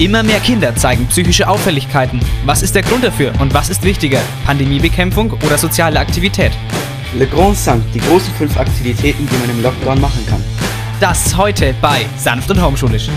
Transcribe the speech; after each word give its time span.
Immer 0.00 0.22
mehr 0.22 0.40
Kinder 0.40 0.74
zeigen 0.74 1.06
psychische 1.08 1.46
Auffälligkeiten. 1.46 2.20
Was 2.46 2.62
ist 2.62 2.74
der 2.74 2.80
Grund 2.80 3.04
dafür 3.04 3.34
und 3.38 3.52
was 3.52 3.68
ist 3.68 3.84
wichtiger? 3.84 4.22
Pandemiebekämpfung 4.46 5.30
oder 5.44 5.58
soziale 5.58 6.00
Aktivität? 6.00 6.52
Le 7.18 7.26
Grand 7.26 7.54
Cinq, 7.54 7.82
die 7.92 8.00
großen 8.00 8.32
fünf 8.32 8.56
Aktivitäten, 8.56 9.28
die 9.30 9.36
man 9.36 9.50
im 9.50 9.62
Lockdown 9.62 10.00
machen 10.00 10.24
kann. 10.26 10.42
Das 11.00 11.36
heute 11.36 11.74
bei 11.82 12.06
Sanft 12.16 12.50
und 12.50 12.62
Homeschulisch. 12.62 13.10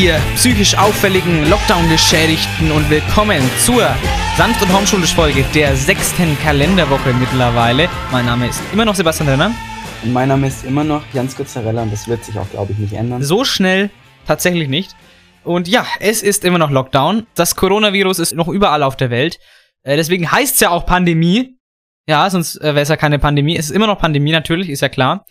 Ihr 0.00 0.18
psychisch 0.34 0.78
auffälligen, 0.78 1.50
Lockdown-Geschädigten 1.50 2.72
und 2.72 2.88
willkommen 2.88 3.42
zur 3.62 3.82
Sanft- 4.34 4.62
und 4.62 4.72
Homeschulisch-Folge 4.72 5.44
der 5.54 5.76
sechsten 5.76 6.38
Kalenderwoche 6.38 7.12
mittlerweile. 7.12 7.86
Mein 8.10 8.24
Name 8.24 8.48
ist 8.48 8.62
immer 8.72 8.86
noch 8.86 8.94
Sebastian 8.94 9.28
Renner. 9.28 9.54
Und 10.02 10.14
mein 10.14 10.28
Name 10.28 10.46
ist 10.46 10.64
immer 10.64 10.84
noch 10.84 11.02
Jans 11.12 11.36
Guzzarella 11.36 11.82
und 11.82 11.92
das 11.92 12.08
wird 12.08 12.24
sich 12.24 12.38
auch, 12.38 12.48
glaube 12.48 12.72
ich, 12.72 12.78
nicht 12.78 12.94
ändern. 12.94 13.22
So 13.22 13.44
schnell 13.44 13.90
tatsächlich 14.26 14.68
nicht. 14.68 14.96
Und 15.44 15.68
ja, 15.68 15.84
es 15.98 16.22
ist 16.22 16.46
immer 16.46 16.58
noch 16.58 16.70
Lockdown. 16.70 17.26
Das 17.34 17.54
Coronavirus 17.54 18.20
ist 18.20 18.34
noch 18.34 18.48
überall 18.48 18.82
auf 18.82 18.96
der 18.96 19.10
Welt. 19.10 19.38
Äh, 19.82 19.96
deswegen 19.96 20.32
heißt 20.32 20.54
es 20.54 20.60
ja 20.60 20.70
auch 20.70 20.86
Pandemie. 20.86 21.58
Ja, 22.08 22.30
sonst 22.30 22.56
äh, 22.56 22.74
wäre 22.74 22.80
es 22.80 22.88
ja 22.88 22.96
keine 22.96 23.18
Pandemie. 23.18 23.58
Es 23.58 23.66
ist 23.66 23.76
immer 23.76 23.86
noch 23.86 23.98
Pandemie 23.98 24.32
natürlich, 24.32 24.70
ist 24.70 24.80
ja 24.80 24.88
klar. 24.88 25.26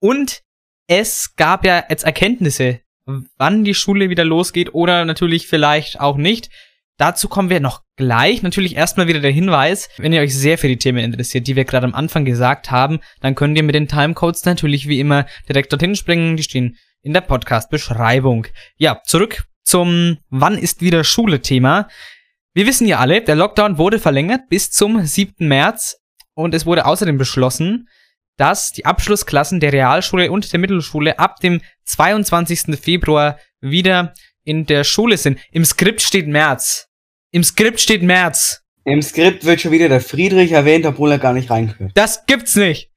Und 0.00 0.42
es 0.86 1.34
gab 1.34 1.64
ja 1.64 1.82
jetzt 1.88 2.04
Erkenntnisse 2.04 2.83
wann 3.06 3.64
die 3.64 3.74
Schule 3.74 4.10
wieder 4.10 4.24
losgeht 4.24 4.74
oder 4.74 5.04
natürlich 5.04 5.46
vielleicht 5.46 6.00
auch 6.00 6.16
nicht. 6.16 6.50
Dazu 6.96 7.28
kommen 7.28 7.50
wir 7.50 7.60
noch 7.60 7.82
gleich. 7.96 8.42
Natürlich 8.42 8.76
erstmal 8.76 9.08
wieder 9.08 9.20
der 9.20 9.32
Hinweis, 9.32 9.88
wenn 9.98 10.12
ihr 10.12 10.20
euch 10.20 10.36
sehr 10.36 10.58
für 10.58 10.68
die 10.68 10.76
Themen 10.76 11.04
interessiert, 11.04 11.46
die 11.46 11.56
wir 11.56 11.64
gerade 11.64 11.86
am 11.86 11.94
Anfang 11.94 12.24
gesagt 12.24 12.70
haben, 12.70 13.00
dann 13.20 13.34
könnt 13.34 13.56
ihr 13.56 13.64
mit 13.64 13.74
den 13.74 13.88
Timecodes 13.88 14.44
natürlich 14.44 14.86
wie 14.86 15.00
immer 15.00 15.26
direkt 15.48 15.72
dorthin 15.72 15.96
springen. 15.96 16.36
Die 16.36 16.44
stehen 16.44 16.76
in 17.02 17.12
der 17.12 17.20
Podcast-Beschreibung. 17.20 18.46
Ja, 18.76 19.00
zurück 19.04 19.44
zum 19.64 20.18
Wann 20.30 20.56
ist 20.56 20.82
wieder 20.82 21.04
Schule-Thema. 21.04 21.88
Wir 22.52 22.66
wissen 22.66 22.86
ja 22.86 23.00
alle, 23.00 23.22
der 23.22 23.34
Lockdown 23.34 23.78
wurde 23.78 23.98
verlängert 23.98 24.42
bis 24.48 24.70
zum 24.70 25.04
7. 25.04 25.48
März 25.48 25.96
und 26.34 26.54
es 26.54 26.66
wurde 26.66 26.86
außerdem 26.86 27.18
beschlossen, 27.18 27.88
dass 28.36 28.72
die 28.72 28.84
Abschlussklassen 28.84 29.60
der 29.60 29.72
Realschule 29.72 30.30
und 30.30 30.52
der 30.52 30.60
Mittelschule 30.60 31.18
ab 31.18 31.40
dem 31.40 31.60
22. 31.84 32.78
Februar 32.80 33.38
wieder 33.60 34.14
in 34.44 34.66
der 34.66 34.84
Schule 34.84 35.16
sind. 35.16 35.38
Im 35.52 35.64
Skript 35.64 36.02
steht 36.02 36.26
März. 36.26 36.88
Im 37.30 37.44
Skript 37.44 37.80
steht 37.80 38.02
März. 38.02 38.62
Im 38.84 39.00
Skript 39.00 39.44
wird 39.44 39.60
schon 39.60 39.72
wieder 39.72 39.88
der 39.88 40.00
Friedrich 40.00 40.52
erwähnt, 40.52 40.84
obwohl 40.84 41.10
er 41.12 41.18
gar 41.18 41.32
nicht 41.32 41.50
reingehört. 41.50 41.92
Das 41.94 42.26
gibt's 42.26 42.54
nicht. 42.56 42.90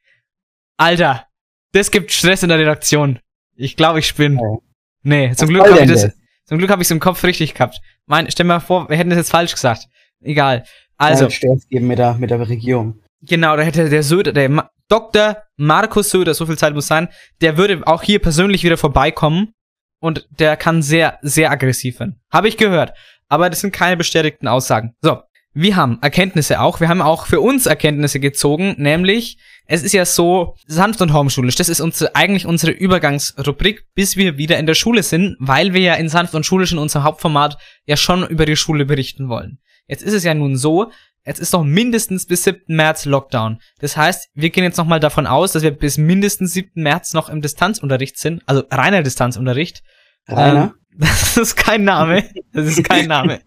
Alter, 0.77 1.25
das 1.71 1.91
gibt 1.91 2.11
Stress 2.11 2.43
in 2.43 2.49
der 2.49 2.59
Redaktion. 2.59 3.19
Ich 3.55 3.75
glaube, 3.75 3.99
ich 3.99 4.07
spinne. 4.07 4.39
Oh. 4.39 4.61
Nee, 5.03 5.31
zum 5.33 5.47
Was 5.47 5.53
Glück 5.53 5.71
habe 5.71 5.79
ich 5.85 5.89
das, 5.91 6.01
das? 6.03 6.13
zum 6.45 6.57
Glück 6.57 6.69
habe 6.69 6.81
ich 6.81 6.87
es 6.87 6.91
im 6.91 6.99
Kopf 6.99 7.23
richtig 7.23 7.53
gehabt. 7.53 7.79
Mein, 8.05 8.29
stell 8.29 8.45
mal 8.45 8.59
vor, 8.59 8.89
wir 8.89 8.97
hätten 8.97 9.09
das 9.09 9.17
jetzt 9.17 9.31
falsch 9.31 9.53
gesagt. 9.53 9.87
Egal. 10.21 10.65
Also, 10.97 11.25
Also, 11.25 11.35
Stress 11.35 11.67
geben 11.67 11.87
mit 11.87 11.99
der, 11.99 12.15
mit 12.15 12.29
der 12.29 12.47
Regierung. 12.47 13.01
Genau, 13.21 13.55
da 13.55 13.63
hätte 13.63 13.89
der 13.89 14.03
Söder, 14.03 14.33
der 14.33 14.69
Dr. 14.89 15.43
Markus 15.57 16.09
Söder, 16.09 16.33
so 16.33 16.45
viel 16.45 16.57
Zeit 16.57 16.73
muss 16.73 16.87
sein, 16.87 17.09
der 17.41 17.57
würde 17.57 17.81
auch 17.85 18.03
hier 18.03 18.19
persönlich 18.19 18.63
wieder 18.63 18.77
vorbeikommen 18.77 19.53
und 19.99 20.27
der 20.39 20.55
kann 20.55 20.81
sehr, 20.81 21.19
sehr 21.21 21.51
aggressiv 21.51 21.99
werden. 21.99 22.21
Habe 22.31 22.47
ich 22.47 22.57
gehört. 22.57 22.93
Aber 23.29 23.49
das 23.49 23.61
sind 23.61 23.73
keine 23.73 23.97
bestätigten 23.97 24.47
Aussagen. 24.47 24.93
So, 25.01 25.21
wir 25.53 25.75
haben 25.75 25.97
Erkenntnisse 26.01 26.61
auch. 26.61 26.79
Wir 26.79 26.87
haben 26.87 27.01
auch 27.01 27.25
für 27.25 27.41
uns 27.41 27.65
Erkenntnisse 27.65 28.19
gezogen, 28.19 28.75
nämlich 28.77 29.37
es 29.65 29.83
ist 29.83 29.93
ja 29.93 30.05
so 30.05 30.55
sanft 30.67 31.01
und 31.01 31.13
homeschulisch. 31.13 31.55
Das 31.55 31.67
ist 31.67 31.81
unsere, 31.81 32.15
eigentlich 32.15 32.45
unsere 32.45 32.71
Übergangsrubrik, 32.71 33.85
bis 33.95 34.15
wir 34.15 34.37
wieder 34.37 34.59
in 34.59 34.67
der 34.67 34.75
Schule 34.75 35.03
sind, 35.03 35.35
weil 35.39 35.73
wir 35.73 35.81
ja 35.81 35.93
in 35.95 36.09
sanft 36.09 36.35
und 36.35 36.45
schulisch 36.45 36.71
in 36.71 36.77
unserem 36.77 37.03
Hauptformat 37.03 37.57
ja 37.85 37.97
schon 37.97 38.25
über 38.27 38.45
die 38.45 38.55
Schule 38.55 38.85
berichten 38.85 39.29
wollen. 39.29 39.59
Jetzt 39.87 40.03
ist 40.03 40.13
es 40.13 40.23
ja 40.23 40.33
nun 40.33 40.57
so, 40.57 40.91
Jetzt 41.27 41.39
ist 41.39 41.51
noch 41.51 41.63
mindestens 41.63 42.25
bis 42.25 42.45
7. 42.45 42.61
März 42.67 43.03
Lockdown. 43.03 43.59
Das 43.79 43.97
heißt, 43.97 44.29
wir 44.33 44.49
gehen 44.49 44.63
jetzt 44.63 44.77
nochmal 44.77 45.01
davon 45.01 45.27
aus, 45.27 45.51
dass 45.51 45.61
wir 45.61 45.71
bis 45.71 45.97
mindestens 45.97 46.53
7. 46.53 46.71
März 46.75 47.13
noch 47.13 47.27
im 47.27 47.41
Distanzunterricht 47.41 48.17
sind. 48.17 48.41
Also 48.45 48.63
reiner 48.71 49.03
Distanzunterricht. 49.03 49.83
Rainer? 50.29 50.63
Ähm, 50.63 50.73
das 50.99 51.35
ist 51.37 51.55
kein 51.57 51.83
Name. 51.83 52.23
Das 52.53 52.65
ist 52.65 52.83
kein 52.83 53.07
Name. 53.07 53.41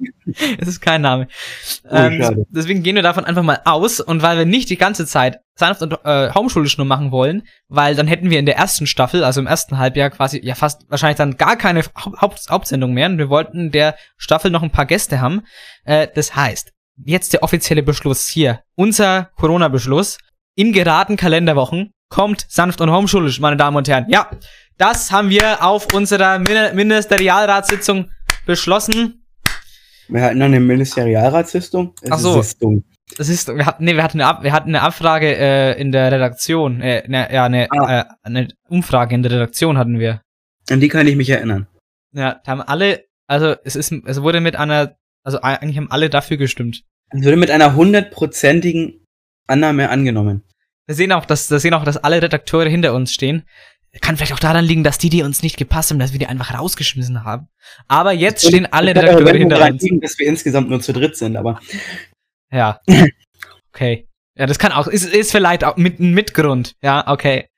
Das 0.59 0.69
ist 0.69 0.81
kein 0.81 1.01
Name. 1.01 1.27
Oh, 1.85 1.97
Ähm, 1.97 2.23
schade. 2.23 2.45
deswegen 2.51 2.83
gehen 2.83 2.97
wir 2.97 3.03
davon 3.03 3.25
einfach 3.25 3.43
mal 3.43 3.61
aus. 3.65 3.99
Und 3.99 4.21
weil 4.23 4.37
wir 4.37 4.45
nicht 4.45 4.69
die 4.69 4.77
ganze 4.77 5.07
Zeit 5.07 5.41
sanft 5.55 5.81
und 5.81 5.99
äh, 6.05 6.33
homeschulisch 6.35 6.77
nur 6.77 6.87
machen 6.87 7.11
wollen, 7.11 7.43
weil 7.69 7.97
dann 7.97 8.07
hätten 8.07 8.31
wir 8.31 8.39
in 8.39 8.47
der 8.47 8.57
ersten 8.57 8.87
Staffel, 8.87 9.25
also 9.25 9.41
im 9.41 9.47
ersten 9.47 9.79
Halbjahr 9.79 10.11
quasi, 10.11 10.39
ja 10.45 10.55
fast 10.55 10.83
wahrscheinlich 10.89 11.17
dann 11.17 11.39
gar 11.39 11.57
keine 11.57 11.81
Haupt 11.83 12.21
Haupt 12.21 12.51
Hauptsendung 12.51 12.93
mehr. 12.93 13.07
Und 13.07 13.19
wir 13.19 13.31
wollten 13.31 13.59
in 13.59 13.71
der 13.73 13.97
Staffel 14.19 14.51
noch 14.51 14.63
ein 14.63 14.71
paar 14.71 14.87
Gäste 14.87 15.21
haben. 15.21 15.43
Äh, 15.85 16.09
das 16.15 16.37
heißt, 16.37 16.73
jetzt 17.05 17.33
der 17.33 17.43
offizielle 17.43 17.83
Beschluss 17.83 18.27
hier. 18.29 18.63
Unser 18.77 19.31
Corona-Beschluss. 19.37 20.19
In 20.57 20.73
geraden 20.73 21.17
Kalenderwochen 21.17 21.93
kommt 22.09 22.45
sanft 22.49 22.81
und 22.81 22.91
homeschulisch, 22.91 23.41
meine 23.41 23.57
Damen 23.57 23.77
und 23.77 23.89
Herren. 23.89 24.07
Ja, 24.09 24.31
das 24.77 25.13
haben 25.13 25.31
wir 25.31 25.65
auf 25.65 25.93
unserer 25.95 26.39
Min 26.39 26.75
Ministerialratssitzung 26.75 28.11
beschlossen. 28.47 29.25
Wir 30.09 30.23
hatten 30.23 30.43
eine 30.43 30.59
Ministerialratssitzung. 30.61 31.95
Es 32.03 32.11
Ach 32.11 32.19
so. 32.19 32.43
Das 33.17 33.29
ist, 33.29 33.49
wir 33.49 33.67
hatten, 33.67 33.85
nee, 33.85 33.95
wir 33.97 34.03
hatten 34.03 34.21
eine, 34.21 34.29
Ab 34.29 34.43
wir 34.43 34.53
hatten 34.53 34.69
eine 34.71 34.83
Abfrage 34.83 35.37
äh, 35.37 35.81
in 35.81 35.93
der 35.93 36.13
Redaktion, 36.13 36.81
äh, 36.81 37.03
ne, 37.09 37.29
ja, 37.33 37.45
eine, 37.45 37.69
Ah. 37.71 38.01
äh, 38.01 38.05
eine 38.23 38.49
Umfrage 38.69 39.15
in 39.15 39.23
der 39.23 39.33
Redaktion 39.33 39.79
hatten 39.79 39.99
wir. 39.99 40.21
An 40.69 40.81
die 40.81 40.89
kann 40.89 41.07
ich 41.07 41.17
mich 41.17 41.31
erinnern. 41.31 41.67
Ja, 42.13 42.41
da 42.45 42.53
haben 42.53 42.63
alle, 42.63 43.05
also 43.27 43.55
es 43.65 43.77
ist, 43.77 43.93
es 43.93 44.23
wurde 44.23 44.41
mit 44.41 44.57
einer, 44.57 44.97
also 45.25 45.41
eigentlich 45.43 45.77
haben 45.77 45.91
alle 45.91 46.09
dafür 46.09 46.37
gestimmt. 46.37 46.83
Es 47.11 47.25
wurde 47.25 47.37
mit 47.37 47.51
einer 47.51 47.75
hundertprozentigen 47.75 49.07
Annahme 49.47 49.91
angenommen. 49.91 50.45
Wir 50.87 50.95
sehen 50.95 51.13
auch, 51.13 51.25
dass, 51.25 51.51
wir 51.51 51.59
sehen 51.59 51.75
auch, 51.75 51.85
dass 51.85 51.97
alle 51.97 52.23
Redakteure 52.23 52.69
hinter 52.69 52.95
uns 52.95 53.13
stehen. 53.13 53.45
Kann 54.01 54.17
vielleicht 54.17 54.33
auch 54.33 54.41
daran 54.41 54.65
liegen, 54.65 54.85
dass 54.85 54.99
die, 54.99 55.09
die 55.11 55.23
uns 55.23 55.43
nicht 55.43 55.57
gepasst 55.57 55.91
haben, 55.91 55.99
dass 55.99 56.13
wir 56.13 56.21
die 56.21 56.27
einfach 56.27 56.57
rausgeschmissen 56.57 57.25
haben. 57.25 57.49
Aber 57.89 58.13
jetzt 58.13 58.47
stehen 58.47 58.67
alle 58.67 58.95
Redakteure 58.95 59.37
hinter 59.37 59.69
uns. 59.69 59.83
liegen, 59.83 60.01
dass 60.01 60.19
wir 60.19 60.29
insgesamt 60.29 60.71
nur 60.71 60.81
zu 60.81 60.93
dritt 60.93 61.17
sind, 61.17 61.37
aber 61.37 61.61
Ja. 62.51 62.81
Okay. 63.73 64.09
Ja, 64.35 64.47
das 64.47 64.59
kann 64.59 64.73
auch, 64.73 64.89
ist, 64.89 65.05
ist 65.05 65.31
vielleicht 65.31 65.63
auch 65.63 65.77
mit, 65.77 66.01
ein 66.01 66.13
Mitgrund. 66.13 66.75
Ja, 66.83 67.07
okay. 67.07 67.49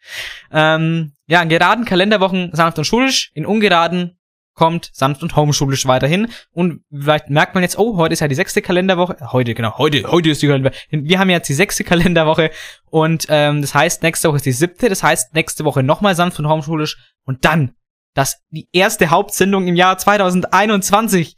Ähm, 0.50 1.12
ja, 1.26 1.40
in 1.40 1.48
geraden 1.48 1.86
Kalenderwochen 1.86 2.50
sanft 2.52 2.76
und 2.76 2.84
schulisch, 2.84 3.30
in 3.34 3.46
ungeraden 3.46 4.18
kommt 4.54 4.90
sanft 4.92 5.22
und 5.22 5.34
homeschulisch 5.36 5.86
weiterhin. 5.86 6.28
Und 6.52 6.82
vielleicht 6.92 7.30
merkt 7.30 7.54
man 7.54 7.62
jetzt, 7.62 7.78
oh, 7.78 7.96
heute 7.96 8.12
ist 8.12 8.20
ja 8.20 8.28
die 8.28 8.34
sechste 8.34 8.62
Kalenderwoche. 8.62 9.16
Heute, 9.32 9.54
genau, 9.54 9.78
heute, 9.78 10.10
heute 10.10 10.30
ist 10.30 10.42
die 10.42 10.46
Kalenderwoche. 10.46 10.78
Wir 10.90 11.18
haben 11.18 11.30
jetzt 11.30 11.48
die 11.48 11.54
sechste 11.54 11.84
Kalenderwoche 11.84 12.50
und 12.90 13.26
ähm, 13.28 13.62
das 13.62 13.74
heißt, 13.74 14.02
nächste 14.02 14.28
Woche 14.28 14.36
ist 14.36 14.46
die 14.46 14.52
siebte. 14.52 14.88
Das 14.88 15.02
heißt, 15.02 15.34
nächste 15.34 15.64
Woche 15.64 15.82
nochmal 15.82 16.14
sanft 16.14 16.38
und 16.38 16.48
homeschulisch 16.48 16.98
und 17.24 17.44
dann 17.44 17.74
das 18.14 18.42
die 18.50 18.68
erste 18.72 19.10
Hauptsendung 19.10 19.66
im 19.66 19.76
Jahr 19.76 19.96
2021. 19.96 21.36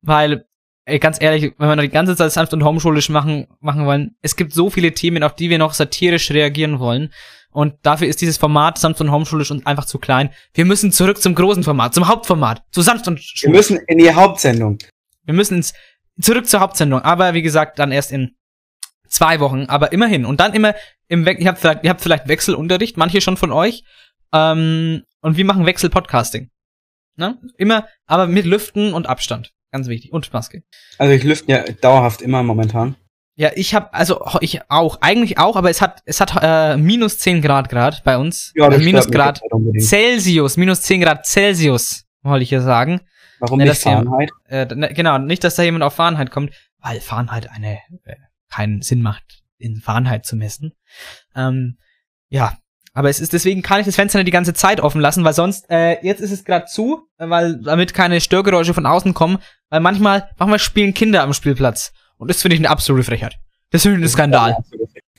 Weil 0.00 0.44
ey, 0.88 0.98
ganz 0.98 1.20
ehrlich, 1.20 1.54
wenn 1.58 1.68
wir 1.68 1.76
noch 1.76 1.82
die 1.82 1.90
ganze 1.90 2.16
Zeit 2.16 2.32
sanft 2.32 2.52
und 2.52 2.64
homeschulisch 2.64 3.08
machen, 3.08 3.46
machen 3.60 3.86
wollen, 3.86 4.16
es 4.22 4.36
gibt 4.36 4.52
so 4.52 4.70
viele 4.70 4.92
Themen, 4.92 5.22
auf 5.22 5.34
die 5.34 5.50
wir 5.50 5.58
noch 5.58 5.74
satirisch 5.74 6.30
reagieren 6.30 6.78
wollen. 6.78 7.12
Und 7.58 7.74
dafür 7.82 8.06
ist 8.06 8.20
dieses 8.20 8.36
Format 8.36 8.78
sanft 8.78 9.00
und 9.00 9.10
homeschulisch 9.10 9.50
und 9.50 9.66
einfach 9.66 9.84
zu 9.84 9.98
klein. 9.98 10.30
Wir 10.54 10.64
müssen 10.64 10.92
zurück 10.92 11.20
zum 11.20 11.34
großen 11.34 11.64
Format, 11.64 11.92
zum 11.92 12.06
Hauptformat, 12.06 12.62
zu 12.70 12.82
sanft 12.82 13.08
und 13.08 13.16
wir 13.16 13.22
schulisch. 13.24 13.56
müssen 13.56 13.78
in 13.88 13.98
die 13.98 14.14
Hauptsendung. 14.14 14.78
Wir 15.24 15.34
müssen 15.34 15.56
ins, 15.56 15.74
zurück 16.20 16.46
zur 16.46 16.60
Hauptsendung, 16.60 17.02
aber 17.02 17.34
wie 17.34 17.42
gesagt, 17.42 17.80
dann 17.80 17.90
erst 17.90 18.12
in 18.12 18.36
zwei 19.08 19.40
Wochen, 19.40 19.64
aber 19.64 19.90
immerhin. 19.90 20.24
Und 20.24 20.38
dann 20.38 20.54
immer 20.54 20.76
im 21.08 21.26
We 21.26 21.32
ihr 21.32 21.48
habt 21.48 21.58
vielleicht, 21.58 21.82
ihr 21.82 21.90
habt 21.90 22.00
vielleicht 22.00 22.28
Wechselunterricht, 22.28 22.96
manche 22.96 23.20
schon 23.20 23.36
von 23.36 23.50
euch. 23.50 23.82
Ähm, 24.32 25.02
und 25.20 25.36
wir 25.36 25.44
machen 25.44 25.66
Wechsel-Podcasting. 25.66 26.50
Ne? 27.16 27.40
Immer, 27.56 27.88
aber 28.06 28.28
mit 28.28 28.46
Lüften 28.46 28.92
und 28.92 29.08
Abstand. 29.08 29.52
Ganz 29.72 29.88
wichtig. 29.88 30.12
Und 30.12 30.32
Maske. 30.32 30.62
Also 30.96 31.12
ich 31.12 31.24
lüfte 31.24 31.50
ja 31.50 31.64
dauerhaft 31.64 32.22
immer 32.22 32.44
momentan. 32.44 32.94
Ja, 33.40 33.50
ich 33.54 33.72
habe 33.72 33.94
also 33.94 34.20
ich 34.40 34.68
auch, 34.68 35.00
eigentlich 35.00 35.38
auch, 35.38 35.54
aber 35.54 35.70
es 35.70 35.80
hat 35.80 36.02
es 36.06 36.20
hat 36.20 36.32
äh, 36.42 36.76
minus 36.76 37.18
10 37.18 37.40
Grad 37.40 37.68
Grad 37.68 38.02
bei 38.02 38.18
uns. 38.18 38.52
Ja, 38.56 38.68
das 38.68 38.80
äh, 38.80 38.84
minus 38.84 39.08
Grad. 39.08 39.40
Celsius, 39.78 40.56
minus 40.56 40.82
10 40.82 41.02
Grad 41.02 41.24
Celsius, 41.24 42.04
wollte 42.22 42.42
ich 42.42 42.48
hier 42.48 42.62
sagen. 42.62 43.00
Warum 43.38 43.58
Ne, 43.58 43.64
nicht 43.66 43.76
das 43.76 43.82
hier- 43.84 43.92
Fahrenheit? 43.92 44.30
Äh, 44.48 44.66
ne, 44.74 44.92
genau, 44.92 45.18
nicht, 45.18 45.44
dass 45.44 45.54
da 45.54 45.62
jemand 45.62 45.84
auf 45.84 45.94
Fahrenheit 45.94 46.32
kommt, 46.32 46.52
weil 46.80 47.00
Fahrenheit 47.00 47.48
eine 47.48 47.74
äh, 48.06 48.16
keinen 48.50 48.82
Sinn 48.82 49.02
macht, 49.02 49.44
in 49.56 49.76
Fahrenheit 49.76 50.26
zu 50.26 50.34
messen. 50.34 50.72
Ähm, 51.36 51.78
ja, 52.30 52.58
aber 52.92 53.08
es 53.08 53.20
ist 53.20 53.32
deswegen 53.34 53.62
kann 53.62 53.78
ich 53.78 53.86
das 53.86 53.94
Fenster 53.94 54.18
nicht 54.18 54.26
die 54.26 54.32
ganze 54.32 54.52
Zeit 54.52 54.80
offen 54.80 55.00
lassen, 55.00 55.22
weil 55.22 55.32
sonst 55.34 55.70
äh, 55.70 56.04
jetzt 56.04 56.20
ist 56.20 56.32
es 56.32 56.44
gerade 56.44 56.66
zu, 56.66 57.02
weil 57.18 57.60
damit 57.62 57.94
keine 57.94 58.20
Störgeräusche 58.20 58.74
von 58.74 58.84
außen 58.84 59.14
kommen, 59.14 59.38
weil 59.70 59.78
manchmal 59.78 60.28
manchmal 60.38 60.58
spielen 60.58 60.92
Kinder 60.92 61.22
am 61.22 61.32
Spielplatz 61.34 61.92
und 62.18 62.28
das 62.28 62.42
finde 62.42 62.54
ich 62.56 62.60
eine 62.60 62.70
absolute 62.70 63.04
Frechheit. 63.04 63.36
Das 63.70 63.82
finde 63.82 63.98
ich 63.98 64.04
ein 64.04 64.08
Skandal. 64.08 64.56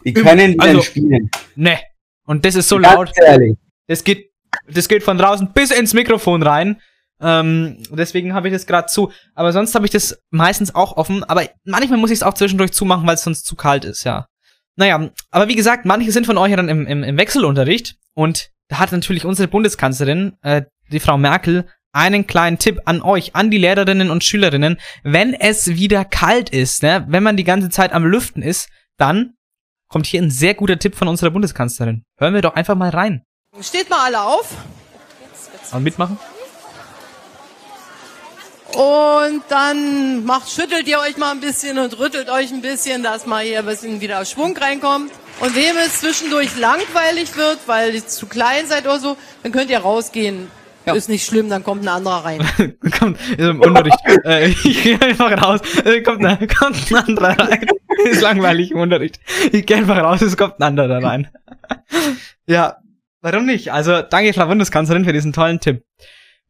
Wie 0.04 0.13
können 0.13 0.54
die 0.54 0.60
Also- 0.60 0.81
spielen? 0.81 1.30
Ne. 1.56 1.80
Und 2.25 2.46
das 2.46 2.56
ist 2.56 2.69
so 2.69 2.78
Ganz 2.80 2.94
laut. 2.96 3.12
ehrlich. 3.18 3.56
Das 3.88 4.04
geht 4.04 4.30
das 4.68 4.88
geht 4.88 5.04
von 5.04 5.18
draußen 5.18 5.51
bis 5.54 5.72
ins 5.72 5.94
Mikrofon 5.94 6.42
rein. 6.44 6.81
Ähm, 7.22 7.78
deswegen 7.92 8.34
habe 8.34 8.48
ich 8.48 8.54
das 8.54 8.66
gerade 8.66 8.88
zu. 8.88 9.12
Aber 9.36 9.51
sonst 9.51 9.75
habe 9.75 9.86
ich 9.86 9.92
das 9.92 10.18
meistens 10.31 10.74
auch 10.74 10.96
offen. 10.98 11.24
Aber 11.24 11.44
manchmal 11.66 12.00
muss 12.00 12.10
ich 12.12 12.18
es 12.19 12.24
auch 12.24 12.34
zwischendurch 12.34 12.72
zumachen, 12.72 13.06
weil 13.06 13.16
es 13.16 13.24
sonst 13.24 13.46
zu 13.46 13.56
kalt 13.56 13.86
ist, 13.86 14.04
ja. 14.06 14.28
Naja, 14.75 15.10
aber 15.30 15.48
wie 15.50 15.56
gesagt, 15.56 15.86
manche 15.86 16.12
sind 16.12 16.25
von 16.25 16.38
euch 16.38 16.51
ja 16.51 16.56
dann 16.56 16.69
im, 16.69 16.88
im, 16.88 17.04
im 17.04 17.18
Wechselunterricht. 17.18 17.96
Und 18.13 18.50
da 18.69 18.80
hat 18.80 18.92
natürlich 18.92 19.25
unsere 19.25 19.48
Bundeskanzlerin, 19.50 20.38
äh, 20.42 20.63
die 20.92 21.00
Frau 21.00 21.18
Merkel, 21.18 21.68
einen 21.91 22.27
kleinen 22.27 22.59
Tipp 22.59 22.81
an 22.86 23.01
euch, 23.01 23.36
an 23.36 23.51
die 23.51 23.57
Lehrerinnen 23.57 24.12
und 24.12 24.24
Schülerinnen. 24.24 24.77
Wenn 25.03 25.33
es 25.33 25.68
wieder 25.68 26.06
kalt 26.06 26.50
ist, 26.50 26.83
ne, 26.83 27.06
wenn 27.09 27.24
man 27.24 27.38
die 27.38 27.44
ganze 27.44 27.69
Zeit 27.69 27.94
am 27.94 28.06
Lüften 28.06 28.41
ist, 28.41 28.69
dann 28.97 29.33
kommt 29.88 30.06
hier 30.06 30.21
ein 30.21 30.31
sehr 30.31 30.53
guter 30.53 30.77
Tipp 30.77 30.95
von 30.95 31.07
unserer 31.07 31.31
Bundeskanzlerin. 31.31 32.03
Hören 32.18 32.33
wir 32.33 32.41
doch 32.41 32.56
einfach 32.56 32.75
mal 32.75 32.89
rein. 32.89 33.24
Steht 33.62 33.89
mal 33.89 34.06
alle 34.06 34.21
auf 34.21 34.56
Mal 35.71 35.81
mitmachen? 35.81 36.18
und 38.74 39.44
dann 39.50 40.25
macht, 40.25 40.50
schüttelt 40.50 40.88
ihr 40.88 41.00
euch 41.00 41.18
mal 41.18 41.31
ein 41.31 41.39
bisschen 41.39 41.77
und 41.80 41.97
rüttelt 42.00 42.30
euch 42.30 42.51
ein 42.51 42.62
bisschen, 42.62 43.03
dass 43.03 43.25
mal 43.25 43.44
hier 43.44 43.59
ein 43.59 43.65
bisschen 43.65 44.00
wieder 44.00 44.24
Schwung 44.25 44.56
reinkommt. 44.56 45.12
Und 45.39 45.56
wem 45.56 45.75
es 45.77 46.01
zwischendurch 46.01 46.57
langweilig 46.57 47.36
wird, 47.36 47.59
weil 47.65 47.95
ihr 47.95 48.06
zu 48.06 48.27
klein 48.27 48.68
seid 48.68 48.86
oder 48.86 49.00
so, 49.00 49.18
dann 49.44 49.51
könnt 49.51 49.69
ihr 49.69 49.80
rausgehen. 49.80 50.51
Ist 50.95 51.09
nicht 51.09 51.25
schlimm, 51.25 51.50
dann 51.50 51.63
kommt 51.63 51.83
ein 51.83 51.88
anderer 51.88 52.25
rein. 52.25 52.39
kommt 53.00 53.19
ist 53.31 53.39
im 53.39 53.62
Unterricht. 53.62 53.97
äh, 54.25 54.47
ich 54.50 54.83
gehe 54.83 55.01
einfach 55.01 55.41
raus. 55.44 55.62
Äh, 55.86 56.01
kommt, 56.01 56.25
ein- 56.25 56.47
kommt 56.59 56.91
ein 56.91 56.95
anderer 56.95 57.38
rein. 57.39 57.65
ist 58.06 58.21
langweilig 58.21 58.71
im 58.71 58.80
Unterricht. 58.80 59.19
Ich 59.51 59.65
gehe 59.65 59.77
einfach 59.77 59.97
raus, 59.97 60.21
es 60.21 60.38
kommt 60.38 60.59
ein 60.59 60.63
anderer 60.63 61.03
rein. 61.03 61.27
ja, 62.47 62.77
warum 63.21 63.45
nicht? 63.45 63.71
Also 63.71 64.01
danke, 64.01 64.33
Frau 64.33 64.45
Bundeskanzlerin, 64.47 65.06
für 65.06 65.13
diesen 65.13 65.33
tollen 65.33 65.59
Tipp. 65.59 65.83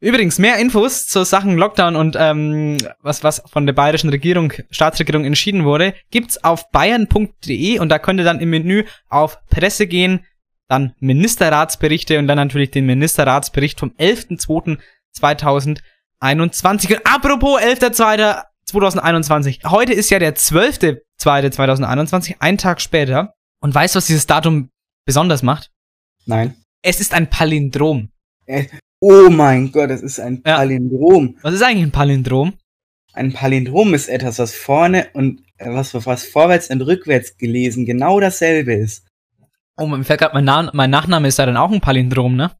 Übrigens, 0.02 0.38
mehr 0.38 0.56
Infos 0.56 1.06
zu 1.06 1.24
Sachen 1.24 1.58
Lockdown 1.58 1.94
und 1.94 2.16
ähm, 2.18 2.78
was, 3.02 3.22
was 3.22 3.42
von 3.52 3.66
der 3.66 3.74
bayerischen 3.74 4.08
Regierung, 4.08 4.50
Staatsregierung 4.70 5.26
entschieden 5.26 5.64
wurde, 5.66 5.92
gibt's 6.10 6.42
auf 6.42 6.70
bayern.de 6.70 7.78
und 7.78 7.90
da 7.90 7.98
könnt 7.98 8.18
ihr 8.18 8.24
dann 8.24 8.40
im 8.40 8.48
Menü 8.48 8.84
auf 9.10 9.38
Presse 9.50 9.86
gehen, 9.86 10.24
dann 10.70 10.94
Ministerratsberichte 11.00 12.18
und 12.18 12.26
dann 12.28 12.36
natürlich 12.36 12.70
den 12.70 12.86
Ministerratsbericht 12.86 13.78
vom 13.80 13.90
11.02.2021. 13.98 16.96
Und 16.96 17.00
apropos 17.04 17.60
11.02.2021, 17.60 19.68
heute 19.68 19.92
ist 19.92 20.08
ja 20.10 20.20
der 20.20 20.36
12.02.2021, 20.36 22.36
ein 22.38 22.56
Tag 22.56 22.80
später. 22.80 23.34
Und 23.60 23.74
weißt 23.74 23.94
du, 23.94 23.98
was 23.98 24.06
dieses 24.06 24.26
Datum 24.26 24.70
besonders 25.04 25.42
macht? 25.42 25.70
Nein. 26.26 26.54
Es 26.82 27.00
ist 27.00 27.12
ein 27.14 27.28
Palindrom. 27.28 28.10
Oh 29.00 29.28
mein 29.28 29.72
Gott, 29.72 29.90
das 29.90 30.02
ist 30.02 30.20
ein 30.20 30.40
Ja. 30.46 30.56
Palindrom. 30.56 31.36
Was 31.42 31.54
ist 31.54 31.62
eigentlich 31.62 31.82
ein 31.84 31.90
Palindrom? 31.90 32.52
Ein 33.12 33.32
Palindrom 33.32 33.92
ist 33.92 34.08
etwas, 34.08 34.38
was 34.38 34.54
vorne 34.54 35.08
und 35.14 35.42
äh, 35.58 35.68
was, 35.68 35.92
was 36.06 36.24
vorwärts 36.24 36.70
und 36.70 36.80
rückwärts 36.82 37.36
gelesen 37.38 37.86
genau 37.86 38.20
dasselbe 38.20 38.72
ist. 38.74 39.04
Oh, 39.80 39.86
mir 39.86 40.04
fällt 40.04 40.20
gerade 40.20 40.34
mein, 40.34 40.44
Na 40.44 40.70
mein 40.72 40.90
Nachname 40.90 41.26
ist 41.28 41.38
ja 41.38 41.46
dann 41.46 41.56
auch 41.56 41.70
ein 41.72 41.80
Palindrom, 41.80 42.36
ne? 42.36 42.50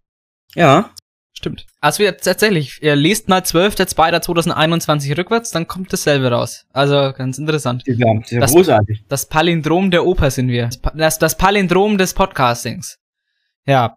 Ja. 0.55 0.90
Stimmt. 1.32 1.67
Also 1.81 2.00
wir 2.00 2.17
tatsächlich, 2.17 2.82
ihr 2.82 2.96
lest 2.96 3.28
mal 3.28 3.40
12.02.2021 3.40 5.17
rückwärts, 5.17 5.50
dann 5.50 5.67
kommt 5.67 5.93
dasselbe 5.93 6.31
raus. 6.31 6.67
Also 6.72 7.12
ganz 7.12 7.38
interessant. 7.38 7.82
Dieser, 7.87 8.05
dieser 8.28 8.40
Das- 8.40 8.52
großartig. 8.52 9.05
Das 9.08 9.26
Palindrom 9.26 9.90
der 9.90 10.05
Oper 10.06 10.31
sind 10.31 10.49
wir. 10.49 10.70
Das, 10.94 11.19
das 11.19 11.37
Palindrom 11.37 11.99
des 11.99 12.14
Podcastings. 12.14 12.99
Ja. 13.67 13.96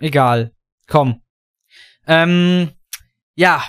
Egal. 0.00 0.52
Komm. 0.88 1.20
Ähm, 2.06 2.70
ja. 3.36 3.62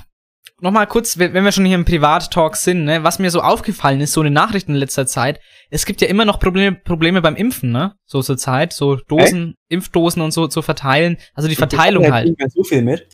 Nochmal 0.61 0.87
kurz, 0.87 1.17
wenn 1.17 1.43
wir 1.43 1.51
schon 1.51 1.65
hier 1.65 1.75
im 1.75 1.83
Privat-Talk 1.83 2.55
sind, 2.55 2.85
ne, 2.85 3.03
was 3.03 3.19
mir 3.19 3.29
so 3.29 3.41
aufgefallen 3.41 3.99
ist, 3.99 4.13
so 4.13 4.21
in 4.21 4.25
den 4.25 4.33
Nachrichten 4.33 4.71
in 4.71 4.77
letzter 4.77 5.05
Zeit, 5.05 5.41
es 5.69 5.85
gibt 5.85 5.99
ja 5.99 6.07
immer 6.07 6.23
noch 6.23 6.39
Probleme, 6.39 6.77
Probleme 6.77 7.21
beim 7.21 7.35
Impfen, 7.35 7.71
ne? 7.71 7.95
So 8.05 8.21
zur 8.21 8.37
Zeit, 8.37 8.71
so 8.71 8.95
Dosen, 8.95 9.55
Impfdosen 9.67 10.21
und 10.21 10.31
so 10.31 10.47
zu 10.47 10.61
verteilen. 10.61 11.17
Also 11.33 11.49
die 11.49 11.55
Verteilung 11.55 12.05
Ich 12.05 12.11
halt. 12.11 12.27
Nicht 12.27 12.39
mehr 12.39 12.49
so 12.49 12.63
viel 12.63 12.83
mit. 12.83 13.09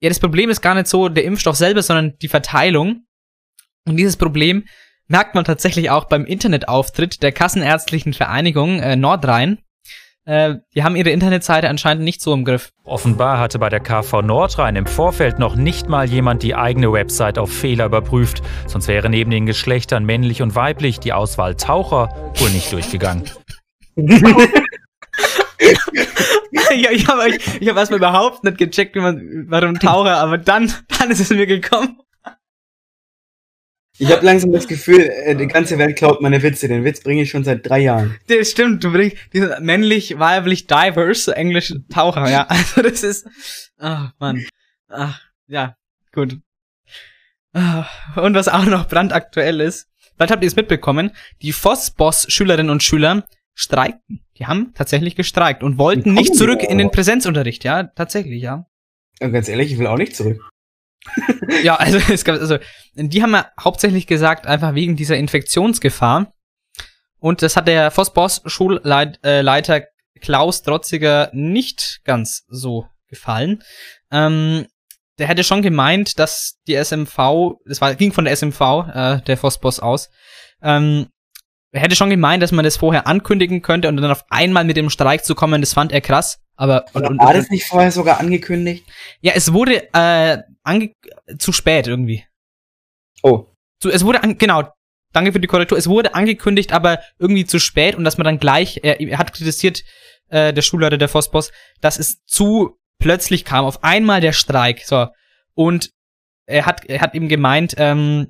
Ja, 0.00 0.08
das 0.08 0.18
Problem 0.18 0.48
ist 0.48 0.62
gar 0.62 0.74
nicht 0.74 0.86
so 0.86 1.10
der 1.10 1.24
Impfstoff 1.24 1.56
selber, 1.56 1.82
sondern 1.82 2.16
die 2.22 2.28
Verteilung. 2.28 3.04
Und 3.86 3.96
dieses 3.96 4.16
Problem 4.16 4.64
merkt 5.08 5.34
man 5.34 5.44
tatsächlich 5.44 5.90
auch 5.90 6.06
beim 6.06 6.24
Internetauftritt 6.24 7.22
der 7.22 7.32
Kassenärztlichen 7.32 8.14
Vereinigung 8.14 8.80
äh, 8.80 8.96
Nordrhein. 8.96 9.58
Äh, 10.24 10.58
die 10.74 10.84
haben 10.84 10.94
ihre 10.94 11.10
Internetseite 11.10 11.68
anscheinend 11.68 12.04
nicht 12.04 12.20
so 12.20 12.32
im 12.32 12.44
Griff. 12.44 12.70
Offenbar 12.84 13.40
hatte 13.40 13.58
bei 13.58 13.68
der 13.68 13.80
KV 13.80 14.22
Nordrhein 14.22 14.76
im 14.76 14.86
Vorfeld 14.86 15.40
noch 15.40 15.56
nicht 15.56 15.88
mal 15.88 16.08
jemand 16.08 16.44
die 16.44 16.54
eigene 16.54 16.92
Website 16.92 17.38
auf 17.38 17.52
Fehler 17.52 17.86
überprüft. 17.86 18.40
Sonst 18.66 18.86
wäre 18.86 19.10
neben 19.10 19.32
den 19.32 19.46
Geschlechtern 19.46 20.04
männlich 20.04 20.40
und 20.40 20.54
weiblich 20.54 21.00
die 21.00 21.12
Auswahl 21.12 21.56
Taucher 21.56 22.32
wohl 22.36 22.50
nicht 22.50 22.72
durchgegangen. 22.72 23.24
ja, 23.96 24.06
ich 26.92 27.08
habe 27.08 27.28
ich, 27.28 27.60
ich 27.60 27.68
hab 27.68 27.76
erstmal 27.76 27.98
überhaupt 27.98 28.44
nicht 28.44 28.58
gecheckt, 28.58 28.94
wie 28.94 29.00
man, 29.00 29.46
warum 29.48 29.80
Taucher, 29.80 30.18
aber 30.18 30.38
dann, 30.38 30.72
dann 30.98 31.10
ist 31.10 31.20
es 31.20 31.30
mir 31.30 31.46
gekommen. 31.46 31.98
Ich 34.02 34.10
habe 34.10 34.26
langsam 34.26 34.50
das 34.50 34.66
Gefühl, 34.66 35.00
äh, 35.00 35.36
die 35.36 35.46
ganze 35.46 35.78
Welt 35.78 35.96
klaut 35.96 36.20
meine 36.20 36.42
Witze. 36.42 36.66
Den 36.66 36.82
Witz 36.82 37.00
bringe 37.04 37.22
ich 37.22 37.30
schon 37.30 37.44
seit 37.44 37.64
drei 37.64 37.78
Jahren. 37.78 38.18
Das 38.26 38.50
stimmt, 38.50 38.82
du 38.82 38.90
bringst 38.90 39.16
diese 39.32 39.60
männlich, 39.60 40.18
weiblich, 40.18 40.66
diverse, 40.66 41.36
englisch 41.36 41.72
Taucher, 41.88 42.28
ja. 42.28 42.46
Also 42.48 42.82
das 42.82 43.04
ist, 43.04 43.28
ach 43.78 44.10
Mann. 44.18 44.44
Ach, 44.88 45.20
ja, 45.46 45.76
gut. 46.12 46.38
Und 47.54 48.34
was 48.34 48.48
auch 48.48 48.64
noch 48.64 48.88
brandaktuell 48.88 49.60
ist, 49.60 49.88
vielleicht 50.16 50.32
habt 50.32 50.42
ihr 50.42 50.48
es 50.48 50.56
mitbekommen, 50.56 51.12
die 51.40 51.52
Voss-Boss-Schülerinnen 51.52 52.70
und 52.70 52.82
Schüler 52.82 53.24
streiken. 53.54 54.24
Die 54.36 54.46
haben 54.46 54.72
tatsächlich 54.74 55.14
gestreikt 55.14 55.62
und 55.62 55.78
wollten 55.78 56.12
nicht 56.12 56.34
zurück 56.34 56.64
in 56.64 56.78
den? 56.78 56.90
Präsenzunterricht, 56.90 57.62
ja, 57.62 57.84
tatsächlich, 57.84 58.42
ja. 58.42 58.66
Und 59.20 59.32
ganz 59.32 59.48
ehrlich, 59.48 59.70
ich 59.70 59.78
will 59.78 59.86
auch 59.86 59.98
nicht 59.98 60.16
zurück. 60.16 60.40
Ja, 61.62 61.76
also 61.76 61.98
es 62.12 62.24
gab, 62.24 62.40
also 62.40 62.58
die 62.94 63.22
haben 63.22 63.34
ja 63.34 63.50
hauptsächlich 63.60 64.06
gesagt, 64.06 64.46
einfach 64.46 64.74
wegen 64.74 64.96
dieser 64.96 65.16
Infektionsgefahr. 65.16 66.32
Und 67.18 67.42
das 67.42 67.56
hat 67.56 67.68
der 67.68 67.90
Voss-Boss-Schulleiter 67.90 69.76
äh, 69.76 69.82
Klaus 70.20 70.62
Trotziger 70.62 71.30
nicht 71.32 72.00
ganz 72.04 72.44
so 72.48 72.86
gefallen. 73.08 73.62
Ähm, 74.10 74.66
der 75.18 75.28
hätte 75.28 75.44
schon 75.44 75.62
gemeint, 75.62 76.18
dass 76.18 76.58
die 76.66 76.74
SMV, 76.74 77.58
das 77.66 77.80
war, 77.80 77.94
ging 77.94 78.12
von 78.12 78.24
der 78.24 78.34
SMV, 78.34 78.60
äh, 78.92 79.20
der 79.22 79.36
Voss-Boss 79.36 79.80
aus, 79.80 80.10
ähm, 80.62 81.08
er 81.72 81.80
hätte 81.80 81.96
schon 81.96 82.10
gemeint, 82.10 82.42
dass 82.42 82.52
man 82.52 82.64
das 82.64 82.76
vorher 82.76 83.06
ankündigen 83.06 83.62
könnte 83.62 83.88
und 83.88 83.96
dann 83.96 84.10
auf 84.10 84.24
einmal 84.28 84.64
mit 84.64 84.76
dem 84.76 84.90
Streik 84.90 85.24
zu 85.24 85.34
kommen, 85.34 85.62
das 85.62 85.72
fand 85.72 85.90
er 85.90 86.02
krass. 86.02 86.38
Aber 86.62 86.84
und, 86.92 87.04
und, 87.08 87.18
war 87.18 87.34
das 87.34 87.50
nicht 87.50 87.66
vorher 87.66 87.90
sogar 87.90 88.20
angekündigt? 88.20 88.88
ja, 89.20 89.32
es 89.34 89.52
wurde 89.52 89.92
äh, 89.92 90.38
ange 90.62 90.94
zu 91.36 91.50
spät 91.50 91.88
irgendwie. 91.88 92.24
Oh. 93.24 93.48
So, 93.82 93.90
es 93.90 94.04
wurde 94.04 94.20
genau, 94.36 94.72
danke 95.12 95.32
für 95.32 95.40
die 95.40 95.48
Korrektur. 95.48 95.76
Es 95.76 95.88
wurde 95.88 96.14
angekündigt, 96.14 96.72
aber 96.72 97.00
irgendwie 97.18 97.46
zu 97.46 97.58
spät 97.58 97.96
und 97.96 98.04
dass 98.04 98.16
man 98.16 98.26
dann 98.26 98.38
gleich, 98.38 98.78
er, 98.84 99.00
er 99.00 99.18
hat 99.18 99.32
kritisiert, 99.32 99.82
äh, 100.28 100.52
der 100.52 100.62
Schulleiter 100.62 100.98
der 100.98 101.08
Vossboss, 101.08 101.50
dass 101.80 101.98
es 101.98 102.24
zu 102.26 102.78
plötzlich 103.00 103.44
kam, 103.44 103.64
auf 103.64 103.82
einmal 103.82 104.20
der 104.20 104.32
Streik. 104.32 104.82
So. 104.84 105.08
Und 105.54 105.90
er 106.46 106.64
hat, 106.64 106.84
er 106.84 107.00
hat 107.00 107.16
eben 107.16 107.28
gemeint, 107.28 107.74
ähm, 107.76 108.28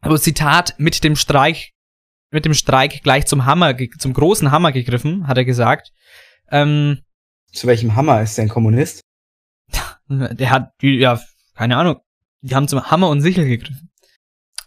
also 0.00 0.16
Zitat, 0.16 0.76
mit 0.78 1.04
dem 1.04 1.14
Streik, 1.14 1.72
mit 2.30 2.46
dem 2.46 2.54
Streik 2.54 3.02
gleich 3.02 3.26
zum 3.26 3.44
Hammer, 3.44 3.76
zum 3.98 4.14
großen 4.14 4.50
Hammer 4.50 4.72
gegriffen, 4.72 5.28
hat 5.28 5.36
er 5.36 5.44
gesagt. 5.44 5.90
Ähm, 6.50 7.02
Zu 7.52 7.66
welchem 7.66 7.96
Hammer 7.96 8.22
ist 8.22 8.36
der 8.36 8.44
ein 8.44 8.48
Kommunist? 8.48 9.00
der 10.08 10.50
hat, 10.50 10.72
ja, 10.82 11.20
keine 11.54 11.76
Ahnung, 11.76 12.00
die 12.42 12.54
haben 12.54 12.68
zum 12.68 12.90
Hammer 12.90 13.08
und 13.08 13.20
Sichel 13.20 13.46
gegriffen. 13.46 13.90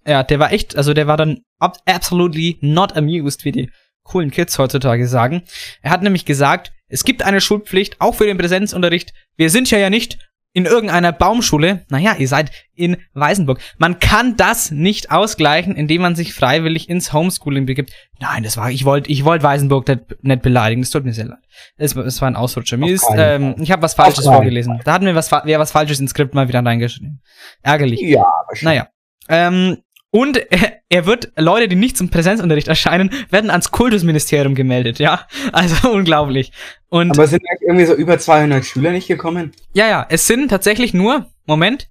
Ja, 0.05 0.23
der 0.23 0.39
war 0.39 0.51
echt, 0.51 0.75
also 0.75 0.93
der 0.93 1.07
war 1.07 1.17
dann 1.17 1.41
ab, 1.59 1.77
absolutely 1.85 2.57
not 2.61 2.95
amused, 2.95 3.45
wie 3.45 3.51
die 3.51 3.71
coolen 4.03 4.31
Kids 4.31 4.59
heutzutage 4.59 5.07
sagen. 5.07 5.43
Er 5.81 5.91
hat 5.91 6.03
nämlich 6.03 6.25
gesagt, 6.25 6.73
es 6.87 7.05
gibt 7.05 7.23
eine 7.23 7.41
Schulpflicht, 7.41 8.01
auch 8.01 8.15
für 8.15 8.25
den 8.25 8.37
Präsenzunterricht. 8.37 9.13
Wir 9.37 9.49
sind 9.49 9.71
ja 9.71 9.77
ja 9.77 9.89
nicht 9.89 10.17
in 10.53 10.65
irgendeiner 10.65 11.12
Baumschule, 11.12 11.83
naja, 11.89 12.15
ihr 12.17 12.27
seid 12.27 12.51
in 12.75 12.98
Weißenburg. 13.13 13.60
Man 13.79 14.00
kann 14.00 14.38
das 14.38 14.69
nicht 14.69 15.12
ausgleichen, 15.12 15.75
indem 15.75 16.03
man 16.03 16.15
sich 16.15 16.33
freiwillig 16.33 16.89
ins 16.89 17.12
Homeschooling 17.12 17.65
begibt. 17.65 17.91
Nein, 18.19 18.43
das 18.43 18.55
war, 18.55 18.69
ich 18.69 18.86
wollte, 18.86 19.10
ich 19.10 19.25
wollte 19.25 19.43
Weißenburg 19.43 19.88
nicht, 19.88 20.24
nicht 20.24 20.41
beleidigen, 20.43 20.83
das 20.83 20.91
tut 20.91 21.05
mir 21.05 21.13
sehr 21.13 21.25
leid. 21.25 21.39
Es, 21.77 21.95
es 21.95 22.22
war 22.22 22.27
ein 22.27 22.36
Ausrutscher. 22.36 22.77
Mir 22.77 22.93
ist, 22.93 23.07
ähm, 23.15 23.55
ich 23.60 23.72
habe 23.72 23.81
was 23.81 23.95
Falsches 23.95 24.25
vorgelesen. 24.25 24.79
Da 24.86 24.93
hatten 24.93 25.05
wir 25.05 25.15
was, 25.15 25.31
wer 25.31 25.60
was 25.60 25.72
Falsches 25.72 26.00
ins 26.00 26.12
Skript 26.12 26.36
mal 26.36 26.48
wieder 26.48 26.63
reingeschrieben. 26.63 27.22
Ärgerlich. 27.63 28.01
Ja, 28.01 28.22
aber 28.22 28.55
schon. 28.55 28.65
Naja. 28.67 28.88
Ähm, 29.29 29.77
und 30.13 30.38
er, 30.51 30.74
er 30.89 31.05
wird, 31.08 31.32
Leute, 31.38 31.67
die 31.67 31.75
nicht 31.75 31.98
zum 31.98 32.10
Präsenzunterricht 32.10 32.67
erscheinen, 32.67 33.10
werden 33.32 33.50
ans 33.50 33.72
Kultusministerium 33.72 34.53
gemeldet, 34.55 35.00
ja. 35.00 35.27
Also 35.51 35.91
unglaublich. 35.91 36.51
Und 36.89 37.12
Aber 37.12 37.27
sind 37.27 37.41
irgendwie 37.62 37.86
so 37.86 37.96
über 37.96 38.20
200 38.20 38.63
Schüler 38.63 38.91
nicht 38.91 39.08
gekommen? 39.08 39.51
ja, 39.74 39.88
ja, 39.89 40.05
es 40.10 40.27
sind 40.27 40.50
tatsächlich 40.50 40.93
nur, 40.93 41.25
Moment, 41.48 41.89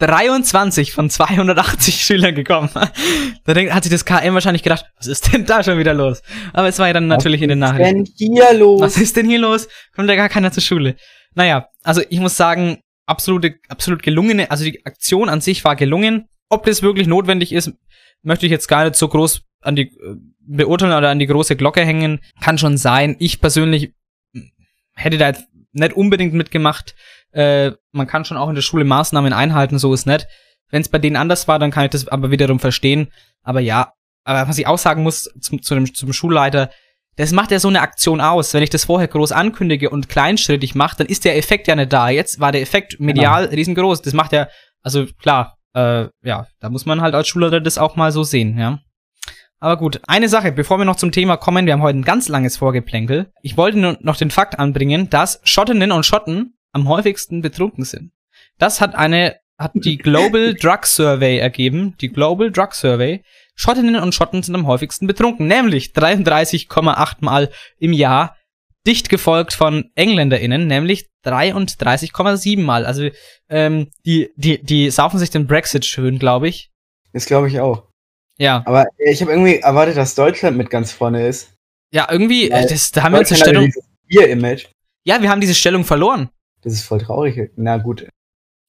23 0.00 0.92
von 0.92 1.10
280 1.10 1.94
Schülern 2.04 2.34
gekommen. 2.34 2.70
Da 3.44 3.54
hat 3.54 3.84
sich 3.84 3.92
das 3.92 4.04
KM 4.04 4.34
wahrscheinlich 4.34 4.62
gedacht, 4.62 4.86
was 4.96 5.06
ist 5.06 5.32
denn 5.32 5.44
da 5.46 5.62
schon 5.62 5.78
wieder 5.78 5.94
los? 5.94 6.22
Aber 6.52 6.68
es 6.68 6.78
war 6.78 6.86
ja 6.88 6.94
dann 6.94 7.06
natürlich 7.06 7.42
in 7.42 7.50
den 7.50 7.60
Was 7.60 7.72
ist 7.72 7.78
Nachrichten. 7.78 8.04
denn 8.04 8.14
hier 8.16 8.54
los? 8.54 8.80
Was 8.80 8.96
ist 8.96 9.16
denn 9.16 9.28
hier 9.28 9.38
los? 9.38 9.68
Kommt 9.94 10.08
ja 10.08 10.16
gar 10.16 10.28
keiner 10.30 10.50
zur 10.50 10.62
Schule. 10.62 10.96
Naja, 11.34 11.68
also 11.84 12.02
ich 12.08 12.18
muss 12.18 12.36
sagen, 12.36 12.78
absolute, 13.06 13.56
absolut 13.68 14.02
gelungene, 14.02 14.50
also 14.50 14.64
die 14.64 14.84
Aktion 14.86 15.28
an 15.28 15.40
sich 15.40 15.62
war 15.64 15.76
gelungen. 15.76 16.26
Ob 16.50 16.66
das 16.66 16.82
wirklich 16.82 17.06
notwendig 17.06 17.52
ist, 17.52 17.72
möchte 18.22 18.44
ich 18.44 18.52
jetzt 18.52 18.68
gar 18.68 18.84
nicht 18.84 18.96
so 18.96 19.08
groß 19.08 19.42
an 19.60 19.76
die 19.76 19.82
äh, 19.82 20.16
beurteilen 20.40 20.92
oder 20.92 21.10
an 21.10 21.18
die 21.18 21.26
große 21.26 21.56
Glocke 21.56 21.84
hängen. 21.84 22.20
Kann 22.40 22.58
schon 22.58 22.76
sein. 22.76 23.16
Ich 23.18 23.40
persönlich 23.40 23.94
hätte 24.94 25.18
da 25.18 25.28
jetzt 25.28 25.46
nicht 25.72 25.94
unbedingt 25.94 26.34
mitgemacht. 26.34 26.94
Äh, 27.32 27.72
man 27.92 28.06
kann 28.06 28.24
schon 28.24 28.36
auch 28.36 28.48
in 28.48 28.54
der 28.54 28.62
Schule 28.62 28.84
Maßnahmen 28.84 29.32
einhalten, 29.32 29.78
so 29.78 29.94
ist 29.94 30.06
nicht. 30.06 30.26
Wenn 30.70 30.82
es 30.82 30.88
bei 30.88 30.98
denen 30.98 31.16
anders 31.16 31.48
war, 31.48 31.58
dann 31.58 31.70
kann 31.70 31.84
ich 31.84 31.90
das 31.90 32.08
aber 32.08 32.30
wiederum 32.30 32.60
verstehen. 32.60 33.08
Aber 33.42 33.60
ja, 33.60 33.94
aber 34.24 34.48
was 34.48 34.58
ich 34.58 34.66
auch 34.66 34.78
sagen 34.78 35.02
muss 35.02 35.30
zum, 35.40 35.62
zu 35.62 35.74
dem, 35.74 35.92
zum 35.94 36.12
Schulleiter, 36.12 36.70
das 37.16 37.32
macht 37.32 37.50
ja 37.50 37.58
so 37.58 37.68
eine 37.68 37.80
Aktion 37.80 38.20
aus. 38.20 38.54
Wenn 38.54 38.62
ich 38.62 38.70
das 38.70 38.84
vorher 38.84 39.08
groß 39.08 39.32
ankündige 39.32 39.90
und 39.90 40.08
kleinschrittig 40.08 40.74
mache, 40.74 40.98
dann 40.98 41.06
ist 41.06 41.24
der 41.24 41.36
Effekt 41.36 41.68
ja 41.68 41.76
nicht 41.76 41.92
da. 41.92 42.08
Jetzt 42.08 42.40
war 42.40 42.52
der 42.52 42.62
Effekt 42.62 42.98
medial 43.00 43.46
riesengroß. 43.46 44.02
Das 44.02 44.14
macht 44.14 44.32
ja, 44.32 44.48
also 44.82 45.06
klar, 45.20 45.58
äh, 45.74 46.08
ja, 46.22 46.46
da 46.60 46.70
muss 46.70 46.86
man 46.86 47.00
halt 47.00 47.14
als 47.14 47.28
Schulleiter 47.28 47.60
das 47.60 47.78
auch 47.78 47.96
mal 47.96 48.12
so 48.12 48.22
sehen, 48.22 48.58
ja. 48.58 48.80
Aber 49.62 49.76
gut, 49.76 50.00
eine 50.06 50.28
Sache, 50.28 50.52
bevor 50.52 50.78
wir 50.78 50.86
noch 50.86 50.96
zum 50.96 51.12
Thema 51.12 51.36
kommen, 51.36 51.66
wir 51.66 51.74
haben 51.74 51.82
heute 51.82 51.98
ein 51.98 52.04
ganz 52.04 52.28
langes 52.28 52.56
Vorgeplänkel. 52.56 53.30
Ich 53.42 53.58
wollte 53.58 53.78
nur 53.78 53.98
noch 54.00 54.16
den 54.16 54.30
Fakt 54.30 54.58
anbringen, 54.58 55.10
dass 55.10 55.40
Schottinnen 55.44 55.92
und 55.92 56.06
Schotten 56.06 56.54
am 56.72 56.88
häufigsten 56.88 57.42
betrunken 57.42 57.84
sind. 57.84 58.12
Das 58.58 58.80
hat 58.80 58.94
eine, 58.94 59.36
hat 59.58 59.72
die 59.74 59.98
Global 59.98 60.54
Drug 60.60 60.86
Survey 60.86 61.38
ergeben, 61.38 61.94
die 62.00 62.08
Global 62.08 62.50
Drug 62.50 62.72
Survey. 62.72 63.22
Schottinnen 63.54 63.96
und 63.96 64.14
Schotten 64.14 64.42
sind 64.42 64.54
am 64.54 64.66
häufigsten 64.66 65.06
betrunken, 65.06 65.46
nämlich 65.46 65.92
33,8 65.92 67.16
Mal 67.20 67.50
im 67.78 67.92
Jahr, 67.92 68.36
dicht 68.86 69.08
gefolgt 69.08 69.52
von 69.52 69.90
EngländerInnen, 69.94 70.66
nämlich 70.66 71.08
33,7 71.24 72.60
Mal. 72.60 72.86
Also 72.86 73.08
ähm, 73.48 73.90
die, 74.06 74.30
die, 74.36 74.62
die 74.62 74.90
saufen 74.90 75.18
sich 75.18 75.30
den 75.30 75.46
Brexit 75.46 75.84
schön, 75.84 76.18
glaube 76.18 76.48
ich. 76.48 76.70
Das 77.12 77.26
glaube 77.26 77.48
ich 77.48 77.60
auch. 77.60 77.88
Ja. 78.38 78.62
Aber 78.66 78.86
ich 78.98 79.20
habe 79.20 79.32
irgendwie 79.32 79.56
erwartet, 79.56 79.96
dass 79.96 80.14
Deutschland 80.14 80.56
mit 80.56 80.70
ganz 80.70 80.92
vorne 80.92 81.26
ist. 81.26 81.52
Ja, 81.92 82.08
irgendwie, 82.10 82.48
äh, 82.50 82.52
Weil 82.52 82.68
das, 82.68 82.90
da 82.92 83.02
haben 83.02 83.12
wir 83.12 83.18
uns 83.18 83.28
die 83.28 83.34
Deutschland 83.34 83.56
hat 83.56 83.64
Stellung. 83.64 83.66
dieses 83.66 83.84
Bier-Image. 84.06 84.66
Ja, 85.04 85.20
wir 85.20 85.30
haben 85.30 85.40
diese 85.40 85.54
Stellung 85.54 85.84
verloren. 85.84 86.30
Das 86.62 86.72
ist 86.72 86.82
voll 86.82 87.00
traurig. 87.00 87.50
Na 87.56 87.78
gut. 87.78 88.08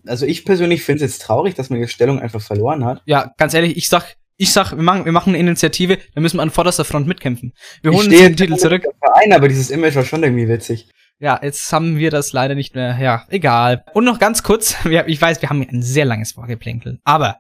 Also 0.08 0.26
ich 0.26 0.46
persönlich 0.46 0.84
finde 0.84 1.06
es 1.06 1.12
jetzt 1.12 1.22
traurig, 1.22 1.54
dass 1.56 1.70
man 1.70 1.80
die 1.80 1.88
Stellung 1.88 2.20
einfach 2.20 2.42
verloren 2.42 2.84
hat. 2.84 3.02
Ja, 3.06 3.34
ganz 3.38 3.54
ehrlich, 3.54 3.78
ich 3.78 3.88
sag, 3.88 4.16
ich 4.42 4.54
sag, 4.54 4.72
wir 4.72 4.82
machen, 4.82 5.06
wir 5.06 5.12
machen 5.12 5.30
eine 5.30 5.38
Initiative, 5.38 6.00
da 6.16 6.22
müssen 6.22 6.38
wir 6.38 6.42
an 6.42 6.50
vorderster 6.50 6.84
Front 6.84 7.06
mitkämpfen. 7.06 7.54
Wir 7.84 7.92
holen 7.92 8.10
den 8.10 8.36
Titel 8.36 8.54
jetzt 8.54 8.62
zurück. 8.62 8.84
Verein, 8.98 9.34
aber 9.34 9.48
dieses 9.48 9.70
Image 9.70 9.96
war 9.96 10.04
schon 10.04 10.24
irgendwie 10.24 10.48
witzig. 10.48 10.90
Ja, 11.20 11.40
jetzt 11.44 11.72
haben 11.72 12.00
wir 12.00 12.10
das 12.10 12.34
leider 12.34 12.56
nicht 12.56 12.74
mehr. 12.74 12.98
Ja, 13.00 13.28
egal. 13.30 13.86
Und 13.94 14.04
noch 14.04 14.18
ganz 14.18 14.42
kurz, 14.42 14.76
wir, 14.84 15.08
ich 15.08 15.22
weiß, 15.22 15.44
wir 15.44 15.50
haben 15.50 15.62
ein 15.62 15.84
sehr 15.84 16.06
langes 16.06 16.32
Vorgeplänkel, 16.32 17.00
aber 17.04 17.38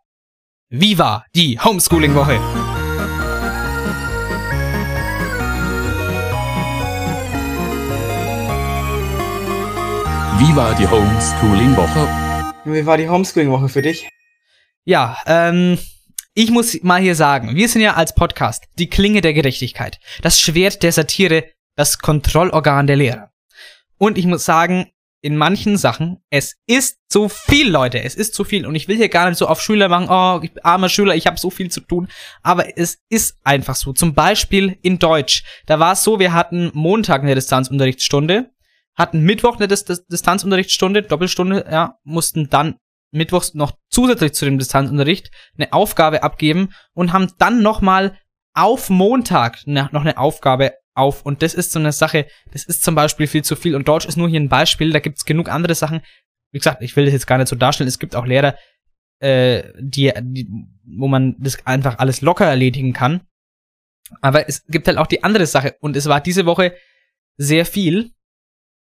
wie 0.69 0.99
war 0.99 1.25
die 1.33 1.59
Homeschooling-Woche? 1.59 2.39
Wie 10.37 10.55
war 10.55 10.75
die 10.75 10.87
Homeschooling-Woche? 10.87 12.07
Wie 12.65 12.85
war 12.85 12.97
die 12.97 13.09
Homeschooling-Woche 13.09 13.69
für 13.69 13.81
dich? 13.81 14.07
Ja, 14.83 15.17
ähm, 15.25 15.79
ich 16.33 16.49
muss 16.49 16.81
mal 16.81 17.01
hier 17.01 17.15
sagen, 17.15 17.55
wir 17.55 17.67
sind 17.67 17.81
ja 17.81 17.95
als 17.95 18.15
Podcast 18.15 18.65
die 18.79 18.89
Klinge 18.89 19.21
der 19.21 19.33
Gerechtigkeit, 19.33 19.99
das 20.21 20.39
Schwert 20.39 20.81
der 20.83 20.91
Satire, 20.91 21.45
das 21.75 21.99
Kontrollorgan 21.99 22.87
der 22.87 22.95
Lehrer. 22.95 23.31
Und 23.97 24.17
ich 24.17 24.25
muss 24.25 24.45
sagen, 24.45 24.91
in 25.21 25.37
manchen 25.37 25.77
Sachen, 25.77 26.17
es 26.31 26.55
ist 26.65 26.97
zu 27.07 27.29
viel, 27.29 27.69
Leute, 27.69 28.01
es 28.01 28.15
ist 28.15 28.33
zu 28.33 28.43
viel. 28.43 28.65
Und 28.65 28.73
ich 28.73 28.87
will 28.87 28.97
hier 28.97 29.09
gar 29.09 29.29
nicht 29.29 29.37
so 29.37 29.47
auf 29.47 29.61
Schüler 29.61 29.87
machen, 29.87 30.07
oh, 30.09 30.39
ich 30.43 30.53
bin 30.53 30.63
armer 30.63 30.89
Schüler, 30.89 31.15
ich 31.15 31.27
habe 31.27 31.39
so 31.39 31.51
viel 31.51 31.69
zu 31.69 31.81
tun. 31.81 32.07
Aber 32.41 32.77
es 32.77 32.99
ist 33.09 33.37
einfach 33.43 33.75
so. 33.75 33.93
Zum 33.93 34.15
Beispiel 34.15 34.79
in 34.81 34.97
Deutsch. 34.97 35.43
Da 35.67 35.79
war 35.79 35.93
es 35.93 36.03
so, 36.03 36.19
wir 36.19 36.33
hatten 36.33 36.71
Montag 36.73 37.21
eine 37.21 37.35
Distanzunterrichtsstunde, 37.35 38.49
hatten 38.95 39.21
Mittwoch 39.21 39.57
eine 39.57 39.67
Dis 39.67 39.85
Dis 39.85 40.05
Distanzunterrichtsstunde, 40.07 41.03
Doppelstunde, 41.03 41.65
ja, 41.69 41.99
mussten 42.03 42.49
dann 42.49 42.77
mittwochs 43.11 43.53
noch 43.53 43.73
zusätzlich 43.89 44.33
zu 44.33 44.45
dem 44.45 44.57
Distanzunterricht 44.57 45.31
eine 45.57 45.73
Aufgabe 45.73 46.23
abgeben 46.23 46.73
und 46.93 47.13
haben 47.13 47.31
dann 47.37 47.61
nochmal 47.61 48.17
auf 48.53 48.89
Montag 48.89 49.65
noch 49.65 50.01
eine 50.01 50.17
Aufgabe 50.17 50.73
auf. 50.93 51.25
Und 51.25 51.41
das 51.41 51.53
ist 51.53 51.71
so 51.71 51.79
eine 51.79 51.91
Sache, 51.91 52.27
das 52.51 52.63
ist 52.65 52.83
zum 52.83 52.95
Beispiel 52.95 53.27
viel 53.27 53.43
zu 53.43 53.55
viel. 53.55 53.75
Und 53.75 53.87
Deutsch 53.87 54.05
ist 54.05 54.17
nur 54.17 54.29
hier 54.29 54.39
ein 54.39 54.49
Beispiel, 54.49 54.91
da 54.91 54.99
gibt's 54.99 55.25
genug 55.25 55.49
andere 55.49 55.75
Sachen. 55.75 56.01
Wie 56.51 56.57
gesagt, 56.57 56.81
ich 56.81 56.95
will 56.95 57.05
das 57.05 57.13
jetzt 57.13 57.27
gar 57.27 57.37
nicht 57.37 57.47
so 57.47 57.55
darstellen. 57.55 57.87
Es 57.87 57.99
gibt 57.99 58.15
auch 58.15 58.25
Lehrer, 58.25 58.55
äh, 59.19 59.63
die, 59.79 60.11
die, 60.21 60.47
wo 60.83 61.07
man 61.07 61.35
das 61.39 61.65
einfach 61.65 61.99
alles 61.99 62.21
locker 62.21 62.45
erledigen 62.45 62.93
kann. 62.93 63.21
Aber 64.19 64.49
es 64.49 64.65
gibt 64.67 64.87
halt 64.87 64.97
auch 64.97 65.07
die 65.07 65.23
andere 65.23 65.45
Sache. 65.45 65.75
Und 65.79 65.95
es 65.95 66.07
war 66.07 66.19
diese 66.19 66.45
Woche 66.45 66.75
sehr 67.37 67.65
viel. 67.65 68.11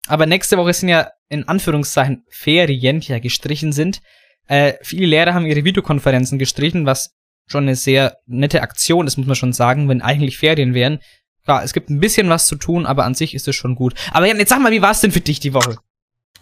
Aber 0.09 0.27
nächste 0.27 0.57
Woche 0.57 0.73
sind 0.73 0.89
ja 0.89 1.11
in 1.29 1.47
Anführungszeichen 1.47 2.25
Ferien, 2.29 3.01
die 3.01 3.13
ja 3.13 3.21
gestrichen 3.21 3.73
sind. 3.73 4.01
Äh, 4.51 4.75
viele 4.83 5.07
Lehrer 5.07 5.33
haben 5.33 5.47
ihre 5.47 5.65
Videokonferenzen 5.65 6.37
gestrichen, 6.39 6.85
was 6.85 7.13
schon 7.49 7.65
eine 7.65 7.77
sehr 7.77 8.19
nette 8.27 8.63
Aktion 8.63 9.07
ist, 9.07 9.17
muss 9.17 9.29
man 9.29 9.37
schon 9.37 9.53
sagen, 9.53 9.89
wenn 9.89 10.03
eigentlich 10.03 10.39
Ferien 10.39 10.75
wären. 10.75 10.99
Klar, 11.45 11.63
es 11.63 11.73
gibt 11.73 11.89
ein 11.89 12.01
bisschen 12.01 12.29
was 12.29 12.47
zu 12.47 12.57
tun, 12.57 12.85
aber 12.85 13.05
an 13.05 13.15
sich 13.15 13.35
ist 13.35 13.47
es 13.47 13.55
schon 13.55 13.77
gut. 13.77 13.95
Aber 14.11 14.27
Jan, 14.27 14.39
jetzt 14.39 14.49
sag 14.49 14.61
mal, 14.61 14.73
wie 14.73 14.83
war 14.83 14.91
es 14.91 15.01
denn 15.01 15.13
für 15.13 15.21
dich 15.21 15.39
die 15.39 15.55
Woche? 15.55 15.79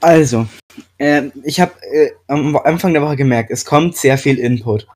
Also, 0.01 0.49
ähm, 0.99 1.33
ich 1.45 1.61
habe 1.61 1.73
äh, 1.83 2.11
am 2.29 2.57
Anfang 2.57 2.95
der 2.95 3.03
Woche 3.03 3.17
gemerkt, 3.17 3.51
es 3.51 3.67
kommt 3.67 3.97
sehr 3.97 4.17
viel 4.17 4.39
Input. 4.39 4.87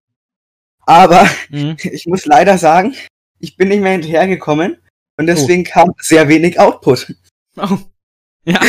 Aber 0.86 1.28
Mhm. 1.50 1.76
ich 1.82 2.06
muss 2.06 2.24
leider 2.24 2.56
sagen, 2.56 2.94
ich 3.40 3.56
bin 3.56 3.68
nicht 3.68 3.82
mehr 3.82 3.92
hinterhergekommen 3.92 4.78
und 5.18 5.26
deswegen 5.26 5.64
kam 5.64 5.92
sehr 5.98 6.28
wenig 6.28 6.58
Output. 6.58 7.14
Oh. 7.56 7.78
Ja. 8.44 8.60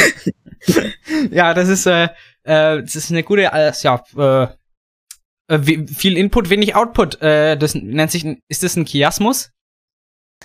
ja, 1.32 1.54
das 1.54 1.70
ist, 1.70 1.86
äh, 1.86 2.10
äh, 2.44 2.82
das 2.82 2.96
ist 2.96 3.12
eine 3.12 3.24
gute, 3.24 3.44
äh, 3.44 3.72
ja, 3.82 4.04
äh, 4.18 4.48
äh, 5.48 5.88
viel 5.88 6.18
Input, 6.18 6.50
wenig 6.50 6.76
Output. 6.76 7.22
Äh, 7.22 7.58
das 7.58 7.76
nennt 7.76 8.12
sich, 8.12 8.26
ist 8.48 8.64
das 8.64 8.76
ein 8.76 8.86
Chiasmus? 8.86 9.52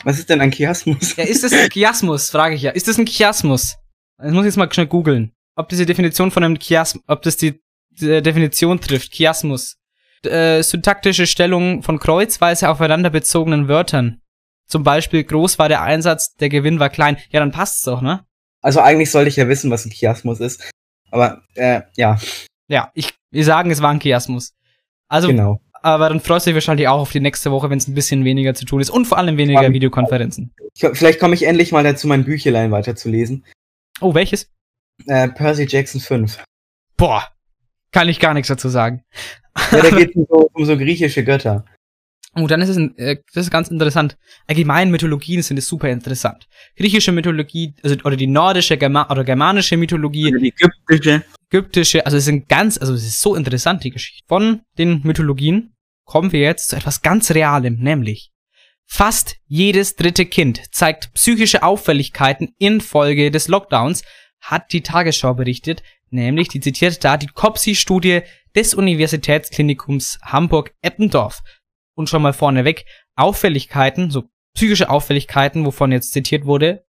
Was 0.05 0.19
ist 0.19 0.31
denn 0.31 0.41
ein 0.41 0.53
Chiasmus? 0.53 1.17
Ja, 1.17 1.25
ist 1.25 1.45
das 1.45 1.53
ein 1.53 1.69
Chiasmus, 1.73 2.31
frage 2.31 2.55
ich 2.55 2.63
ja. 2.63 2.71
Ist 2.71 2.89
das 2.89 2.99
ein 2.99 3.07
Chiasmus? 3.07 3.77
Das 4.19 4.33
muss 4.33 4.43
ich 4.43 4.47
jetzt 4.47 4.57
mal 4.57 4.73
schnell 4.73 4.87
googeln. 4.87 5.33
Ob 5.57 5.69
diese 5.69 5.87
Definition 5.87 6.31
von 6.31 6.45
einem 6.45 6.59
Chiasmus, 6.59 7.03
ob 7.07 7.23
das 7.23 7.37
die, 7.37 7.61
die 7.91 8.23
Definition 8.23 8.81
trifft. 8.81 9.13
Chiasmus. 9.13 9.77
Äh, 10.25 10.63
syntaktische 10.63 11.27
Stellung 11.27 11.83
von 11.83 11.99
kreuzweise 11.99 12.69
aufeinander 12.69 13.11
bezogenen 13.11 13.69
Wörtern. 13.69 14.21
Zum 14.67 14.83
Beispiel, 14.83 15.25
groß 15.25 15.59
war 15.59 15.69
der 15.69 15.83
Einsatz, 15.83 16.35
der 16.35 16.49
Gewinn 16.49 16.81
war 16.81 16.91
klein. 16.91 17.17
Ja, 17.31 17.41
dann 17.41 17.53
passt's 17.53 17.85
doch, 17.85 18.03
ne? 18.03 18.25
Also 18.61 18.81
eigentlich 18.81 19.11
sollte 19.11 19.29
ich 19.29 19.37
ja 19.37 19.49
wissen, 19.49 19.71
was 19.71 19.85
ein 19.85 19.91
Chiasmus 19.91 20.41
ist. 20.41 20.71
Aber 21.11 21.43
äh, 21.55 21.83
ja, 21.97 22.19
Ja, 22.69 22.91
ich, 22.95 23.15
wir 23.31 23.45
sagen, 23.45 23.71
es 23.71 23.83
war 23.83 23.91
ein 23.91 24.01
Chiasmus. 24.01 24.55
Also, 25.09 25.29
genau. 25.29 25.61
aber 25.73 26.09
dann 26.09 26.21
freust 26.21 26.47
du 26.47 26.51
dich 26.51 26.57
wahrscheinlich 26.57 26.89
auch 26.89 27.01
auf 27.01 27.13
die 27.13 27.21
nächste 27.21 27.51
Woche, 27.51 27.71
wenn 27.71 27.79
es 27.79 27.89
ein 27.89 27.95
bisschen 27.95 28.25
weniger 28.25 28.55
zu 28.55 28.65
tun 28.65 28.81
ist 28.81 28.91
und 28.91 29.07
vor 29.07 29.19
allem 29.19 29.37
weniger 29.39 29.61
Spannend. 29.61 29.75
Videokonferenzen. 29.75 30.55
Ich, 30.75 30.87
vielleicht 30.93 31.19
komme 31.19 31.35
ich 31.35 31.45
endlich 31.45 31.73
mal 31.73 31.83
dazu, 31.83 32.07
mein 32.07 32.25
Büchelein 32.25 32.71
weiterzulesen. 32.71 33.45
Oh, 34.01 34.15
welches? 34.15 34.51
Äh, 35.07 35.29
Percy 35.29 35.67
Jackson 35.69 36.01
5. 36.01 36.43
Boah, 36.97 37.27
kann 37.93 38.09
ich 38.09 38.21
gar 38.21 38.35
nichts 38.35 38.49
dazu 38.49 38.69
sagen. 38.69 39.03
Ja, 39.73 39.83
da 39.83 39.91
geht 39.97 40.11
es 40.11 40.17
um, 40.17 40.27
so, 40.29 40.51
um 40.53 40.65
so 40.65 40.77
griechische 40.77 41.25
Götter. 41.25 41.65
Und 42.35 42.51
dann 42.51 42.61
ist 42.61 42.69
es, 42.69 42.77
äh, 42.97 43.17
das 43.33 43.47
ist 43.47 43.51
ganz 43.51 43.69
interessant. 43.69 44.17
Allgemein 44.47 44.91
Mythologien 44.91 45.43
sind 45.43 45.57
es 45.57 45.67
super 45.67 45.89
interessant. 45.89 46.47
Griechische 46.77 47.13
Mythologie, 47.13 47.75
also, 47.83 47.97
oder 48.05 48.17
die 48.17 48.27
nordische 48.27 48.77
Germa 48.77 49.09
oder 49.11 49.25
germanische 49.25 49.77
Mythologie, 49.77 50.29
Oder 50.29 50.39
die 50.39 50.55
ägyptische. 50.57 51.25
ägyptische, 51.51 52.05
also 52.05 52.19
es 52.19 52.25
sind 52.25 52.49
ganz, 52.49 52.79
also 52.79 52.95
es 52.95 53.05
ist 53.05 53.21
so 53.21 53.35
interessant, 53.35 53.83
die 53.83 53.91
Geschichte. 53.91 54.25
Von 54.29 54.61
den 54.77 55.01
Mythologien 55.05 55.75
kommen 56.05 56.33
wir 56.33 56.41
jetzt 56.41 56.69
zu 56.69 56.77
etwas 56.77 57.03
ganz 57.03 57.31
Realem, 57.31 57.79
nämlich 57.79 58.31
fast 58.89 59.37
jedes 59.47 59.97
dritte 59.97 60.25
Kind 60.27 60.63
zeigt 60.73 61.13
psychische 61.15 61.63
Auffälligkeiten 61.63 62.55
infolge 62.59 63.31
des 63.31 63.49
Lockdowns, 63.49 64.03
hat 64.41 64.73
die 64.73 64.83
Tagesschau 64.83 65.35
berichtet, 65.35 65.83
nämlich, 66.11 66.49
die 66.49 66.61
zitiert 66.61 67.05
da 67.05 67.17
die 67.17 67.27
COPSI-Studie 67.27 68.23
des 68.57 68.75
Universitätsklinikums 68.75 70.19
Hamburg-Eppendorf. 70.23 71.43
Und 71.99 72.09
schon 72.09 72.23
mal 72.23 72.33
vorneweg, 72.33 72.85
Auffälligkeiten, 73.17 74.13
so 74.13 74.31
psychische 74.55 74.89
Auffälligkeiten, 74.89 75.67
wovon 75.67 75.91
jetzt 75.91 76.13
zitiert 76.13 76.45
wurde, 76.45 76.85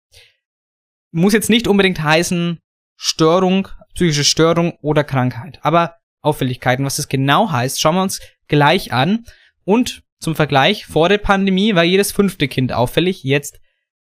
muss 1.11 1.33
jetzt 1.33 1.49
nicht 1.49 1.67
unbedingt 1.67 2.03
heißen 2.03 2.59
Störung, 2.95 3.69
psychische 3.95 4.23
Störung 4.23 4.77
oder 4.83 5.03
Krankheit. 5.03 5.57
Aber 5.63 5.95
Auffälligkeiten, 6.21 6.85
was 6.85 6.97
das 6.97 7.07
genau 7.07 7.51
heißt, 7.51 7.81
schauen 7.81 7.95
wir 7.95 8.03
uns 8.03 8.19
gleich 8.47 8.93
an. 8.93 9.25
Und 9.63 10.03
zum 10.19 10.35
Vergleich, 10.35 10.85
vor 10.85 11.09
der 11.09 11.17
Pandemie 11.17 11.73
war 11.73 11.83
jedes 11.83 12.11
fünfte 12.11 12.47
Kind 12.47 12.71
auffällig, 12.71 13.23
jetzt 13.23 13.59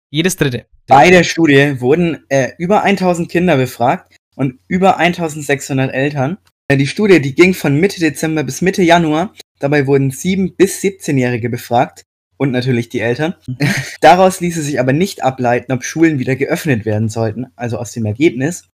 jedes 0.09 0.37
dritte. 0.37 0.67
Bei 0.87 1.11
der 1.11 1.25
Studie 1.25 1.81
wurden 1.81 2.25
äh, 2.29 2.53
über 2.59 2.85
1000 2.85 3.29
Kinder 3.29 3.57
befragt 3.57 4.15
und 4.37 4.61
über 4.69 4.99
1600 4.99 5.93
Eltern. 5.93 6.39
Äh, 6.69 6.77
Die 6.77 6.87
Studie, 6.87 7.21
die 7.21 7.35
ging 7.35 7.55
von 7.55 7.75
Mitte 7.81 7.99
Dezember 7.99 8.45
bis 8.45 8.63
Mitte 8.63 8.83
Januar. 8.83 9.35
Dabei 9.63 9.87
wurden 9.87 10.11
7 10.11 10.57
bis 10.57 10.81
17-Jährige 10.81 11.49
befragt 11.49 12.03
und 12.37 12.51
natürlich 12.51 12.89
die 12.89 12.99
Eltern. 12.99 13.35
Daraus 14.01 14.41
ließe 14.41 14.61
sich 14.61 14.81
aber 14.81 14.93
nicht 14.93 15.23
ableiten, 15.23 15.73
ob 15.73 15.85
Schulen 15.85 16.19
wieder 16.19 16.35
geöffnet 16.35 16.85
werden 16.85 17.09
sollten, 17.09 17.47
also 17.55 17.79
aus 17.79 17.93
dem 17.93 18.05
Ergebnis. 18.05 18.69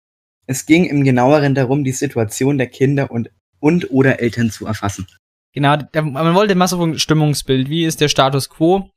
Es 0.45 0.65
ging 0.65 0.85
im 0.85 1.03
genaueren 1.03 1.55
darum, 1.55 1.83
die 1.83 1.91
Situation 1.91 2.57
der 2.57 2.67
Kinder 2.67 3.11
und 3.11 3.29
und 3.59 3.91
oder 3.91 4.21
Eltern 4.21 4.49
zu 4.49 4.65
erfassen. 4.65 5.07
Genau, 5.51 5.77
man 5.93 6.35
wollte 6.35 6.55
mal 6.55 6.67
so 6.67 6.81
ein 6.81 6.99
Stimmungsbild. 6.99 7.69
Wie 7.69 7.83
ist 7.83 7.99
der 7.99 8.07
Status 8.07 8.49
quo? 8.49 8.91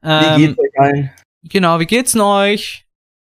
Wie 0.00 0.08
Ähm, 0.08 0.40
geht's 0.40 0.58
euch 0.58 0.78
allen? 0.78 1.10
Genau, 1.42 1.80
wie 1.80 1.86
geht's 1.86 2.12
denn 2.12 2.20
euch? 2.22 2.86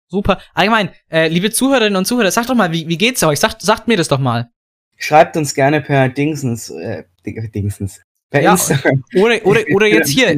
Super. 0.10 0.42
Allgemein, 0.54 0.90
äh, 1.10 1.30
liebe 1.30 1.52
Zuhörerinnen 1.52 1.96
und 1.96 2.06
Zuhörer, 2.06 2.32
sagt 2.32 2.50
doch 2.50 2.56
mal, 2.56 2.72
wie, 2.74 2.88
wie 2.88 2.98
geht's 2.98 3.24
euch? 3.24 3.40
Sagt, 3.40 3.62
sagt 3.62 3.88
mir 3.88 3.96
das 3.96 4.10
doch 4.10 4.20
mal. 4.20 4.50
Schreibt 5.04 5.36
uns 5.36 5.54
gerne 5.54 5.82
per 5.82 6.08
Dingsens, 6.08 6.70
äh, 6.70 7.04
Ding- 7.26 7.52
Dingsens, 7.52 8.02
per 8.30 8.42
Ja, 8.42 8.54
Instagram. 8.54 9.04
Oder, 9.18 9.46
oder, 9.46 9.62
oder 9.74 9.86
jetzt 9.88 10.10
hier, 10.10 10.34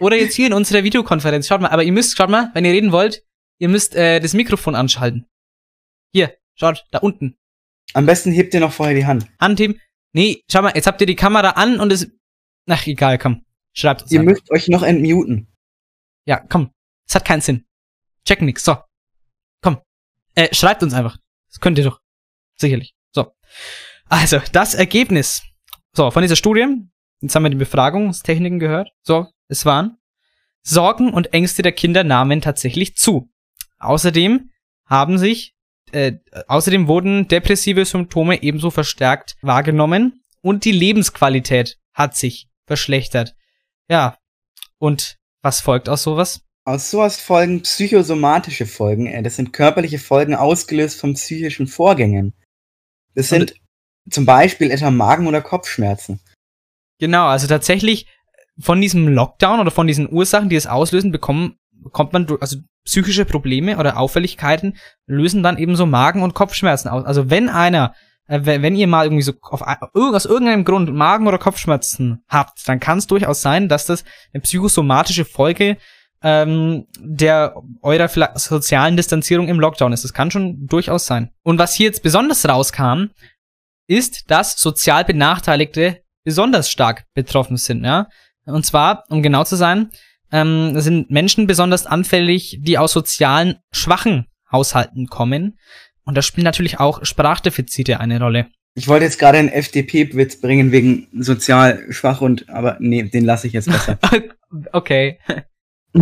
oder 0.00 0.16
jetzt 0.16 0.34
hier 0.34 0.48
in 0.48 0.52
unserer 0.54 0.82
Videokonferenz. 0.82 1.46
Schaut 1.46 1.60
mal, 1.60 1.68
aber 1.68 1.84
ihr 1.84 1.92
müsst, 1.92 2.16
schaut 2.16 2.28
mal, 2.28 2.50
wenn 2.54 2.64
ihr 2.64 2.72
reden 2.72 2.90
wollt, 2.90 3.22
ihr 3.60 3.68
müsst 3.68 3.94
äh, 3.94 4.18
das 4.18 4.34
Mikrofon 4.34 4.74
anschalten. 4.74 5.26
Hier, 6.12 6.36
schaut, 6.56 6.84
da 6.90 6.98
unten. 6.98 7.36
Am 7.94 8.04
besten 8.06 8.32
hebt 8.32 8.52
ihr 8.54 8.60
noch 8.60 8.72
vorher 8.72 8.96
die 8.96 9.06
Hand. 9.06 9.28
Handheben. 9.40 9.80
Nee, 10.12 10.42
schau 10.50 10.62
mal, 10.62 10.72
jetzt 10.74 10.88
habt 10.88 11.00
ihr 11.00 11.06
die 11.06 11.14
Kamera 11.16 11.50
an 11.50 11.78
und 11.78 11.92
es. 11.92 12.10
Ach, 12.68 12.84
egal, 12.88 13.18
komm. 13.18 13.44
Schreibt 13.72 14.02
uns 14.02 14.10
Ihr 14.10 14.18
einfach. 14.20 14.32
müsst 14.32 14.50
euch 14.50 14.66
noch 14.68 14.82
entmuten. 14.82 15.46
Ja, 16.26 16.40
komm. 16.40 16.72
Es 17.08 17.14
hat 17.14 17.24
keinen 17.24 17.40
Sinn. 17.40 17.64
Checken 18.26 18.46
nix. 18.46 18.64
So. 18.64 18.76
Komm. 19.62 19.78
Äh, 20.34 20.52
schreibt 20.54 20.82
uns 20.82 20.92
einfach. 20.92 21.18
Das 21.50 21.60
könnt 21.60 21.78
ihr 21.78 21.84
doch. 21.84 22.00
Sicherlich. 22.56 22.94
So. 23.14 23.32
Also, 24.12 24.42
das 24.52 24.74
Ergebnis. 24.74 25.42
So, 25.96 26.10
von 26.10 26.20
dieser 26.20 26.36
Studie. 26.36 26.66
Jetzt 27.22 27.34
haben 27.34 27.44
wir 27.44 27.48
die 27.50 27.56
Befragungstechniken 27.56 28.58
gehört. 28.58 28.90
So, 29.02 29.26
es 29.48 29.64
waren. 29.64 29.96
Sorgen 30.62 31.14
und 31.14 31.32
Ängste 31.32 31.62
der 31.62 31.72
Kinder 31.72 32.04
nahmen 32.04 32.42
tatsächlich 32.42 32.94
zu. 32.94 33.30
Außerdem 33.78 34.50
haben 34.84 35.16
sich, 35.16 35.54
äh, 35.92 36.12
außerdem 36.46 36.88
wurden 36.88 37.26
depressive 37.26 37.86
Symptome 37.86 38.42
ebenso 38.42 38.70
verstärkt 38.70 39.36
wahrgenommen 39.40 40.20
und 40.42 40.66
die 40.66 40.72
Lebensqualität 40.72 41.78
hat 41.94 42.14
sich 42.14 42.50
verschlechtert. 42.66 43.34
Ja. 43.88 44.18
Und 44.76 45.16
was 45.40 45.62
folgt 45.62 45.88
aus 45.88 46.02
sowas? 46.02 46.42
Aus 46.66 46.90
sowas 46.90 47.18
folgen 47.18 47.62
psychosomatische 47.62 48.66
Folgen. 48.66 49.06
äh, 49.06 49.22
Das 49.22 49.36
sind 49.36 49.54
körperliche 49.54 49.98
Folgen 49.98 50.34
ausgelöst 50.34 51.00
von 51.00 51.14
psychischen 51.14 51.66
Vorgängen. 51.66 52.34
Das 53.14 53.30
sind 53.30 53.54
zum 54.10 54.26
Beispiel 54.26 54.70
etwa 54.70 54.90
Magen- 54.90 55.26
oder 55.26 55.40
Kopfschmerzen. 55.40 56.20
Genau, 56.98 57.26
also 57.26 57.46
tatsächlich 57.46 58.06
von 58.58 58.80
diesem 58.80 59.08
Lockdown 59.08 59.60
oder 59.60 59.70
von 59.70 59.86
diesen 59.86 60.12
Ursachen, 60.12 60.48
die 60.48 60.56
es 60.56 60.66
auslösen, 60.66 61.12
bekommen, 61.12 61.56
bekommt 61.72 62.12
man, 62.12 62.26
also 62.40 62.58
psychische 62.84 63.24
Probleme 63.24 63.78
oder 63.78 63.96
Auffälligkeiten 63.96 64.76
lösen 65.06 65.42
dann 65.42 65.58
eben 65.58 65.76
so 65.76 65.86
Magen- 65.86 66.22
und 66.22 66.34
Kopfschmerzen 66.34 66.88
aus. 66.88 67.04
Also 67.04 67.30
wenn 67.30 67.48
einer, 67.48 67.94
äh, 68.26 68.40
wenn 68.44 68.76
ihr 68.76 68.86
mal 68.86 69.06
irgendwie 69.06 69.22
so 69.22 69.32
auf, 69.40 69.62
aus 69.62 70.24
irgendeinem 70.24 70.64
Grund 70.64 70.92
Magen- 70.92 71.26
oder 71.26 71.38
Kopfschmerzen 71.38 72.24
habt, 72.28 72.66
dann 72.68 72.80
kann 72.80 72.98
es 72.98 73.06
durchaus 73.06 73.42
sein, 73.42 73.68
dass 73.68 73.86
das 73.86 74.04
eine 74.32 74.42
psychosomatische 74.42 75.24
Folge 75.24 75.76
ähm, 76.22 76.86
der 76.98 77.56
eurer 77.82 78.08
sozialen 78.38 78.96
Distanzierung 78.96 79.48
im 79.48 79.58
Lockdown 79.58 79.92
ist. 79.92 80.04
Das 80.04 80.12
kann 80.12 80.30
schon 80.30 80.66
durchaus 80.66 81.06
sein. 81.06 81.30
Und 81.42 81.58
was 81.58 81.74
hier 81.74 81.86
jetzt 81.86 82.02
besonders 82.02 82.48
rauskam, 82.48 83.06
ist, 83.86 84.30
dass 84.30 84.58
sozial 84.58 85.04
Benachteiligte 85.04 86.02
besonders 86.24 86.70
stark 86.70 87.04
betroffen 87.14 87.56
sind, 87.56 87.84
ja. 87.84 88.08
Und 88.44 88.66
zwar, 88.66 89.04
um 89.08 89.22
genau 89.22 89.44
zu 89.44 89.56
sein, 89.56 89.90
ähm, 90.32 90.80
sind 90.80 91.10
Menschen 91.10 91.46
besonders 91.46 91.86
anfällig, 91.86 92.58
die 92.60 92.78
aus 92.78 92.92
sozialen 92.92 93.56
schwachen 93.70 94.26
Haushalten 94.50 95.06
kommen. 95.06 95.58
Und 96.04 96.16
da 96.16 96.22
spielen 96.22 96.44
natürlich 96.44 96.80
auch 96.80 97.04
Sprachdefizite 97.04 98.00
eine 98.00 98.18
Rolle. 98.18 98.48
Ich 98.74 98.88
wollte 98.88 99.04
jetzt 99.04 99.18
gerade 99.18 99.38
einen 99.38 99.50
FDP-Witz 99.50 100.40
bringen 100.40 100.72
wegen 100.72 101.06
sozial 101.12 101.84
schwach 101.90 102.20
und, 102.22 102.48
aber 102.48 102.78
nee, 102.80 103.02
den 103.02 103.24
lasse 103.24 103.46
ich 103.46 103.52
jetzt 103.52 103.70
besser. 103.70 103.98
okay. 104.72 105.18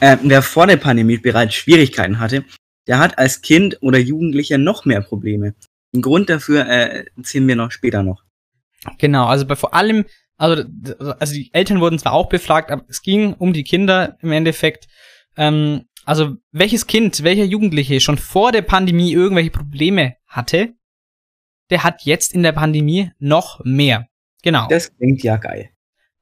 äh, 0.00 0.16
wer 0.22 0.42
vor 0.42 0.66
der 0.66 0.76
Pandemie 0.78 1.18
bereits 1.18 1.54
Schwierigkeiten 1.54 2.18
hatte, 2.18 2.44
der 2.88 2.98
hat 2.98 3.18
als 3.18 3.40
Kind 3.40 3.78
oder 3.80 3.98
Jugendlicher 3.98 4.58
noch 4.58 4.84
mehr 4.84 5.00
Probleme. 5.00 5.54
Ein 5.94 6.02
Grund 6.02 6.30
dafür 6.30 6.66
äh, 6.68 7.04
erzählen 7.16 7.46
wir 7.46 7.56
noch 7.56 7.70
später 7.70 8.02
noch. 8.02 8.22
Genau, 8.98 9.26
also 9.26 9.46
bei 9.46 9.56
vor 9.56 9.74
allem, 9.74 10.04
also, 10.36 10.64
also 11.18 11.34
die 11.34 11.52
Eltern 11.52 11.80
wurden 11.80 11.98
zwar 11.98 12.12
auch 12.12 12.28
befragt, 12.28 12.70
aber 12.70 12.84
es 12.88 13.02
ging 13.02 13.34
um 13.34 13.52
die 13.52 13.64
Kinder 13.64 14.16
im 14.22 14.32
Endeffekt. 14.32 14.88
Ähm, 15.36 15.84
also 16.04 16.36
welches 16.50 16.86
Kind, 16.86 17.22
welcher 17.22 17.44
Jugendliche 17.44 18.00
schon 18.00 18.18
vor 18.18 18.52
der 18.52 18.62
Pandemie 18.62 19.12
irgendwelche 19.12 19.50
Probleme 19.50 20.16
hatte, 20.26 20.74
der 21.70 21.84
hat 21.84 22.02
jetzt 22.02 22.34
in 22.34 22.42
der 22.42 22.52
Pandemie 22.52 23.12
noch 23.18 23.64
mehr. 23.64 24.08
Genau. 24.42 24.66
Das 24.68 24.94
klingt 24.96 25.22
ja 25.22 25.36
geil. 25.36 25.70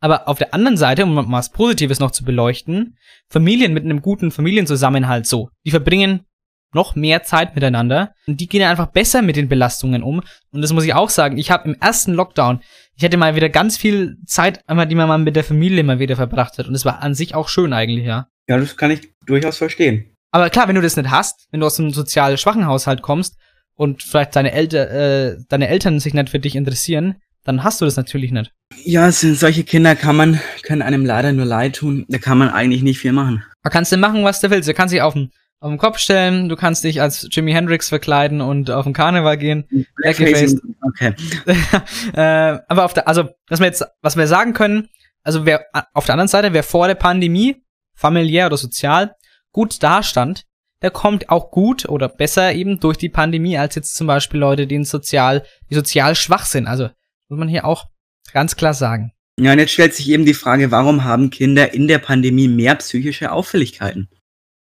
Aber 0.01 0.29
auf 0.29 0.39
der 0.39 0.55
anderen 0.55 0.77
Seite, 0.77 1.05
um 1.05 1.15
mal 1.15 1.25
was 1.29 1.51
Positives 1.51 2.01
noch 2.01 2.11
zu 2.11 2.25
beleuchten, 2.25 2.97
Familien 3.29 3.73
mit 3.73 3.85
einem 3.85 4.01
guten 4.01 4.31
Familienzusammenhalt 4.31 5.27
so, 5.27 5.51
die 5.65 5.71
verbringen 5.71 6.27
noch 6.73 6.95
mehr 6.95 7.23
Zeit 7.23 7.55
miteinander 7.55 8.15
und 8.27 8.41
die 8.41 8.49
gehen 8.49 8.63
einfach 8.63 8.87
besser 8.87 9.23
mit 9.23 9.37
den 9.37 9.49
Belastungen 9.49 10.03
um. 10.03 10.23
Und 10.53 10.63
das 10.63 10.73
muss 10.73 10.85
ich 10.85 10.95
auch 10.95 11.11
sagen, 11.11 11.39
ich 11.39 11.51
habe 11.51 11.69
im 11.69 11.77
ersten 11.81 12.13
Lockdown, 12.13 12.61
ich 12.97 13.05
hatte 13.05 13.17
mal 13.17 13.35
wieder 13.35 13.49
ganz 13.49 13.77
viel 13.77 14.17
Zeit, 14.27 14.61
einmal, 14.69 14.87
die 14.87 14.95
man 14.95 15.09
mal 15.09 15.19
mit 15.19 15.37
der 15.37 15.45
Familie 15.45 15.83
mal 15.83 15.99
wieder 15.99 16.17
verbracht 16.17 16.59
hat. 16.59 16.69
Und 16.69 16.75
es 16.75 16.85
war 16.85 17.03
an 17.03 17.15
sich 17.15 17.35
auch 17.35 17.49
schön 17.49 17.73
eigentlich, 17.73 18.07
ja. 18.07 18.29
Ja, 18.49 18.59
das 18.59 18.77
kann 18.77 18.91
ich 18.91 19.13
durchaus 19.27 19.59
verstehen. 19.59 20.17
Aber 20.33 20.51
klar, 20.51 20.69
wenn 20.69 20.75
du 20.75 20.83
das 20.83 20.97
nicht 20.97 21.11
hast, 21.11 21.49
wenn 21.51 21.61
du 21.61 21.67
aus 21.67 21.79
einem 21.81 21.91
sozial 21.91 22.39
schwachen 22.39 22.67
Haushalt 22.67 23.03
kommst 23.03 23.37
und 23.75 24.03
vielleicht 24.03 24.37
deine, 24.37 24.53
Elter, 24.53 24.91
äh, 24.91 25.37
deine 25.49 25.69
Eltern 25.69 25.99
sich 25.99 26.15
nicht 26.15 26.31
für 26.31 26.39
dich 26.39 26.57
interessieren, 26.57 27.17
dann 27.45 27.65
hast 27.65 27.81
du 27.81 27.85
das 27.85 27.97
natürlich 27.97 28.33
nicht. 28.33 28.53
Ja, 28.85 29.11
solche 29.11 29.65
Kinder 29.65 29.97
kann 29.97 30.17
man, 30.17 30.41
können 30.63 30.83
einem 30.83 31.05
leider 31.05 31.33
nur 31.33 31.47
leid 31.47 31.77
tun. 31.77 32.05
Da 32.09 32.19
kann 32.19 32.39
man 32.39 32.51
eigentlich 32.51 32.83
nicht 32.83 32.99
viel 32.99 33.13
machen. 33.13 33.43
Da 33.63 33.71
kannst 33.71 33.93
du 33.93 33.97
machen, 33.97 34.25
was 34.25 34.41
du 34.41 34.51
willst. 34.51 34.69
Du 34.69 34.75
kannst 34.75 34.95
dich 34.95 35.03
auf 35.03 35.15
den, 35.15 35.31
auf 35.61 35.71
den 35.71 35.79
Kopf 35.79 35.99
stellen, 35.99 36.49
du 36.49 36.57
kannst 36.57 36.85
dich 36.85 37.03
als 37.03 37.29
Jimi 37.31 37.53
Hendrix 37.53 37.91
verkleiden 37.91 38.41
und 38.41 38.71
auf 38.71 38.85
den 38.85 38.95
Karneval 38.95 39.37
gehen. 39.37 39.69
Blackface. 39.97 40.57
Okay. 40.81 41.15
äh, 42.15 42.59
aber 42.67 42.87
auf 42.87 42.95
der, 42.95 43.07
also, 43.07 43.29
was 43.49 43.61
wir 43.61 43.67
jetzt, 43.67 43.85
was 44.01 44.17
wir 44.17 44.27
sagen 44.27 44.55
können, 44.55 44.89
also 45.23 45.45
wer 45.45 45.67
auf 45.93 46.07
der 46.07 46.15
anderen 46.15 46.29
Seite, 46.29 46.55
wer 46.55 46.63
vor 46.63 46.87
der 46.87 46.95
Pandemie, 46.95 47.63
familiär 47.95 48.47
oder 48.47 48.57
sozial, 48.57 49.15
gut 49.53 49.83
dastand, 49.83 50.47
der 50.81 50.91
kommt 50.91 51.29
auch 51.29 51.51
gut 51.51 51.87
oder 51.87 52.09
besser 52.09 52.55
eben 52.55 52.81
durch 52.81 52.97
die 52.97 53.11
Pandemie 53.11 53.59
als 53.59 53.75
jetzt 53.75 53.95
zum 53.95 54.07
Beispiel 54.07 54.41
Leute, 54.41 54.67
die 54.67 54.83
sozial, 54.85 55.45
die 55.69 55.75
sozial 55.75 56.15
schwach 56.15 56.47
sind. 56.47 56.67
Also 56.67 56.89
muss 57.29 57.39
man 57.39 57.49
hier 57.49 57.67
auch 57.67 57.85
ganz 58.33 58.57
klar 58.57 58.73
sagen. 58.73 59.13
Ja, 59.39 59.53
und 59.53 59.59
jetzt 59.59 59.73
stellt 59.73 59.95
sich 59.95 60.09
eben 60.09 60.25
die 60.25 60.35
Frage, 60.35 60.71
warum 60.71 61.05
haben 61.05 61.31
Kinder 61.31 61.75
in 61.75 61.87
der 61.87 61.99
Pandemie 61.99 62.49
mehr 62.49 62.75
psychische 62.77 63.33
Auffälligkeiten? 63.33 64.09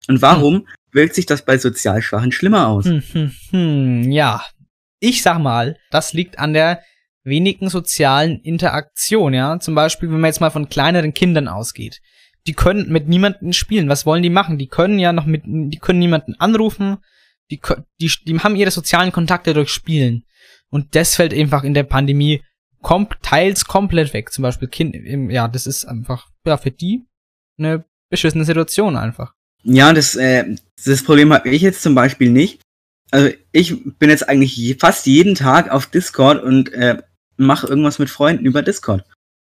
Und 0.08 0.22
warum 0.22 0.68
wirkt 0.92 1.16
sich 1.16 1.26
das 1.26 1.46
bei 1.46 1.58
sozial 1.58 2.02
Schwachen 2.02 2.32
schlimmer 2.32 2.68
aus? 2.68 2.86
Hm, 2.86 3.04
hm, 3.12 3.32
hm, 3.50 4.12
ja. 4.12 4.44
Ich 5.00 5.22
sag 5.22 5.40
mal, 5.40 5.78
das 5.92 6.14
liegt 6.14 6.40
an 6.40 6.54
der 6.54 6.82
wenigen 7.24 7.70
sozialen 7.70 8.40
Interaktion, 8.42 9.34
ja. 9.34 9.60
Zum 9.60 9.76
Beispiel, 9.76 10.10
wenn 10.10 10.20
man 10.20 10.30
jetzt 10.30 10.42
mal 10.42 10.52
von 10.52 10.70
kleineren 10.70 11.14
Kindern 11.14 11.48
ausgeht. 11.48 12.02
Die 12.46 12.54
können 12.54 12.92
mit 12.92 13.08
niemandem 13.08 13.54
spielen. 13.54 13.88
Was 13.88 14.06
wollen 14.06 14.24
die 14.24 14.30
machen? 14.30 14.58
Die 14.58 14.68
können 14.68 15.00
ja 15.00 15.14
noch 15.14 15.26
mit, 15.26 15.44
die 15.46 15.80
können 15.80 16.00
niemanden 16.00 16.36
anrufen. 16.40 16.98
Die, 17.52 17.62
die, 18.02 18.12
die 18.26 18.40
haben 18.40 18.56
ihre 18.56 18.72
sozialen 18.72 19.12
Kontakte 19.12 19.54
durch 19.54 19.70
Spielen. 19.70 20.26
Und 20.70 20.96
das 20.96 21.16
fällt 21.16 21.34
einfach 21.34 21.64
in 21.64 21.74
der 21.74 21.84
Pandemie 21.84 22.42
kom 22.82 23.08
teils 23.22 23.66
komplett 23.66 24.14
weg. 24.14 24.32
Zum 24.32 24.44
Beispiel 24.44 24.68
Kind, 24.68 24.96
ja, 25.32 25.48
das 25.48 25.66
ist 25.66 25.86
einfach, 25.86 26.28
ja, 26.46 26.58
für 26.58 26.72
die 26.72 27.06
eine 27.58 27.86
beschissene 28.10 28.46
Situation 28.46 28.96
einfach. 28.96 29.34
Ja, 29.64 29.94
das, 29.94 30.16
äh, 30.16 30.56
das 30.86 31.04
Problem 31.04 31.34
habe 31.34 31.50
ich 31.50 31.62
jetzt 31.62 31.82
zum 31.82 31.96
Beispiel 31.96 32.30
nicht. 32.30 32.62
Also 33.12 33.30
ich 33.52 33.76
bin 34.00 34.10
jetzt 34.10 34.28
eigentlich 34.28 34.78
fast 34.80 35.06
jeden 35.06 35.36
Tag 35.36 35.70
auf 35.70 35.86
Discord 35.86 36.42
und 36.44 36.74
äh, 36.74 37.02
mache 37.38 37.68
irgendwas 37.68 38.00
mit 38.00 38.10
Freunden 38.10 38.46
über 38.46 38.62
Discord. 38.62 39.06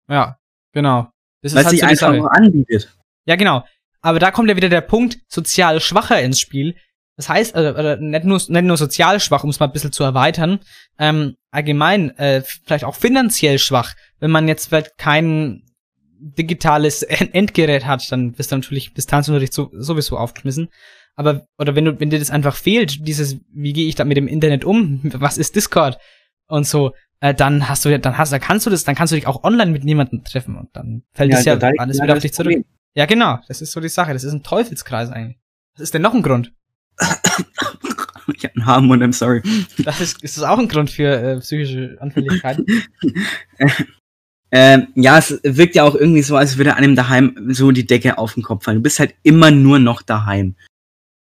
Ja, 0.10 0.38
genau. 0.74 1.10
Das 1.42 1.56
Was 1.56 1.66
halt 1.66 1.72
sich 1.72 1.82
so 1.82 2.06
einfach 2.06 2.26
auch 2.26 2.32
anbietet. 2.32 2.96
Ja, 3.26 3.36
genau. 3.36 3.66
Aber 4.02 4.20
da 4.20 4.32
kommt 4.32 4.50
ja 4.50 4.56
wieder 4.56 4.70
der 4.70 4.82
Punkt 4.82 5.20
sozial 5.28 5.80
schwacher 5.80 6.22
ins 6.22 6.40
Spiel. 6.40 6.76
Das 7.16 7.30
heißt, 7.30 7.56
also, 7.56 7.76
also 7.76 8.02
nicht, 8.02 8.26
nur, 8.26 8.38
nicht 8.38 8.64
nur 8.64 8.78
sozial 8.78 9.20
schwach, 9.20 9.44
um 9.44 9.50
es 9.50 9.60
mal 9.60 9.68
ein 9.68 9.72
bisschen 9.72 9.92
zu 9.92 10.04
erweitern, 10.04 10.60
ähm, 10.98 11.36
allgemein 11.52 12.18
äh, 12.18 12.44
vielleicht 12.66 12.84
auch 12.86 12.96
finanziell 12.96 13.60
schwach. 13.60 13.94
Wenn 14.20 14.32
man 14.32 14.48
jetzt 14.48 14.68
vielleicht 14.68 14.98
kein 14.98 15.64
digitales 16.24 17.04
Endgerät 17.04 17.86
hat, 17.86 18.12
dann 18.12 18.34
bist 18.34 18.52
du 18.52 18.56
natürlich 18.56 18.94
Distanzunterricht 18.94 19.54
so, 19.54 19.70
sowieso 19.74 20.18
aufgeschmissen. 20.18 20.70
Aber, 21.16 21.46
oder 21.60 21.76
wenn 21.76 21.86
du, 21.86 22.00
wenn 22.00 22.10
dir 22.10 22.20
das 22.20 22.32
einfach 22.32 22.56
fehlt, 22.56 23.08
dieses, 23.08 23.38
wie 23.54 23.74
gehe 23.74 23.88
ich 23.88 23.96
da 23.96 24.04
mit 24.04 24.18
dem 24.18 24.28
Internet 24.28 24.66
um? 24.66 25.02
Was 25.04 25.38
ist 25.38 25.56
Discord? 25.56 26.00
Und 26.48 26.66
so, 26.66 26.94
äh, 27.20 27.34
dann 27.34 27.70
hast 27.70 27.86
du, 27.86 28.00
dann 28.00 28.18
hast, 28.18 28.32
dann 28.32 28.42
kannst 28.42 28.66
du 28.66 28.70
das, 28.70 28.84
dann 28.84 28.96
kannst 28.96 29.12
du 29.12 29.16
dich 29.16 29.28
auch 29.28 29.44
online 29.44 29.72
mit 29.72 29.84
niemandem 29.84 30.24
treffen 30.24 30.58
und 30.58 30.70
dann 30.74 31.04
fällt 31.14 31.32
ja, 31.32 31.38
das 31.38 31.46
ja 31.46 31.72
alles 31.78 32.02
wieder 32.02 32.14
auf 32.14 32.20
dich 32.20 32.34
zurück. 32.34 32.54
Problem. 32.54 32.66
Ja, 32.96 33.06
genau. 33.06 33.40
Das 33.48 33.62
ist 33.62 33.72
so 33.72 33.80
die 33.80 33.90
Sache. 33.90 34.14
Das 34.14 34.24
ist 34.24 34.34
ein 34.34 34.44
Teufelskreis 34.44 35.10
eigentlich. 35.10 35.38
Was 35.74 35.84
ist 35.84 35.94
denn 35.94 36.02
noch 36.02 36.14
ein 36.14 36.22
Grund? 36.22 36.54
ich 38.36 38.44
hab 38.44 38.56
einen 38.56 38.66
Haarmund, 38.66 39.04
I'm 39.04 39.14
sorry. 39.14 39.42
Das 39.84 40.00
ist, 40.00 40.24
ist 40.24 40.38
das 40.38 40.44
auch 40.44 40.60
ein 40.60 40.68
Grund 40.68 40.92
für 40.92 41.10
äh, 41.10 41.40
psychische 41.40 41.98
Anfälligkeiten? 42.00 42.66
ähm, 44.56 44.90
ja, 44.94 45.18
es 45.18 45.40
wirkt 45.44 45.74
ja 45.74 45.84
auch 45.84 45.96
irgendwie 45.96 46.22
so, 46.22 46.36
als 46.36 46.58
würde 46.58 46.76
einem 46.76 46.96
daheim 46.96 47.36
so 47.50 47.72
die 47.72 47.88
Decke 47.88 48.20
auf 48.20 48.36
den 48.36 48.44
Kopf 48.44 48.66
fallen. 48.66 48.78
Du 48.78 48.84
bist 48.84 49.00
halt 49.00 49.16
immer 49.24 49.50
nur 49.50 49.80
noch 49.80 50.04
daheim. 50.04 50.56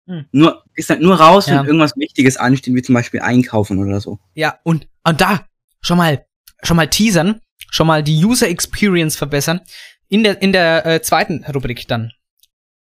Hm. 0.09 0.25
Nur, 0.33 0.64
ist 0.75 0.90
halt 0.90 1.01
nur 1.01 1.14
raus, 1.14 1.47
ja. 1.47 1.61
wenn 1.61 1.66
irgendwas 1.66 1.97
Wichtiges 1.97 2.37
ansteht, 2.37 2.75
wie 2.75 2.83
zum 2.83 2.97
Beispiel 2.97 3.21
einkaufen 3.21 3.79
oder 3.79 4.01
so. 4.01 4.19
Ja, 4.35 4.59
und, 4.64 4.88
und 5.05 5.21
da, 5.21 5.47
schon 5.81 5.97
mal, 5.97 6.27
schon 6.64 6.77
mal 6.77 6.88
teasern, 6.88 7.40
schon 7.71 7.87
mal 7.87 8.03
die 8.03 8.25
User 8.25 8.49
Experience 8.49 9.14
verbessern. 9.14 9.61
In 10.09 10.25
der, 10.25 10.43
in 10.43 10.51
der 10.51 10.85
äh, 10.85 11.01
zweiten 11.01 11.45
Rubrik 11.45 11.87
dann. 11.87 12.11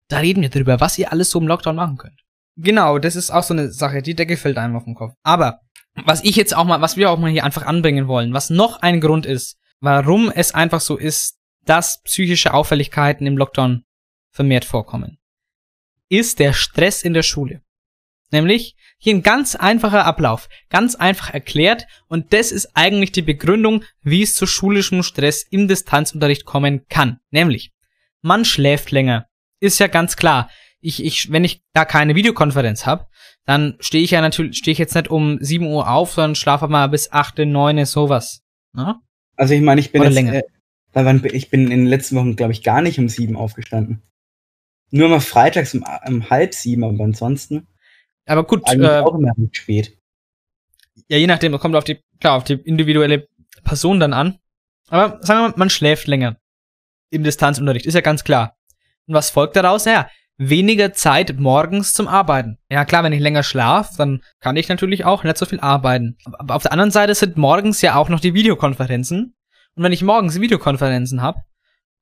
Da 0.07 0.19
reden 0.19 0.43
wir 0.43 0.49
drüber, 0.49 0.79
was 0.79 0.97
ihr 0.97 1.11
alles 1.11 1.31
so 1.31 1.41
im 1.41 1.49
Lockdown 1.49 1.75
machen 1.75 1.97
könnt. 1.97 2.21
Genau, 2.55 3.01
das 3.01 3.17
ist 3.17 3.33
auch 3.33 3.43
so 3.43 3.53
eine 3.53 3.73
Sache, 3.73 4.01
die 4.01 4.15
Decke 4.15 4.37
fällt 4.37 4.59
einem 4.59 4.77
auf 4.77 4.85
den 4.85 4.95
Kopf. 4.95 5.15
Aber, 5.25 5.59
was 6.05 6.23
ich 6.23 6.37
jetzt 6.37 6.55
auch 6.55 6.65
mal, 6.65 6.81
was 6.81 6.97
wir 6.97 7.11
auch 7.11 7.19
mal 7.19 7.33
hier 7.33 7.43
einfach 7.43 7.67
anbringen 7.67 8.07
wollen, 8.07 8.33
was 8.33 8.49
noch 8.49 8.81
ein 8.81 9.01
Grund 9.01 9.27
ist, 9.27 9.57
warum 9.81 10.31
es 10.31 10.53
einfach 10.53 10.81
so 10.81 10.97
ist, 10.97 11.39
dass 11.65 12.03
psychische 12.03 12.55
Auffälligkeiten 12.55 13.27
im 13.27 13.37
Lockdown 13.37 13.85
vermehrt 14.31 14.65
vorkommen, 14.65 15.19
ist 16.09 16.39
der 16.39 16.53
Stress 16.53 17.03
in 17.03 17.15
der 17.15 17.23
Schule. 17.23 17.63
Nämlich 18.31 18.77
hier 18.99 19.15
ein 19.15 19.23
ganz 19.23 19.55
einfacher 19.55 20.05
Ablauf, 20.05 20.49
ganz 20.69 20.95
einfach 20.95 21.33
erklärt 21.33 21.87
und 22.09 22.33
das 22.33 22.53
ist 22.53 22.71
eigentlich 22.75 23.13
die 23.13 23.23
Begründung, 23.23 23.85
wie 24.03 24.23
es 24.23 24.35
zu 24.35 24.47
schulischem 24.47 25.03
Stress 25.03 25.43
im 25.43 25.69
Distanzunterricht 25.69 26.45
kommen 26.45 26.87
kann. 26.89 27.19
Nämlich, 27.31 27.73
man 28.23 28.45
schläft 28.45 28.91
länger. 28.91 29.27
Ist 29.61 29.79
ja 29.79 29.87
ganz 29.87 30.17
klar 30.17 30.49
ich, 30.87 31.05
ich, 31.05 31.33
wenn 31.33 31.43
ich 31.43 31.63
da 31.73 31.85
keine 31.85 32.15
Videokonferenz 32.15 32.87
habe, 32.87 33.07
dann 33.45 33.77
stehe 33.81 34.05
ich 34.05 34.13
ja 34.13 34.21
natürlich, 34.21 34.59
stehe 34.59 34.73
ich 34.73 34.79
jetzt 34.79 34.95
nicht 34.95 35.09
um 35.09 35.39
7 35.41 35.67
Uhr 35.67 35.91
auf, 35.91 36.13
sondern 36.13 36.37
schlafe 36.37 36.69
mal 36.69 36.89
bis 36.89 37.11
8, 37.11 37.39
9, 37.39 37.85
sowas. 37.85 38.45
Na? 38.73 39.01
Also 39.37 39.55
ich 39.55 39.61
meine, 39.61 39.81
ich 39.81 39.93
bin 39.93 40.01
Oder 40.01 40.11
jetzt, 40.11 40.15
länger. 40.15 40.35
Äh, 40.35 41.27
ich 41.29 41.51
bin 41.51 41.65
in 41.65 41.71
den 41.71 41.87
letzten 41.87 42.17
Wochen, 42.17 42.37
glaube 42.37 42.53
ich, 42.53 42.63
gar 42.63 42.81
nicht 42.81 42.99
um 42.99 43.09
7 43.09 43.37
aufgestanden. 43.37 44.03
Nur 44.91 45.09
mal 45.09 45.21
freitags 45.21 45.75
um, 45.75 45.85
um 46.07 46.31
halb 46.31 46.55
sieben, 46.55 46.85
aber 46.85 47.05
ansonsten. 47.05 47.67
Aber 48.27 48.45
gut, 48.45 48.63
äh, 48.67 49.01
auch 49.01 49.15
immer 49.15 49.33
spät. 49.53 49.99
Ja, 51.09 51.19
je 51.19 51.27
nachdem, 51.27 51.57
kommt 51.59 51.77
auf 51.77 51.85
die, 51.85 52.01
klar, 52.21 52.37
auf 52.37 52.45
die 52.45 52.55
individuelle 52.55 53.29
Person 53.65 54.01
dann 54.01 54.13
an. 54.13 54.39
Aber 54.89 55.19
sagen 55.23 55.41
wir 55.41 55.49
mal, 55.49 55.55
man 55.57 55.71
schläft 55.71 56.07
länger. 56.07 56.39
Im 57.11 57.25
Distanzunterricht, 57.25 57.87
ist 57.87 57.95
ja 57.95 58.01
ganz 58.01 58.25
klar. 58.25 58.57
Und 59.07 59.15
was 59.15 59.31
folgt 59.31 59.57
daraus? 59.57 59.85
Naja, 59.85 60.09
weniger 60.39 60.93
Zeit 60.93 61.39
morgens 61.39 61.95
zum 61.95 62.09
Arbeiten. 62.09 62.59
Ja 62.71 62.85
klar, 62.85 63.03
wenn 63.05 63.13
ich 63.13 63.21
länger 63.21 63.43
schlafe, 63.43 63.95
dann 63.97 64.23
kann 64.41 64.57
ich 64.57 64.69
natürlich 64.69 65.05
auch 65.05 65.25
nicht 65.25 65.39
so 65.39 65.47
viel 65.47 65.61
arbeiten. 65.61 66.17
Aber 66.25 66.55
auf 66.55 66.63
der 66.63 66.73
anderen 66.73 66.91
Seite 66.91 67.15
sind 67.15 67.37
morgens 67.37 67.81
ja 67.81 67.95
auch 67.97 68.09
noch 68.09 68.21
die 68.21 68.35
Videokonferenzen. 68.35 69.35
Und 69.75 69.83
wenn 69.83 69.93
ich 69.93 70.03
morgens 70.03 70.41
Videokonferenzen 70.41 71.23
habe 71.23 71.41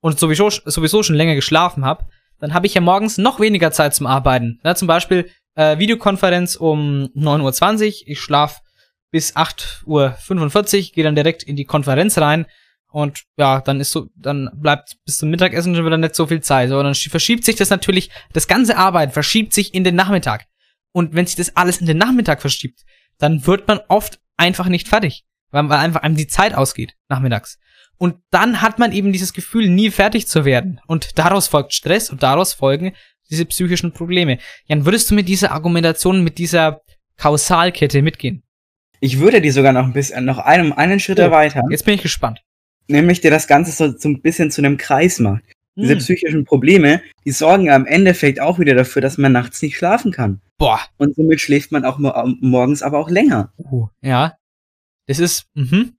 und 0.01 0.19
sowieso, 0.19 0.51
sowieso 0.51 1.03
schon 1.03 1.17
länger 1.17 1.35
geschlafen 1.35 1.85
habe, 1.85 2.05
dann 2.41 2.55
habe 2.55 2.67
ich 2.67 2.75
ja 2.75 2.81
morgens 2.81 3.19
noch 3.19 3.41
weniger 3.41 3.71
Zeit 3.71 3.95
zum 3.95 4.07
Arbeiten. 4.07 4.61
Ja, 4.65 4.75
zum 4.75 4.89
Beispiel 4.89 5.31
äh, 5.55 5.79
Videokonferenz 5.79 6.57
um 6.57 7.11
9.20 7.17 8.03
Uhr, 8.03 8.09
ich 8.09 8.21
schlaf 8.21 8.61
bis 9.11 9.37
8.45 9.37 9.87
Uhr, 9.87 10.93
gehe 10.95 11.05
dann 11.05 11.15
direkt 11.15 11.45
in 11.45 11.57
die 11.57 11.65
Konferenz 11.65 12.19
rein 12.19 12.47
und 12.95 13.25
ja, 13.37 13.61
dann 13.61 13.81
ist 13.81 13.91
so, 13.91 14.07
dann 14.15 14.49
bleibt 14.55 14.99
bis 15.05 15.17
zum 15.17 15.29
Mittagessen 15.29 15.75
schon 15.75 15.85
wieder 15.85 15.97
nicht 15.97 16.15
so 16.15 16.29
viel 16.29 16.41
Zeit. 16.43 16.69
So, 16.69 16.81
dann 16.81 16.95
verschiebt 16.95 17.45
sich 17.45 17.57
das 17.57 17.69
natürlich, 17.69 18.09
das 18.33 18.47
ganze 18.47 18.77
Arbeiten 18.77 19.11
verschiebt 19.11 19.53
sich 19.53 19.75
in 19.75 19.83
den 19.83 19.97
Nachmittag. 19.97 20.45
Und 20.93 21.13
wenn 21.13 21.27
sich 21.27 21.35
das 21.35 21.57
alles 21.57 21.79
in 21.79 21.87
den 21.87 21.99
Nachmittag 21.99 22.41
verschiebt, 22.41 22.83
dann 23.19 23.49
wird 23.49 23.67
man 23.67 23.81
oft 23.89 24.21
einfach 24.37 24.69
nicht 24.69 24.87
fertig. 24.87 25.25
Weil, 25.51 25.69
weil 25.69 25.79
einfach 25.79 26.03
einem 26.03 26.15
die 26.15 26.29
Zeit 26.29 26.55
ausgeht, 26.55 26.95
nachmittags. 27.09 27.59
Und 27.99 28.15
dann 28.31 28.63
hat 28.63 28.79
man 28.79 28.93
eben 28.93 29.13
dieses 29.13 29.33
Gefühl, 29.33 29.69
nie 29.69 29.91
fertig 29.91 30.29
zu 30.29 30.45
werden. 30.45 30.81
Und 30.87 31.19
daraus 31.19 31.49
folgt 31.49 31.75
Stress 31.75 32.11
und 32.11 32.23
daraus 32.23 32.55
folgen 32.55 32.95
diese 33.29 33.45
psychischen 33.45 33.91
Probleme. 33.91 34.39
Jan, 34.67 34.85
würdest 34.85 35.11
du 35.11 35.17
mit 35.17 35.27
dieser 35.27 35.51
Argumentation, 35.51 36.23
mit 36.23 36.39
dieser 36.39 36.83
Kausalkette 37.17 38.03
mitgehen? 38.03 38.45
Ich 39.01 39.19
würde 39.19 39.41
die 39.41 39.51
sogar 39.51 39.73
noch 39.73 39.85
ein 39.85 39.93
bisschen, 39.93 40.25
noch 40.25 40.39
einen, 40.39 40.73
einen 40.73 41.01
Schritt 41.01 41.19
oh, 41.19 41.23
erweitern. 41.23 41.65
Jetzt 41.73 41.85
bin 41.85 41.95
ich 41.95 42.03
gespannt 42.03 42.44
nämlich 42.89 43.21
der 43.21 43.31
das 43.31 43.47
Ganze 43.47 43.73
so, 43.73 43.97
so 43.97 44.09
ein 44.09 44.21
bisschen 44.21 44.51
zu 44.51 44.61
einem 44.61 44.77
Kreis 44.77 45.19
macht. 45.19 45.43
Diese 45.77 45.95
hm. 45.95 45.99
psychischen 45.99 46.45
Probleme, 46.45 47.03
die 47.25 47.33
sorgen 47.33 47.65
ja 47.65 47.75
im 47.75 47.87
Endeffekt 47.87 48.41
auch 48.41 48.61
wieder 48.61 48.75
dafür, 48.75 49.03
dass 49.03 49.19
man 49.19 49.33
nachts 49.33 49.61
nicht 49.61 49.77
schlafen 49.77 50.13
kann. 50.13 50.41
Boah. 50.57 50.81
Und 50.99 51.17
somit 51.17 51.41
schläft 51.41 51.73
man 51.73 51.85
auch 51.85 51.99
morgens 51.99 52.83
aber 52.83 52.99
auch 52.99 53.11
länger. 53.11 53.53
Uh, 53.59 53.89
ja. 54.01 54.35
Das 55.07 55.19
ist, 55.19 55.47
mhm. 55.55 55.95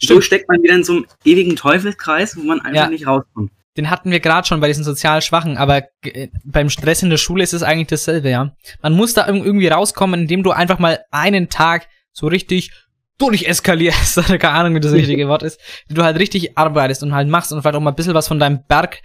So 0.00 0.20
steckt 0.20 0.48
man 0.48 0.62
wieder 0.62 0.74
in 0.74 0.84
so 0.84 0.94
einem 0.94 1.06
ewigen 1.24 1.56
Teufelskreis, 1.56 2.36
wo 2.36 2.42
man 2.42 2.60
einfach 2.60 2.84
ja. 2.84 2.88
nicht 2.88 3.06
rauskommt. 3.06 3.52
Den 3.76 3.90
hatten 3.90 4.10
wir 4.10 4.20
gerade 4.20 4.46
schon 4.46 4.60
bei 4.60 4.66
diesen 4.68 4.82
sozial 4.82 5.22
Schwachen, 5.22 5.56
aber 5.56 5.84
äh, 6.02 6.28
beim 6.44 6.70
Stress 6.70 7.02
in 7.02 7.10
der 7.10 7.16
Schule 7.16 7.44
ist 7.44 7.52
es 7.52 7.62
eigentlich 7.62 7.88
dasselbe, 7.88 8.30
ja. 8.30 8.56
Man 8.82 8.94
muss 8.94 9.14
da 9.14 9.28
irgendwie 9.28 9.68
rauskommen, 9.68 10.22
indem 10.22 10.42
du 10.42 10.50
einfach 10.50 10.78
mal 10.78 11.04
einen 11.10 11.48
Tag 11.48 11.88
so 12.12 12.26
richtig 12.26 12.72
durcheskalierst, 13.18 14.18
oder 14.18 14.38
keine 14.38 14.54
Ahnung, 14.54 14.74
wie 14.74 14.80
das 14.80 14.92
richtige 14.92 15.28
Wort 15.28 15.42
ist, 15.42 15.60
wie 15.88 15.94
du 15.94 16.02
halt 16.02 16.18
richtig 16.18 16.56
arbeitest 16.56 17.02
und 17.02 17.14
halt 17.14 17.28
machst 17.28 17.52
und 17.52 17.60
vielleicht 17.60 17.76
auch 17.76 17.80
mal 17.80 17.90
ein 17.90 17.96
bisschen 17.96 18.14
was 18.14 18.28
von 18.28 18.38
deinem 18.38 18.64
Berg 18.66 19.00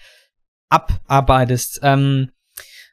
abarbeitest. 0.70 1.80
Ähm, 1.84 2.30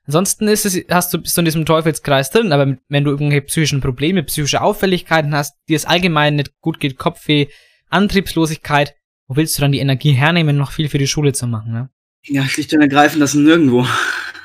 ansonsten 0.06 0.48
ist 0.48 0.66
es, 0.66 0.84
hast 0.90 1.14
du, 1.14 1.18
bist 1.18 1.36
du 1.36 1.42
in 1.42 1.44
diesem 1.44 1.66
Teufelskreis 1.66 2.30
drin, 2.30 2.52
aber 2.52 2.76
wenn 2.88 3.04
du 3.04 3.10
irgendwelche 3.10 3.42
psychischen 3.42 3.80
Probleme, 3.80 4.22
psychische 4.22 4.62
Auffälligkeiten 4.62 5.34
hast, 5.34 5.54
dir 5.68 5.76
es 5.76 5.84
allgemein 5.84 6.36
nicht 6.36 6.58
gut 6.60 6.80
geht, 6.80 6.98
Kopfweh, 6.98 7.46
Antriebslosigkeit, 7.90 8.94
wo 9.26 9.36
willst 9.36 9.56
du 9.56 9.62
dann 9.62 9.72
die 9.72 9.78
Energie 9.78 10.12
hernehmen, 10.12 10.56
noch 10.56 10.72
viel 10.72 10.88
für 10.88 10.98
die 10.98 11.06
Schule 11.06 11.32
zu 11.32 11.46
machen, 11.46 11.72
ne? 11.72 11.90
Ja, 12.24 12.44
schlicht 12.44 12.74
und 12.74 12.82
ergreifend, 12.82 13.22
das 13.22 13.34
ist 13.34 13.40
nirgendwo. 13.40 13.86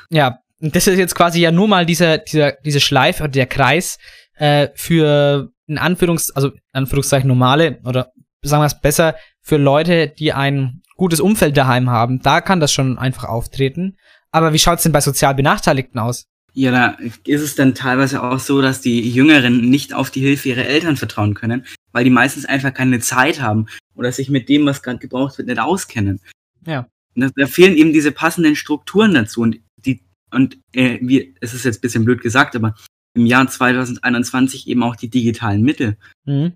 Ja, 0.08 0.38
das 0.60 0.86
ist 0.86 0.98
jetzt 0.98 1.14
quasi 1.14 1.40
ja 1.40 1.50
nur 1.50 1.68
mal 1.68 1.84
dieser, 1.84 2.18
dieser, 2.18 2.52
diese 2.64 2.80
Schleife 2.80 3.24
oder 3.24 3.32
der 3.32 3.46
Kreis 3.46 3.98
äh, 4.36 4.68
für 4.74 5.52
in 5.66 5.78
Anführungs, 5.78 6.30
also 6.30 6.48
in 6.48 6.60
Anführungszeichen 6.72 7.28
normale 7.28 7.80
oder 7.84 8.12
sagen 8.42 8.62
wir 8.62 8.66
es 8.66 8.80
besser, 8.80 9.16
für 9.42 9.56
Leute, 9.56 10.08
die 10.08 10.32
ein 10.32 10.82
gutes 10.96 11.20
Umfeld 11.20 11.56
daheim 11.56 11.90
haben, 11.90 12.20
da 12.22 12.40
kann 12.40 12.60
das 12.60 12.72
schon 12.72 12.98
einfach 12.98 13.24
auftreten. 13.24 13.96
Aber 14.30 14.52
wie 14.52 14.58
schaut's 14.58 14.82
denn 14.82 14.92
bei 14.92 15.00
sozial 15.00 15.34
Benachteiligten 15.34 15.98
aus? 15.98 16.26
Ja, 16.52 16.70
da 16.70 16.96
ist 17.24 17.42
es 17.42 17.54
dann 17.54 17.74
teilweise 17.74 18.22
auch 18.22 18.38
so, 18.38 18.62
dass 18.62 18.80
die 18.80 19.10
Jüngeren 19.10 19.68
nicht 19.68 19.92
auf 19.92 20.10
die 20.10 20.20
Hilfe 20.20 20.48
ihrer 20.48 20.64
Eltern 20.64 20.96
vertrauen 20.96 21.34
können, 21.34 21.66
weil 21.92 22.04
die 22.04 22.10
meistens 22.10 22.46
einfach 22.46 22.72
keine 22.72 22.98
Zeit 23.00 23.42
haben 23.42 23.66
oder 23.94 24.10
sich 24.10 24.30
mit 24.30 24.48
dem, 24.48 24.64
was 24.64 24.82
gerade 24.82 24.98
gebraucht 24.98 25.36
wird, 25.36 25.48
nicht 25.48 25.60
auskennen. 25.60 26.18
Ja. 26.64 26.88
Da, 27.14 27.28
da, 27.36 27.46
fehlen 27.46 27.76
eben 27.76 27.92
diese 27.92 28.10
passenden 28.10 28.56
Strukturen 28.56 29.12
dazu 29.12 29.42
und 29.42 29.60
die 29.84 30.00
und 30.30 30.58
äh, 30.72 30.98
wie 31.02 31.34
es 31.40 31.52
ist 31.52 31.64
jetzt 31.64 31.78
ein 31.78 31.80
bisschen 31.82 32.04
blöd 32.06 32.22
gesagt, 32.22 32.56
aber 32.56 32.74
im 33.16 33.26
Jahr 33.26 33.48
2021 33.48 34.68
eben 34.68 34.82
auch 34.82 34.96
die 34.96 35.08
digitalen 35.10 35.62
Mittel. 35.62 35.96
Mhm. 36.24 36.52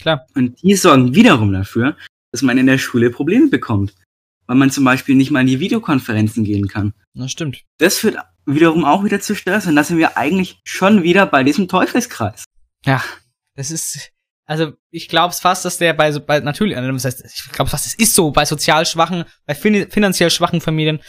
Klar. 0.00 0.26
Und 0.34 0.62
die 0.62 0.74
sorgen 0.74 1.14
wiederum 1.14 1.52
dafür, 1.52 1.96
dass 2.32 2.42
man 2.42 2.58
in 2.58 2.66
der 2.66 2.78
Schule 2.78 3.10
Probleme 3.10 3.48
bekommt. 3.48 3.94
Weil 4.46 4.56
man 4.56 4.70
zum 4.70 4.82
Beispiel 4.84 5.14
nicht 5.14 5.30
mal 5.30 5.42
in 5.42 5.46
die 5.46 5.60
Videokonferenzen 5.60 6.42
gehen 6.42 6.66
kann. 6.66 6.92
Das 7.14 7.30
stimmt. 7.30 7.62
Das 7.78 7.98
führt 7.98 8.16
wiederum 8.46 8.84
auch 8.84 9.04
wieder 9.04 9.20
zu 9.20 9.36
Stress. 9.36 9.66
Und 9.66 9.76
da 9.76 9.84
sind 9.84 9.98
wir 9.98 10.16
eigentlich 10.16 10.58
schon 10.64 11.02
wieder 11.04 11.26
bei 11.26 11.44
diesem 11.44 11.68
Teufelskreis. 11.68 12.44
Ja, 12.84 13.00
das 13.54 13.70
ist, 13.70 14.10
also 14.46 14.72
ich 14.90 15.08
glaube 15.08 15.34
fast, 15.34 15.64
dass 15.64 15.78
der 15.78 15.92
bei, 15.92 16.10
so- 16.10 16.20
bei 16.20 16.40
natürlich, 16.40 16.76
also 16.76 16.90
das 16.90 17.04
heißt, 17.04 17.24
ich 17.24 17.52
glaube 17.52 17.70
fast, 17.70 17.86
es 17.86 17.94
ist 17.94 18.14
so, 18.14 18.32
bei 18.32 18.44
sozial 18.44 18.86
schwachen, 18.86 19.24
bei 19.46 19.54
fin 19.54 19.88
finanziell 19.90 20.30
schwachen 20.30 20.60
Familien 20.60 21.00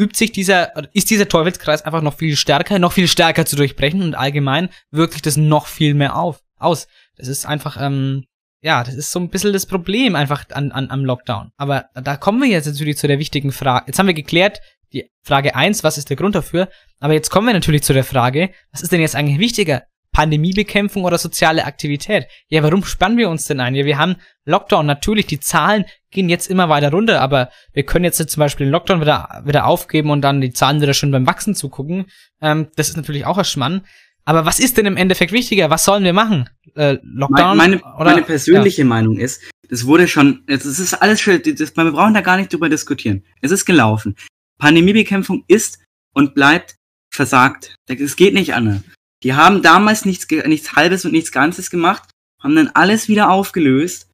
übt 0.00 0.16
sich 0.16 0.32
dieser, 0.32 0.72
ist 0.94 1.10
dieser 1.10 1.28
Teufelskreis 1.28 1.82
einfach 1.82 2.00
noch 2.00 2.16
viel 2.16 2.36
stärker, 2.36 2.78
noch 2.78 2.92
viel 2.92 3.06
stärker 3.06 3.44
zu 3.44 3.56
durchbrechen 3.56 4.02
und 4.02 4.14
allgemein 4.14 4.70
wirkt 4.90 5.12
sich 5.12 5.22
das 5.22 5.36
noch 5.36 5.66
viel 5.66 5.94
mehr 5.94 6.16
auf, 6.16 6.40
aus. 6.58 6.88
Das 7.16 7.28
ist 7.28 7.44
einfach, 7.44 7.76
ähm, 7.78 8.24
ja, 8.62 8.82
das 8.82 8.94
ist 8.94 9.12
so 9.12 9.20
ein 9.20 9.28
bisschen 9.28 9.52
das 9.52 9.66
Problem 9.66 10.16
einfach 10.16 10.44
an, 10.50 10.72
an, 10.72 10.90
am 10.90 11.04
Lockdown. 11.04 11.52
Aber 11.56 11.86
da 11.94 12.16
kommen 12.16 12.40
wir 12.40 12.48
jetzt 12.48 12.66
natürlich 12.66 12.96
zu 12.96 13.06
der 13.06 13.18
wichtigen 13.18 13.52
Frage. 13.52 13.84
Jetzt 13.86 13.98
haben 13.98 14.06
wir 14.06 14.14
geklärt, 14.14 14.60
die 14.92 15.10
Frage 15.22 15.54
eins, 15.54 15.84
was 15.84 15.98
ist 15.98 16.08
der 16.08 16.16
Grund 16.16 16.34
dafür? 16.34 16.68
Aber 16.98 17.12
jetzt 17.12 17.30
kommen 17.30 17.46
wir 17.46 17.54
natürlich 17.54 17.82
zu 17.82 17.92
der 17.92 18.04
Frage, 18.04 18.50
was 18.72 18.82
ist 18.82 18.92
denn 18.92 19.00
jetzt 19.00 19.16
eigentlich 19.16 19.38
wichtiger? 19.38 19.84
Pandemiebekämpfung 20.12 21.04
oder 21.04 21.18
soziale 21.18 21.64
Aktivität? 21.64 22.26
Ja, 22.48 22.62
warum 22.62 22.84
spannen 22.84 23.18
wir 23.18 23.30
uns 23.30 23.44
denn 23.46 23.60
ein? 23.60 23.74
Ja, 23.74 23.84
wir 23.84 23.98
haben 23.98 24.16
Lockdown. 24.44 24.86
Natürlich, 24.86 25.26
die 25.26 25.40
Zahlen 25.40 25.84
gehen 26.10 26.28
jetzt 26.28 26.48
immer 26.48 26.68
weiter 26.68 26.90
runter, 26.90 27.20
aber 27.20 27.50
wir 27.72 27.84
können 27.84 28.04
jetzt 28.04 28.28
zum 28.28 28.40
Beispiel 28.40 28.66
den 28.66 28.72
Lockdown 28.72 29.00
wieder, 29.00 29.42
wieder 29.44 29.66
aufgeben 29.66 30.10
und 30.10 30.22
dann 30.22 30.40
die 30.40 30.52
Zahlen 30.52 30.80
wieder 30.80 30.94
schon 30.94 31.10
beim 31.10 31.26
Wachsen 31.26 31.54
zugucken. 31.54 32.06
Ähm, 32.40 32.68
das 32.76 32.88
ist 32.88 32.96
natürlich 32.96 33.26
auch 33.26 33.38
ein 33.38 33.44
Schmann. 33.44 33.82
Aber 34.24 34.44
was 34.44 34.60
ist 34.60 34.76
denn 34.76 34.86
im 34.86 34.96
Endeffekt 34.96 35.32
wichtiger? 35.32 35.70
Was 35.70 35.84
sollen 35.84 36.04
wir 36.04 36.12
machen? 36.12 36.48
Äh, 36.74 36.98
Lockdown? 37.02 37.56
Meine, 37.56 37.76
meine, 37.76 37.96
oder? 37.96 38.10
meine 38.10 38.22
persönliche 38.22 38.84
Meinung 38.84 39.16
ist, 39.16 39.42
das 39.68 39.86
wurde 39.86 40.08
schon, 40.08 40.42
es 40.46 40.66
ist 40.66 40.94
alles 40.94 41.20
schön, 41.20 41.40
das, 41.42 41.76
wir 41.76 41.92
brauchen 41.92 42.14
da 42.14 42.20
gar 42.20 42.36
nicht 42.36 42.52
drüber 42.52 42.68
diskutieren. 42.68 43.24
Es 43.40 43.50
ist 43.50 43.64
gelaufen. 43.64 44.16
Pandemiebekämpfung 44.58 45.44
ist 45.48 45.78
und 46.12 46.34
bleibt 46.34 46.76
versagt. 47.12 47.74
Es 47.88 48.16
geht 48.16 48.34
nicht 48.34 48.54
anders. 48.54 48.82
Die 49.22 49.34
haben 49.34 49.62
damals 49.62 50.04
nichts, 50.04 50.26
nichts 50.46 50.72
Halbes 50.74 51.04
und 51.04 51.12
nichts 51.12 51.32
Ganzes 51.32 51.70
gemacht, 51.70 52.04
haben 52.42 52.56
dann 52.56 52.70
alles 52.74 53.08
wieder 53.08 53.30
aufgelöst. 53.30 54.06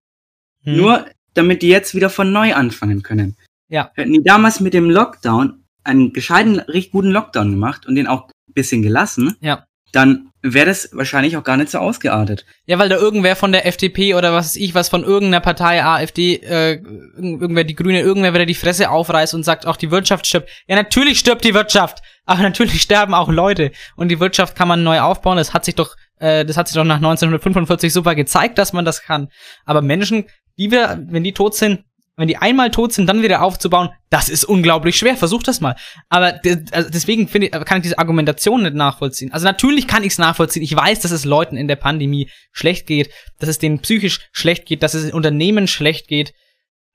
Hm. 0.64 0.76
nur 0.76 1.06
damit 1.34 1.62
die 1.62 1.68
jetzt 1.68 1.94
wieder 1.94 2.10
von 2.10 2.32
neu 2.32 2.54
anfangen 2.54 3.02
können. 3.02 3.36
Ja. 3.68 3.90
Hätten 3.94 4.12
die 4.14 4.22
damals 4.22 4.58
mit 4.60 4.74
dem 4.74 4.90
Lockdown 4.90 5.62
einen 5.84 6.12
gescheiten, 6.12 6.58
richtig 6.58 6.90
guten 6.92 7.10
Lockdown 7.10 7.50
gemacht 7.52 7.86
und 7.86 7.94
den 7.94 8.06
auch 8.08 8.24
ein 8.48 8.54
bisschen 8.54 8.82
gelassen, 8.82 9.36
Ja. 9.40 9.64
dann 9.92 10.30
wäre 10.42 10.66
das 10.66 10.88
wahrscheinlich 10.92 11.36
auch 11.36 11.44
gar 11.44 11.56
nicht 11.56 11.70
so 11.70 11.78
ausgeartet. 11.78 12.46
Ja, 12.66 12.78
weil 12.78 12.88
da 12.88 12.96
irgendwer 12.96 13.36
von 13.36 13.52
der 13.52 13.66
FDP 13.66 14.14
oder 14.14 14.32
was 14.32 14.46
weiß 14.46 14.56
ich, 14.56 14.74
was 14.74 14.88
von 14.88 15.04
irgendeiner 15.04 15.40
Partei, 15.40 15.84
AfD, 15.84 16.36
äh, 16.36 16.76
irgend- 16.76 17.42
irgendwer 17.42 17.64
die 17.64 17.74
Grüne, 17.76 18.00
irgendwer 18.00 18.32
wieder 18.34 18.46
die 18.46 18.54
Fresse 18.54 18.90
aufreißt 18.90 19.34
und 19.34 19.44
sagt, 19.44 19.66
auch 19.66 19.76
die 19.76 19.90
Wirtschaft 19.90 20.26
stirbt. 20.26 20.48
Ja, 20.66 20.74
natürlich 20.76 21.18
stirbt 21.18 21.44
die 21.44 21.54
Wirtschaft, 21.54 22.02
aber 22.26 22.42
natürlich 22.42 22.82
sterben 22.82 23.14
auch 23.14 23.28
Leute. 23.28 23.72
Und 23.96 24.08
die 24.08 24.20
Wirtschaft 24.20 24.56
kann 24.56 24.68
man 24.68 24.82
neu 24.82 25.00
aufbauen. 25.00 25.38
Das 25.38 25.54
hat 25.54 25.64
sich 25.64 25.74
doch, 25.74 25.96
äh, 26.18 26.44
das 26.44 26.56
hat 26.56 26.68
sich 26.68 26.74
doch 26.74 26.84
nach 26.84 26.96
1945 26.96 27.92
super 27.92 28.14
gezeigt, 28.14 28.58
dass 28.58 28.72
man 28.72 28.84
das 28.84 29.02
kann. 29.02 29.28
Aber 29.64 29.80
Menschen, 29.80 30.24
die 30.58 30.70
wir, 30.70 31.02
wenn 31.08 31.24
die 31.24 31.32
tot 31.32 31.54
sind, 31.54 31.84
wenn 32.18 32.28
die 32.28 32.38
einmal 32.38 32.70
tot 32.70 32.94
sind, 32.94 33.06
dann 33.08 33.22
wieder 33.22 33.42
aufzubauen, 33.42 33.90
das 34.08 34.30
ist 34.30 34.44
unglaublich 34.44 34.96
schwer. 34.96 35.16
Versuch 35.16 35.42
das 35.42 35.60
mal. 35.60 35.76
Aber 36.08 36.40
also 36.72 36.88
deswegen 36.88 37.28
finde 37.28 37.48
ich, 37.48 37.52
kann 37.52 37.78
ich 37.78 37.82
diese 37.82 37.98
Argumentation 37.98 38.62
nicht 38.62 38.74
nachvollziehen. 38.74 39.32
Also 39.32 39.44
natürlich 39.44 39.86
kann 39.86 40.02
ich 40.02 40.12
es 40.12 40.18
nachvollziehen. 40.18 40.62
Ich 40.62 40.74
weiß, 40.74 41.00
dass 41.00 41.10
es 41.10 41.26
Leuten 41.26 41.58
in 41.58 41.68
der 41.68 41.76
Pandemie 41.76 42.30
schlecht 42.52 42.86
geht, 42.86 43.10
dass 43.38 43.50
es 43.50 43.58
denen 43.58 43.80
psychisch 43.80 44.28
schlecht 44.32 44.64
geht, 44.64 44.82
dass 44.82 44.94
es 44.94 45.12
Unternehmen 45.12 45.68
schlecht 45.68 46.08
geht. 46.08 46.32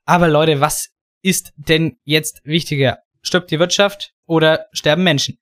Aber 0.04 0.26
Leute, 0.26 0.60
was 0.60 0.88
ist 1.22 1.52
denn 1.56 1.98
jetzt 2.02 2.40
wichtiger? 2.44 2.98
Stirbt 3.22 3.52
die 3.52 3.60
Wirtschaft 3.60 4.11
oder 4.26 4.66
sterben 4.72 5.04
Menschen? 5.04 5.38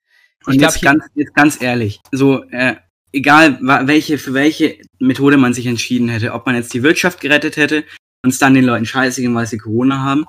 Und 0.47 0.55
Ich 0.55 0.59
glaub, 0.59 0.73
jetzt, 0.73 0.83
ganz, 0.83 1.05
jetzt 1.15 1.35
ganz 1.35 1.63
ehrlich, 1.63 2.01
so 2.13 2.45
äh, 2.51 2.77
egal 3.13 3.59
welche 3.87 4.19
für 4.19 4.35
welche 4.35 4.79
Methode 4.99 5.37
man 5.37 5.53
sich 5.55 5.67
entschieden 5.67 6.09
hätte, 6.09 6.33
ob 6.33 6.47
man 6.47 6.55
jetzt 6.55 6.73
die 6.73 6.83
Wirtschaft 6.83 7.21
gerettet 7.21 7.57
hätte 7.57 7.85
und 8.25 8.31
es 8.31 8.39
dann 8.39 8.55
den 8.55 8.65
Leuten 8.65 8.87
scheiße 8.87 9.21
geht, 9.21 9.35
weil 9.35 9.47
sie 9.47 9.59
Corona 9.59 9.99
haben, 9.99 10.25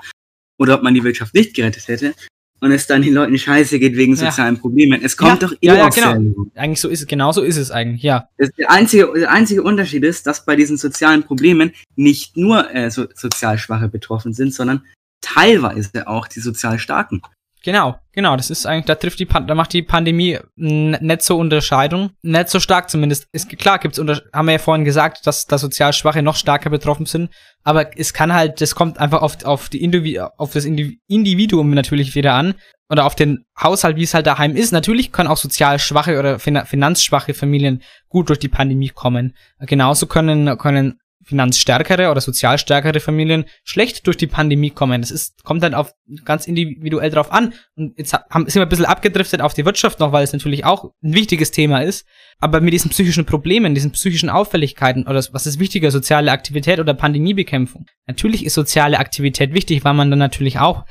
oder 0.59 0.75
ob 0.75 0.83
man 0.83 0.93
die 0.93 1.03
Wirtschaft 1.03 1.33
nicht 1.33 1.55
gerettet 1.55 1.87
hätte 1.87 2.13
und 2.59 2.71
es 2.71 2.85
dann 2.85 3.01
den 3.01 3.13
Leuten 3.13 3.37
scheiße 3.37 3.79
geht 3.79 3.95
wegen 3.95 4.15
Ja. 4.15 4.29
sozialen 4.29 4.59
Problemen. 4.59 5.01
Es 5.03 5.17
kommt 5.17 5.41
Ja, 5.41 5.47
doch 5.47 5.51
ja, 5.61 5.73
immer 5.73 5.77
ja, 5.77 5.87
auf 5.87 5.95
genau. 5.95 6.45
Eigentlich 6.55 6.79
so 6.81 6.89
ist 6.89 7.01
es, 7.01 7.07
genau 7.07 7.31
so 7.31 7.41
ist 7.41 7.57
es 7.57 7.71
eigentlich, 7.71 8.03
ja. 8.03 8.27
Das, 8.37 8.51
der, 8.51 8.69
einzige, 8.69 9.11
der 9.15 9.31
einzige 9.31 9.63
Unterschied 9.63 10.03
ist, 10.03 10.27
dass 10.27 10.45
bei 10.45 10.55
diesen 10.55 10.77
sozialen 10.77 11.23
Problemen 11.23 11.71
nicht 11.95 12.37
nur 12.37 12.73
äh, 12.73 12.91
so, 12.91 13.07
sozial 13.15 13.57
Schwache 13.57 13.87
betroffen 13.87 14.33
sind, 14.33 14.53
sondern 14.53 14.85
teilweise 15.21 16.07
auch 16.07 16.27
die 16.27 16.39
sozial 16.39 16.77
Starken. 16.77 17.21
Genau, 17.63 17.95
genau, 18.11 18.35
das 18.35 18.49
ist 18.49 18.65
eigentlich, 18.65 18.85
da 18.85 18.95
trifft 18.95 19.19
die, 19.19 19.27
Pan 19.27 19.45
da 19.45 19.53
macht 19.53 19.73
die 19.73 19.83
Pandemie 19.83 20.39
nicht 20.55 21.21
so 21.21 21.37
Unterscheidung, 21.37 22.09
nicht 22.23 22.49
so 22.49 22.59
stark 22.59 22.89
zumindest. 22.89 23.27
Ist 23.33 23.55
klar, 23.59 23.77
gibt's 23.77 23.99
unter 23.99 24.19
haben 24.33 24.47
wir 24.47 24.53
ja 24.53 24.57
vorhin 24.57 24.83
gesagt, 24.83 25.27
dass 25.27 25.45
da 25.45 25.59
sozial 25.59 25.93
Schwache 25.93 26.23
noch 26.23 26.35
stärker 26.35 26.71
betroffen 26.71 27.05
sind, 27.05 27.29
aber 27.63 27.97
es 27.97 28.13
kann 28.13 28.33
halt, 28.33 28.61
das 28.61 28.73
kommt 28.73 28.97
einfach 28.97 29.21
auf, 29.21 29.45
auf 29.45 29.69
die 29.69 29.83
Indivi 29.83 30.19
auf 30.19 30.53
das 30.53 30.65
Indiv 30.65 30.93
Individuum 31.07 31.69
natürlich 31.71 32.15
wieder 32.15 32.33
an 32.33 32.55
oder 32.89 33.05
auf 33.05 33.13
den 33.13 33.45
Haushalt, 33.61 33.95
wie 33.95 34.03
es 34.03 34.15
halt 34.15 34.25
daheim 34.25 34.55
ist. 34.55 34.71
Natürlich 34.71 35.11
können 35.11 35.29
auch 35.29 35.37
sozial 35.37 35.77
schwache 35.77 36.17
oder 36.17 36.39
fin 36.39 36.65
finanzschwache 36.65 37.35
Familien 37.35 37.83
gut 38.09 38.29
durch 38.29 38.39
die 38.39 38.49
Pandemie 38.49 38.89
kommen. 38.89 39.35
Genauso 39.59 40.07
können 40.07 40.57
können 40.57 40.99
finanzstärkere 41.23 42.09
oder 42.09 42.21
sozial 42.21 42.57
stärkere 42.57 42.99
Familien 42.99 43.45
schlecht 43.63 44.07
durch 44.07 44.17
die 44.17 44.27
Pandemie 44.27 44.71
kommen. 44.71 45.01
Das 45.01 45.11
ist, 45.11 45.43
kommt 45.43 45.61
dann 45.63 45.73
auf 45.73 45.93
ganz 46.25 46.47
individuell 46.47 47.09
drauf 47.09 47.31
an. 47.31 47.53
Und 47.75 47.97
jetzt 47.97 48.13
ha- 48.13 48.25
haben, 48.29 48.45
sind 48.45 48.55
wir 48.55 48.65
ein 48.65 48.69
bisschen 48.69 48.85
abgedriftet 48.85 49.41
auf 49.41 49.53
die 49.53 49.65
Wirtschaft 49.65 49.99
noch, 49.99 50.11
weil 50.11 50.23
es 50.23 50.33
natürlich 50.33 50.65
auch 50.65 50.85
ein 51.03 51.13
wichtiges 51.13 51.51
Thema 51.51 51.81
ist. 51.83 52.05
Aber 52.39 52.59
mit 52.59 52.73
diesen 52.73 52.89
psychischen 52.89 53.25
Problemen, 53.25 53.75
diesen 53.75 53.91
psychischen 53.91 54.29
Auffälligkeiten 54.29 55.07
oder 55.07 55.23
was 55.31 55.45
ist 55.45 55.59
wichtiger, 55.59 55.91
soziale 55.91 56.31
Aktivität 56.31 56.79
oder 56.79 56.93
Pandemiebekämpfung? 56.93 57.85
Natürlich 58.07 58.45
ist 58.45 58.55
soziale 58.55 58.97
Aktivität 58.99 59.53
wichtig, 59.53 59.83
weil 59.85 59.93
man 59.93 60.09
dann 60.09 60.19
natürlich 60.19 60.59
auch 60.59 60.85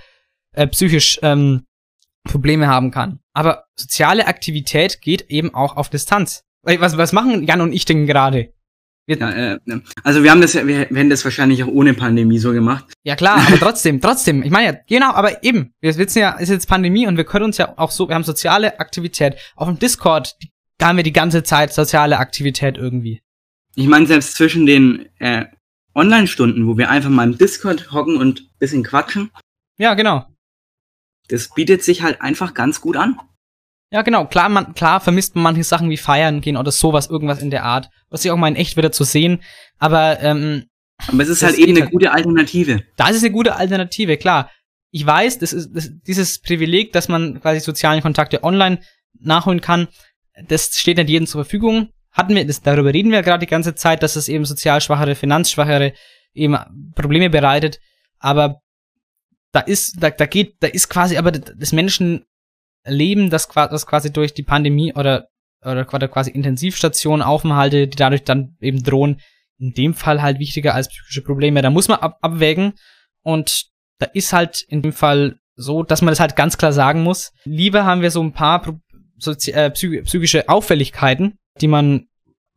äh, 0.53 0.67
psychisch 0.69 1.19
ähm, 1.23 1.65
Probleme 2.25 2.69
haben 2.69 2.91
kann. 2.91 3.19
Aber 3.33 3.65
soziale 3.75 4.27
Aktivität 4.27 5.01
geht 5.01 5.23
eben 5.29 5.55
auch 5.55 5.77
auf 5.77 5.89
Distanz. 5.89 6.45
Was, 6.63 6.97
was 6.97 7.13
machen 7.13 7.47
Jan 7.47 7.63
und 7.63 7.73
ich 7.73 7.85
denn 7.85 8.07
gerade? 8.07 8.53
Ja, 9.19 9.31
äh, 9.31 9.59
also 10.05 10.23
wir 10.23 10.31
haben 10.31 10.41
das 10.41 10.53
ja, 10.53 10.67
wir, 10.67 10.81
hätten 10.81 11.11
das 11.11 11.25
wahrscheinlich 11.25 11.65
auch 11.65 11.69
ohne 11.69 11.95
Pandemie 11.95 12.39
so 12.39 12.53
gemacht. 12.53 12.85
Ja 13.03 13.17
klar, 13.17 13.45
aber 13.47 13.59
trotzdem, 13.59 14.01
trotzdem. 14.03 14.43
Ich 14.43 14.51
meine 14.51 14.73
ja, 14.73 14.79
genau, 14.87 15.13
aber 15.13 15.43
eben, 15.43 15.75
wir 15.81 15.97
wissen 15.97 16.19
ja, 16.21 16.33
ist 16.33 16.49
jetzt 16.49 16.69
Pandemie 16.69 17.07
und 17.07 17.17
wir 17.17 17.25
können 17.25 17.47
uns 17.47 17.59
ja 17.59 17.75
auch 17.77 17.91
so, 17.91 18.09
wir 18.09 18.15
haben 18.15 18.25
soziale 18.25 18.79
Aktivität. 18.79 19.37
Auf 19.57 19.69
dem 19.69 19.79
Discord, 19.79 20.37
da 20.79 20.89
haben 20.89 20.97
wir 20.97 21.05
die 21.05 21.13
ganze 21.13 21.43
Zeit 21.43 21.73
soziale 21.73 22.19
Aktivität 22.19 22.77
irgendwie. 22.77 23.23
Ich 23.75 23.87
meine, 23.87 24.07
selbst 24.07 24.35
zwischen 24.37 24.67
den 24.67 25.09
äh, 25.19 25.47
Online-Stunden, 25.95 26.67
wo 26.67 26.77
wir 26.77 26.91
einfach 26.91 27.11
mal 27.11 27.25
im 27.25 27.39
Discord 27.39 27.93
hocken 27.93 28.17
und 28.17 28.49
bisschen 28.59 28.85
quatschen, 28.85 29.31
Ja, 29.79 29.95
genau. 29.95 30.27
das 31.29 31.49
bietet 31.55 31.83
sich 31.83 32.03
halt 32.03 32.21
einfach 32.21 32.55
ganz 32.55 32.81
gut 32.81 32.97
an. 32.97 33.19
Ja, 33.93 34.03
genau. 34.03 34.27
Klar, 34.27 34.49
man, 34.49 34.75
klar 34.75 35.01
vermisst 35.01 35.35
man 35.35 35.43
manche 35.43 35.65
Sachen 35.65 35.91
wie 35.91 35.97
feiern 35.97 36.41
gehen 36.41 36.57
oder 36.57 36.71
sowas, 36.71 37.09
irgendwas 37.09 37.43
in 37.43 37.51
der 37.51 37.65
Art. 37.65 37.91
Was 38.11 38.23
sich 38.23 38.31
auch 38.31 38.37
mal 38.37 38.49
in 38.49 38.57
echt 38.57 38.77
wieder 38.77 38.93
zu 38.93 39.05
sehen. 39.05 39.43
Aber 39.79 40.21
ähm, 40.21 40.67
Aber 41.09 41.23
es 41.23 41.29
ist 41.29 41.43
Das 41.43 41.51
halt 41.51 41.59
eben 41.59 41.73
eine 41.73 41.83
halt. 41.83 41.93
gute 41.93 42.13
Alternative. 42.13 42.83
da 42.97 43.09
ist 43.09 43.17
es 43.17 43.23
eine 43.25 43.33
gute 43.33 43.57
Alternative, 43.57 44.17
klar. 44.17 44.51
Ich 44.91 45.07
weiß, 45.07 45.39
das 45.39 45.53
ist 45.53 45.71
das, 45.73 45.91
dieses 46.07 46.41
Privileg, 46.41 46.93
dass 46.93 47.09
man 47.09 47.41
quasi 47.41 47.61
sozialen 47.61 48.03
Kontakte 48.03 48.43
online 48.43 48.81
nachholen 49.21 49.61
kann, 49.61 49.89
das 50.49 50.79
steht 50.79 50.97
nicht 50.97 51.09
jedem 51.09 51.27
zur 51.27 51.45
Verfügung. 51.45 51.91
Hatten 52.13 52.35
wir, 52.35 52.45
das, 52.45 52.61
darüber 52.63 52.93
reden 52.93 53.13
wir 53.13 53.23
gerade 53.23 53.45
die 53.47 53.51
ganze 53.51 53.75
Zeit, 53.75 54.03
dass 54.03 54.17
es 54.17 54.29
eben 54.29 54.45
sozial 54.45 54.81
schwachere, 54.81 55.15
finanzschwachere 55.15 55.93
eben 56.35 56.57
Probleme 56.95 57.31
bereitet. 57.31 57.79
Aber 58.19 58.61
da 59.53 59.61
ist, 59.61 60.03
da, 60.03 60.11
da 60.11 60.27
geht, 60.27 60.57
da 60.61 60.67
ist 60.67 60.89
quasi 60.89 61.17
aber 61.17 61.31
das 61.33 61.73
Menschenleben, 61.73 63.31
das, 63.31 63.49
das 63.49 63.87
quasi 63.87 64.13
durch 64.13 64.35
die 64.35 64.43
Pandemie 64.43 64.93
oder, 64.95 65.29
oder 65.65 65.85
quasi 65.85 66.31
Intensivstationen, 66.31 67.23
Aufenthalte, 67.23 67.87
die 67.87 67.97
dadurch 67.97 68.25
dann 68.25 68.57
eben 68.61 68.83
drohen, 68.83 69.21
in 69.59 69.73
dem 69.75 69.95
Fall 69.95 70.23
halt 70.23 70.39
wichtiger 70.39 70.75
als 70.75 70.89
psychische 70.89 71.23
Probleme. 71.23 71.63
Da 71.63 71.71
muss 71.71 71.89
man 71.89 72.01
ab 72.01 72.19
abwägen 72.23 72.75
und 73.23 73.67
da 73.99 74.07
ist 74.07 74.33
halt 74.33 74.63
in 74.63 74.83
dem 74.83 74.93
Fall 74.93 75.39
so, 75.55 75.83
dass 75.83 76.01
man 76.01 76.13
das 76.13 76.21
halt 76.21 76.37
ganz 76.37 76.57
klar 76.57 76.73
sagen 76.73 77.03
muss. 77.03 77.33
Lieber 77.45 77.85
haben 77.85 78.01
wir 78.01 78.11
so 78.11 78.23
ein 78.23 78.33
paar 78.33 78.81
sozi 79.19 79.53
äh, 79.53 79.71
psy 79.71 80.03
psychische 80.03 80.49
Auffälligkeiten, 80.49 81.39
die 81.61 81.69
man 81.69 82.07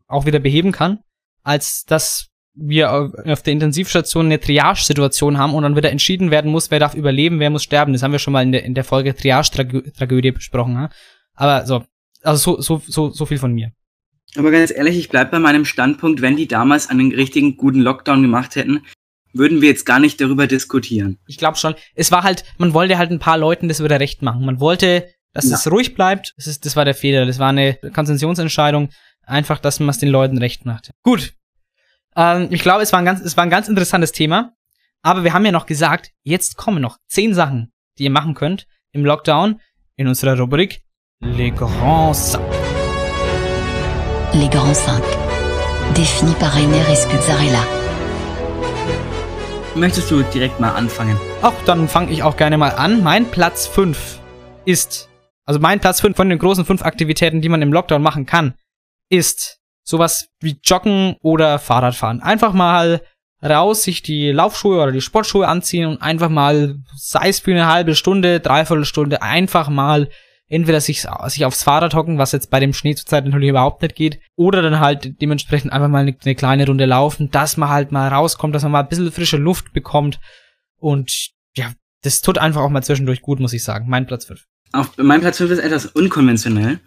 auch 0.08 0.26
wieder 0.26 0.40
beheben 0.40 0.72
kann, 0.72 1.00
als 1.44 1.84
dass 1.84 2.30
wir 2.56 2.94
auf 2.94 3.12
auf 3.26 3.42
der 3.42 3.54
Intensivstation 3.54 4.28
eine 4.28 4.40
Triage-Situation 4.40 5.38
haben 5.38 5.56
und 5.56 5.64
dann 5.64 5.76
wieder 5.76 5.92
entschieden 5.92 6.32
werden 6.32 6.52
muss, 6.52 6.72
wer 6.72 6.80
darf 6.80 6.94
überleben, 6.94 7.40
wer 7.40 7.50
muss 7.50 7.64
sterben. 7.64 7.94
Das 7.94 8.04
haben 8.04 8.12
wir 8.12 8.20
schon 8.20 8.32
mal 8.32 8.44
in 8.44 8.52
der, 8.52 8.64
in 8.64 8.76
der 8.76 8.84
Folge 8.84 9.16
Triage-Tragödie 9.16 10.32
besprochen. 10.32 10.76
Ja? 10.76 10.90
Aber 11.34 11.66
so, 11.66 11.84
also 12.24 12.56
so, 12.56 12.62
so, 12.80 12.82
so, 12.88 13.10
so 13.12 13.26
viel 13.26 13.38
von 13.38 13.54
mir. 13.54 13.72
Aber 14.36 14.50
ganz 14.52 14.72
ehrlich, 14.72 14.98
ich 14.98 15.10
bleib 15.10 15.32
bei 15.32 15.40
meinem 15.40 15.66
Standpunkt, 15.66 16.22
wenn 16.22 16.36
die 16.36 16.48
damals 16.48 16.90
einen 16.90 17.12
richtigen 17.14 17.56
guten 17.58 17.82
Lockdown 17.82 18.22
gemacht 18.22 18.56
hätten, 18.56 18.84
würden 19.34 19.62
wir 19.62 19.70
jetzt 19.70 19.86
gar 19.86 20.00
nicht 20.00 20.20
darüber 20.22 20.48
diskutieren. 20.48 21.20
Ich 21.28 21.38
glaube 21.38 21.58
schon. 21.58 21.76
Es 21.96 22.12
war 22.12 22.24
halt, 22.24 22.44
man 22.58 22.74
wollte 22.74 22.98
halt 22.98 23.12
ein 23.12 23.20
paar 23.20 23.38
Leuten 23.38 23.68
das 23.68 23.84
wieder 23.84 24.00
recht 24.00 24.22
machen. 24.22 24.46
Man 24.46 24.60
wollte, 24.60 25.08
dass 25.34 25.50
Ja. 25.50 25.56
es 25.56 25.70
ruhig 25.70 25.96
bleibt. 25.96 26.34
Das, 26.38 26.48
ist, 26.48 26.66
das 26.66 26.76
war 26.76 26.86
der 26.86 26.96
Fehler. 26.96 27.26
Das 27.26 27.40
war 27.40 27.50
eine 27.50 27.76
Konzentrationsentscheidung. 27.76 28.90
Einfach, 29.26 29.60
dass 29.60 29.80
man 29.80 29.90
es 29.90 29.98
den 30.00 30.10
Leuten 30.10 30.38
recht 30.38 30.66
macht. 30.66 30.92
Gut. 31.04 31.34
Ähm, 32.16 32.48
ich 32.52 32.62
glaube, 32.62 32.84
es 32.84 32.92
war, 32.92 33.00
ein 33.00 33.06
ganz, 33.06 33.22
es 33.22 33.38
war 33.38 33.44
ein 33.44 33.50
ganz 33.50 33.68
interessantes 33.68 34.12
Thema. 34.12 34.54
Aber 35.02 35.24
wir 35.24 35.34
haben 35.34 35.46
ja 35.46 35.52
noch 35.52 35.66
gesagt, 35.66 36.12
jetzt 36.24 36.58
kommen 36.58 36.82
noch 36.82 36.98
zehn 37.08 37.34
Sachen, 37.34 37.72
die 37.98 38.04
ihr 38.04 38.10
machen 38.12 38.36
könnt 38.36 38.68
im 38.92 39.06
Lockdown 39.06 39.60
in 39.96 40.08
unserer 40.08 40.38
Rubrik 40.38 40.82
Les 41.26 41.52
Grands 41.52 42.32
Sacs. 42.34 42.44
Les 44.34 44.50
grands 44.50 44.78
5. 44.78 45.02
Définis 45.96 46.34
par 46.36 46.54
Rainer 46.54 46.90
Escuzzarella. 46.90 47.66
Möchtest 49.74 50.12
du 50.12 50.22
direkt 50.24 50.60
mal 50.60 50.72
anfangen? 50.72 51.18
Ach, 51.42 51.54
dann 51.66 51.88
fange 51.88 52.12
ich 52.12 52.24
auch 52.24 52.36
gerne 52.36 52.58
mal 52.58 52.72
an. 52.72 53.02
Mein 53.04 53.32
Platz 53.32 53.68
5 53.68 54.20
ist, 54.66 55.10
also 55.46 55.62
mein 55.62 55.80
Platz 55.80 56.02
5 56.02 56.18
von 56.18 56.28
den 56.28 56.40
großen 56.40 56.66
fünf 56.66 56.84
Aktivitäten, 56.84 57.42
die 57.42 57.50
man 57.50 57.62
im 57.62 57.72
Lockdown 57.72 58.02
machen 58.02 58.26
kann, 58.26 58.56
ist 59.10 59.60
sowas 59.86 60.28
wie 60.42 60.60
Joggen 60.62 61.16
oder 61.22 61.58
Fahrradfahren. 61.58 62.22
Einfach 62.22 62.52
mal 62.52 63.02
raus, 63.42 63.84
sich 63.84 64.02
die 64.02 64.32
Laufschuhe 64.32 64.82
oder 64.84 64.92
die 64.92 65.00
Sportschuhe 65.00 65.48
anziehen 65.48 65.88
und 65.88 66.02
einfach 66.02 66.30
mal, 66.30 66.76
sei 66.98 67.30
es 67.30 67.40
für 67.40 67.52
eine 67.52 67.68
halbe 67.68 67.96
Stunde, 67.96 68.42
dreiviertel 68.42 68.84
Stunde, 68.84 69.22
einfach 69.22 69.70
mal 69.70 70.10
entweder 70.54 70.80
sich, 70.82 71.06
sich 71.28 71.46
aufs 71.46 71.64
Fahrrad 71.64 71.94
hocken, 71.96 72.18
was 72.18 72.32
jetzt 72.32 72.50
bei 72.50 72.60
dem 72.60 72.74
Schnee 72.74 72.96
zurzeit 72.96 73.26
natürlich 73.26 73.50
überhaupt 73.50 73.82
nicht 73.82 73.96
geht, 73.96 74.20
oder 74.36 74.62
dann 74.62 74.80
halt 74.80 75.22
dementsprechend 75.22 75.74
einfach 75.74 75.88
mal 75.90 76.00
eine, 76.00 76.16
eine 76.24 76.36
kleine 76.36 76.66
Runde 76.68 76.86
laufen, 76.86 77.30
dass 77.32 77.58
man 77.58 77.70
halt 77.70 77.92
mal 77.92 78.08
rauskommt, 78.08 78.54
dass 78.56 78.64
man 78.64 78.72
mal 78.72 78.82
ein 78.82 78.88
bisschen 78.90 79.12
frische 79.12 79.38
Luft 79.38 79.74
bekommt 79.74 80.20
und 80.78 81.30
ja, 81.56 81.72
das 82.02 82.22
tut 82.22 82.38
einfach 82.38 82.62
auch 82.62 82.70
mal 82.70 82.84
zwischendurch 82.84 83.22
gut, 83.22 83.40
muss 83.40 83.54
ich 83.54 83.64
sagen. 83.64 83.86
Mein 83.88 84.06
Platz 84.06 84.26
5. 84.26 84.44
Auf 84.74 84.98
mein 84.98 85.22
Platz 85.22 85.38
5 85.38 85.52
ist 85.52 85.60
etwas 85.60 85.86
unkonventionell. 85.86 86.80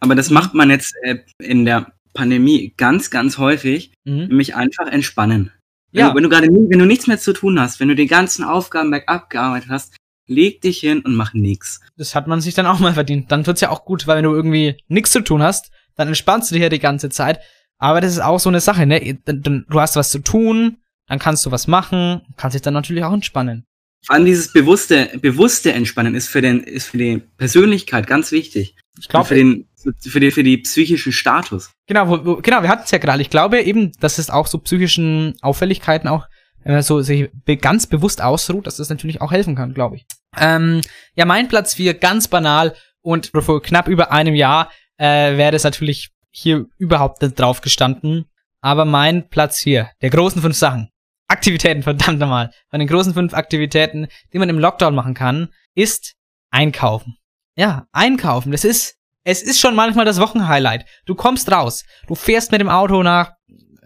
Aber 0.00 0.14
das 0.14 0.30
macht 0.30 0.54
man 0.54 0.70
jetzt 0.70 0.94
äh, 1.02 1.16
in 1.42 1.64
der 1.64 1.92
Pandemie 2.14 2.72
ganz, 2.76 3.10
ganz 3.10 3.38
häufig, 3.38 3.92
Mhm. 4.04 4.28
nämlich 4.28 4.54
einfach 4.54 4.86
entspannen. 4.86 5.52
Wenn 5.92 6.00
Ja, 6.00 6.08
du, 6.10 6.16
wenn 6.16 6.22
du 6.22 6.28
gerade 6.28 6.46
wenn 6.48 6.78
du 6.78 6.86
nichts 6.86 7.06
mehr 7.06 7.18
zu 7.18 7.32
tun 7.32 7.58
hast, 7.60 7.80
wenn 7.80 7.88
du 7.88 7.94
die 7.96 8.06
ganzen 8.06 8.44
Aufgaben 8.44 8.90
bergab 8.90 9.28
gearbeitet 9.30 9.68
hast, 9.70 9.96
leg 10.28 10.60
dich 10.60 10.78
hin 10.78 11.00
und 11.00 11.14
mach 11.14 11.34
nix. 11.34 11.80
das 11.96 12.14
hat 12.14 12.28
man 12.28 12.40
sich 12.40 12.54
dann 12.54 12.66
auch 12.66 12.78
mal 12.78 12.94
verdient. 12.94 13.32
Dann 13.32 13.44
tut's 13.44 13.60
ja 13.60 13.70
auch 13.70 13.84
gut, 13.84 14.06
weil 14.06 14.18
wenn 14.18 14.24
du 14.24 14.34
irgendwie 14.34 14.76
nichts 14.86 15.10
zu 15.10 15.22
tun 15.22 15.42
hast, 15.42 15.70
dann 15.96 16.08
entspannst 16.08 16.50
du 16.50 16.54
dich 16.54 16.62
ja 16.62 16.68
die 16.68 16.78
ganze 16.78 17.08
Zeit. 17.08 17.40
Aber 17.78 18.00
das 18.00 18.12
ist 18.12 18.20
auch 18.20 18.38
so 18.38 18.48
eine 18.48 18.60
Sache, 18.60 18.86
ne? 18.86 19.18
Du 19.24 19.80
hast 19.80 19.96
was 19.96 20.10
zu 20.10 20.20
tun, 20.20 20.78
dann 21.06 21.18
kannst 21.18 21.44
du 21.46 21.50
was 21.50 21.66
machen, 21.66 22.22
kannst 22.36 22.54
dich 22.54 22.62
dann 22.62 22.74
natürlich 22.74 23.04
auch 23.04 23.12
entspannen. 23.12 23.64
Vor 24.04 24.14
allem 24.14 24.26
dieses 24.26 24.52
bewusste, 24.52 25.10
bewusste 25.20 25.72
Entspannen 25.72 26.14
ist 26.14 26.28
für 26.28 26.40
den, 26.40 26.62
ist 26.62 26.88
für 26.88 26.98
die 26.98 27.22
Persönlichkeit 27.36 28.06
ganz 28.06 28.30
wichtig. 28.30 28.76
Ich 29.00 29.08
glaube, 29.08 29.26
für 29.26 29.34
den, 29.34 29.68
für 30.00 30.20
die, 30.20 30.30
für 30.30 30.42
die 30.42 30.58
psychischen 30.58 31.12
Status. 31.12 31.70
Genau, 31.86 32.08
wo, 32.08 32.24
wo, 32.24 32.36
genau, 32.36 32.62
wir 32.62 32.68
hatten 32.68 32.82
es 32.84 32.90
ja 32.90 32.98
gerade. 32.98 33.22
Ich 33.22 33.30
glaube 33.30 33.60
eben, 33.60 33.92
dass 34.00 34.18
es 34.18 34.30
auch 34.30 34.46
so 34.46 34.58
psychischen 34.58 35.34
Auffälligkeiten 35.40 36.08
auch, 36.08 36.26
wenn 36.64 36.74
man 36.74 36.82
so 36.82 37.00
sich 37.00 37.30
ganz 37.60 37.86
bewusst 37.86 38.22
ausruht, 38.22 38.66
dass 38.66 38.76
das 38.76 38.90
natürlich 38.90 39.20
auch 39.20 39.32
helfen 39.32 39.54
kann, 39.54 39.74
glaube 39.74 39.96
ich. 39.96 40.06
Ähm, 40.36 40.80
ja, 41.14 41.24
mein 41.24 41.48
Platz 41.48 41.74
4, 41.74 41.94
ganz 41.94 42.28
banal 42.28 42.74
und 43.00 43.30
vor 43.34 43.62
knapp 43.62 43.88
über 43.88 44.12
einem 44.12 44.34
Jahr 44.34 44.70
äh, 44.98 45.36
wäre 45.36 45.52
das 45.52 45.64
natürlich 45.64 46.10
hier 46.30 46.66
überhaupt 46.76 47.22
nicht 47.22 47.38
drauf 47.38 47.60
gestanden. 47.60 48.26
Aber 48.60 48.84
mein 48.84 49.28
Platz 49.28 49.60
4, 49.62 49.90
der 50.02 50.10
großen 50.10 50.42
fünf 50.42 50.56
Sachen, 50.56 50.90
Aktivitäten, 51.28 51.82
verdammt 51.84 52.18
nochmal, 52.18 52.50
von 52.70 52.80
den 52.80 52.88
großen 52.88 53.14
fünf 53.14 53.34
Aktivitäten, 53.34 54.08
die 54.32 54.38
man 54.38 54.48
im 54.48 54.58
Lockdown 54.58 54.94
machen 54.94 55.14
kann, 55.14 55.48
ist 55.74 56.14
Einkaufen. 56.50 57.16
Ja, 57.56 57.86
Einkaufen, 57.92 58.52
das 58.52 58.64
ist, 58.64 58.96
es 59.24 59.42
ist 59.42 59.60
schon 59.60 59.74
manchmal 59.74 60.04
das 60.04 60.20
Wochenhighlight. 60.20 60.86
Du 61.06 61.14
kommst 61.14 61.50
raus, 61.50 61.84
du 62.06 62.14
fährst 62.14 62.52
mit 62.52 62.60
dem 62.60 62.68
Auto 62.68 63.02
nach 63.02 63.32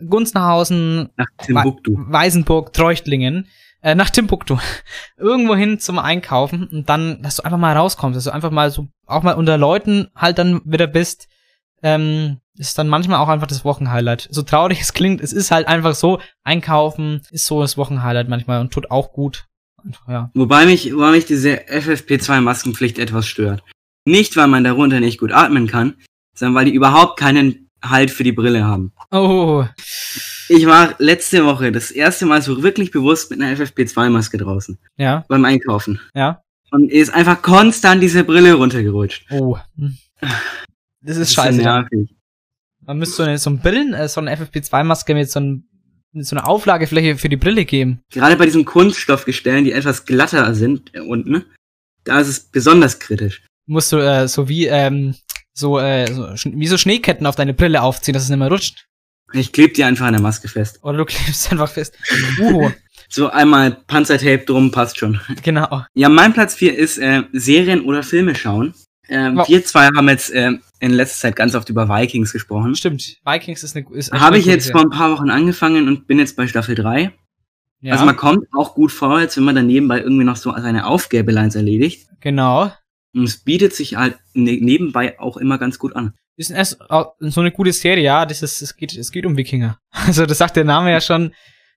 Gunzenhausen, 0.09 1.11
Nach 1.17 1.27
Timbuktu. 1.39 1.95
Weißenburg, 1.97 2.73
Treuchtlingen, 2.73 3.47
äh, 3.83 3.95
nach 3.95 4.11
Timbuktu, 4.11 4.59
irgendwo 5.17 5.55
hin 5.55 5.79
zum 5.79 5.99
Einkaufen 5.99 6.69
und 6.69 6.89
dann, 6.89 7.23
dass 7.23 7.37
du 7.37 7.45
einfach 7.45 7.59
mal 7.59 7.77
rauskommst, 7.77 8.17
dass 8.17 8.25
du 8.25 8.33
einfach 8.33 8.51
mal 8.51 8.71
so, 8.71 8.89
auch 9.07 9.23
mal 9.23 9.35
unter 9.35 9.59
Leuten 9.59 10.09
halt 10.15 10.39
dann 10.39 10.61
wieder 10.65 10.87
bist, 10.87 11.29
ähm, 11.83 12.39
ist 12.57 12.79
dann 12.79 12.89
manchmal 12.89 13.19
auch 13.19 13.29
einfach 13.29 13.47
das 13.47 13.65
Wochenhighlight. 13.65 14.29
So 14.31 14.43
traurig 14.43 14.81
es 14.81 14.93
klingt, 14.93 15.21
es 15.21 15.33
ist 15.33 15.51
halt 15.51 15.67
einfach 15.67 15.95
so, 15.95 16.21
Einkaufen 16.45 17.23
ist 17.31 17.47
so 17.47 17.61
das 17.61 17.77
Wochenhighlight 17.77 18.29
manchmal 18.29 18.61
und 18.61 18.73
tut 18.73 18.91
auch 18.91 19.13
gut. 19.13 19.47
Einfach, 19.85 20.09
ja. 20.09 20.31
Wobei 20.35 20.67
mich, 20.67 20.93
wobei 20.95 21.11
mich 21.13 21.25
diese 21.25 21.55
FFP2-Maskenpflicht 21.55 22.99
etwas 22.99 23.27
stört. 23.27 23.65
Nicht, 24.05 24.37
weil 24.37 24.49
man 24.49 24.65
darunter 24.65 25.01
nicht 25.01 25.19
gut 25.19 25.33
atmen 25.33 25.67
kann, 25.67 25.95
sondern 26.35 26.55
weil 26.55 26.65
die 26.67 26.75
überhaupt 26.75 27.19
keinen 27.19 27.69
Halt 27.85 28.11
für 28.11 28.23
die 28.25 28.33
Brille 28.33 28.65
haben. 28.65 28.93
Oh, 29.11 29.65
Ich 30.49 30.67
war 30.67 30.95
letzte 30.99 31.45
Woche 31.45 31.73
das 31.73 31.91
erste 31.91 32.27
Mal 32.27 32.41
so 32.43 32.63
wirklich 32.63 32.91
bewusst 32.91 33.31
mit 33.31 33.41
einer 33.41 33.57
FFP2-Maske 33.57 34.39
draußen. 34.39 34.79
ja, 34.97 35.25
Beim 35.29 35.45
Einkaufen. 35.45 36.01
ja. 36.15 36.43
Und 36.71 36.91
ist 36.91 37.13
einfach 37.13 37.43
konstant 37.43 38.03
diese 38.03 38.25
Brille 38.25 38.55
runtergerutscht. 38.55 39.27
Oh. 39.31 39.59
Das 41.03 41.17
ist 41.19 41.31
so 41.33 41.43
scheiße. 41.43 41.61
dann. 41.63 41.83
nervig. 41.91 42.15
Man 42.87 42.99
müsste 42.99 43.17
so 43.17 43.23
eine, 43.25 43.37
so 43.39 43.51
ein 43.51 43.59
Brillen, 43.59 43.93
äh, 43.93 44.09
so 44.09 44.21
eine 44.21 44.35
FFP2-Maske 44.37 45.15
mit 45.15 45.31
so, 45.31 45.39
ein, 45.41 45.65
mit 46.13 46.27
so 46.27 46.35
einer 46.35 46.49
Auflagefläche 46.49 47.19
für 47.19 47.29
die 47.29 47.37
Brille 47.37 47.65
geben. 47.67 48.01
Gerade 48.11 48.37
bei 48.37 48.47
diesen 48.47 48.65
Kunststoffgestellen, 48.65 49.65
die 49.65 49.73
etwas 49.73 50.07
glatter 50.07 50.55
sind 50.55 50.93
unten, 50.97 51.45
da 52.05 52.21
ist 52.21 52.29
es 52.29 52.41
besonders 52.41 52.99
kritisch. 52.99 53.43
Musst 53.67 53.93
du 53.93 53.99
äh, 53.99 54.27
so 54.27 54.49
wie, 54.49 54.67
ähm, 54.67 55.15
so, 55.55 55.79
äh, 55.79 56.07
so, 56.13 56.29
wie 56.53 56.67
so 56.67 56.79
Schneeketten 56.79 57.27
auf 57.27 57.37
deine 57.37 57.55
Brille 57.55 57.83
aufziehen, 57.83 58.15
dass 58.15 58.25
es 58.25 58.29
nicht 58.31 58.39
mehr 58.39 58.49
rutscht. 58.51 58.87
Ich 59.35 59.53
kleb 59.53 59.75
die 59.75 59.85
einfach 59.85 60.07
an 60.07 60.13
der 60.13 60.23
Maske 60.23 60.49
fest. 60.49 60.81
Oder 60.83 60.99
du 60.99 61.05
klebst 61.07 61.51
einfach 61.53 61.71
fest. 61.71 61.95
Uh, 62.39 62.71
So 63.09 63.29
einmal 63.29 63.73
Panzertape 63.73 64.39
drum, 64.47 64.71
passt 64.71 64.99
schon. 64.99 65.21
genau. 65.43 65.85
Ja, 65.93 66.09
mein 66.09 66.33
Platz 66.33 66.55
4 66.55 66.79
ist 66.79 66.97
äh, 66.97 67.25
Serien 67.33 67.83
oder 67.83 68.03
Filme 68.03 68.35
schauen. 68.35 68.73
Ähm, 69.09 69.37
Wow. 69.37 69.49
Wir 69.49 69.63
zwei 69.67 69.89
haben 69.95 70.09
jetzt 70.09 70.31
äh, 70.31 70.53
in 70.81 70.93
letzter 70.93 71.21
Zeit 71.29 71.37
ganz 71.37 71.55
oft 71.55 71.69
über 71.69 71.91
Vikings 71.91 72.33
gesprochen. 72.33 72.75
Stimmt. 72.75 73.19
Vikings 73.25 73.63
ist 73.65 73.77
eine 73.77 73.85
ist 73.91 74.13
echt 74.13 74.21
Habe 74.23 74.37
eine 74.37 74.39
ich 74.39 74.47
jetzt 74.47 74.73
vor 74.73 74.81
ein 74.81 74.89
paar 74.89 75.11
Wochen 75.11 75.29
angefangen 75.29 75.89
und 75.89 76.07
bin 76.07 76.19
jetzt 76.19 76.37
bei 76.37 76.47
Staffel 76.47 76.75
3. 76.75 77.13
Ja, 77.83 77.93
Also 77.93 78.07
man 78.07 78.17
kommt 78.17 78.47
auch 78.57 78.75
gut 78.75 78.93
vorwärts, 78.93 79.37
wenn 79.37 79.45
man 79.45 79.57
dann 79.57 79.67
nebenbei 79.67 80.01
irgendwie 80.01 80.25
noch 80.25 80.37
so 80.37 80.51
seine 80.57 80.87
Aufgäbeleins 80.87 81.55
erledigt. 81.55 82.09
genau. 82.21 82.73
Und 83.15 83.25
es 83.25 83.43
bietet 83.43 83.75
sich 83.75 83.97
halt 83.97 84.17
ne 84.35 84.59
nebenbei 84.61 85.19
auch 85.19 85.37
immer 85.37 85.59
ganz 85.59 85.79
gut 85.79 85.95
an. 85.97 86.15
Ist 86.37 86.51
erst 86.51 86.79
so 87.21 87.41
eine 87.41 87.53
gute 87.53 87.73
Serie, 87.73 88.05
ja. 88.05 88.27
Das 88.27 88.43
ist, 88.43 88.63
es 88.63 88.77
geht, 88.77 88.95
es 88.95 89.13
geht 89.13 89.27
um 89.27 89.37
Wikinger. 89.37 89.79
Also 90.07 90.27
das 90.27 90.39
sagt 90.39 90.57
der 90.57 90.65
Name 90.65 90.91
ja 90.91 91.01
schon. 91.01 91.33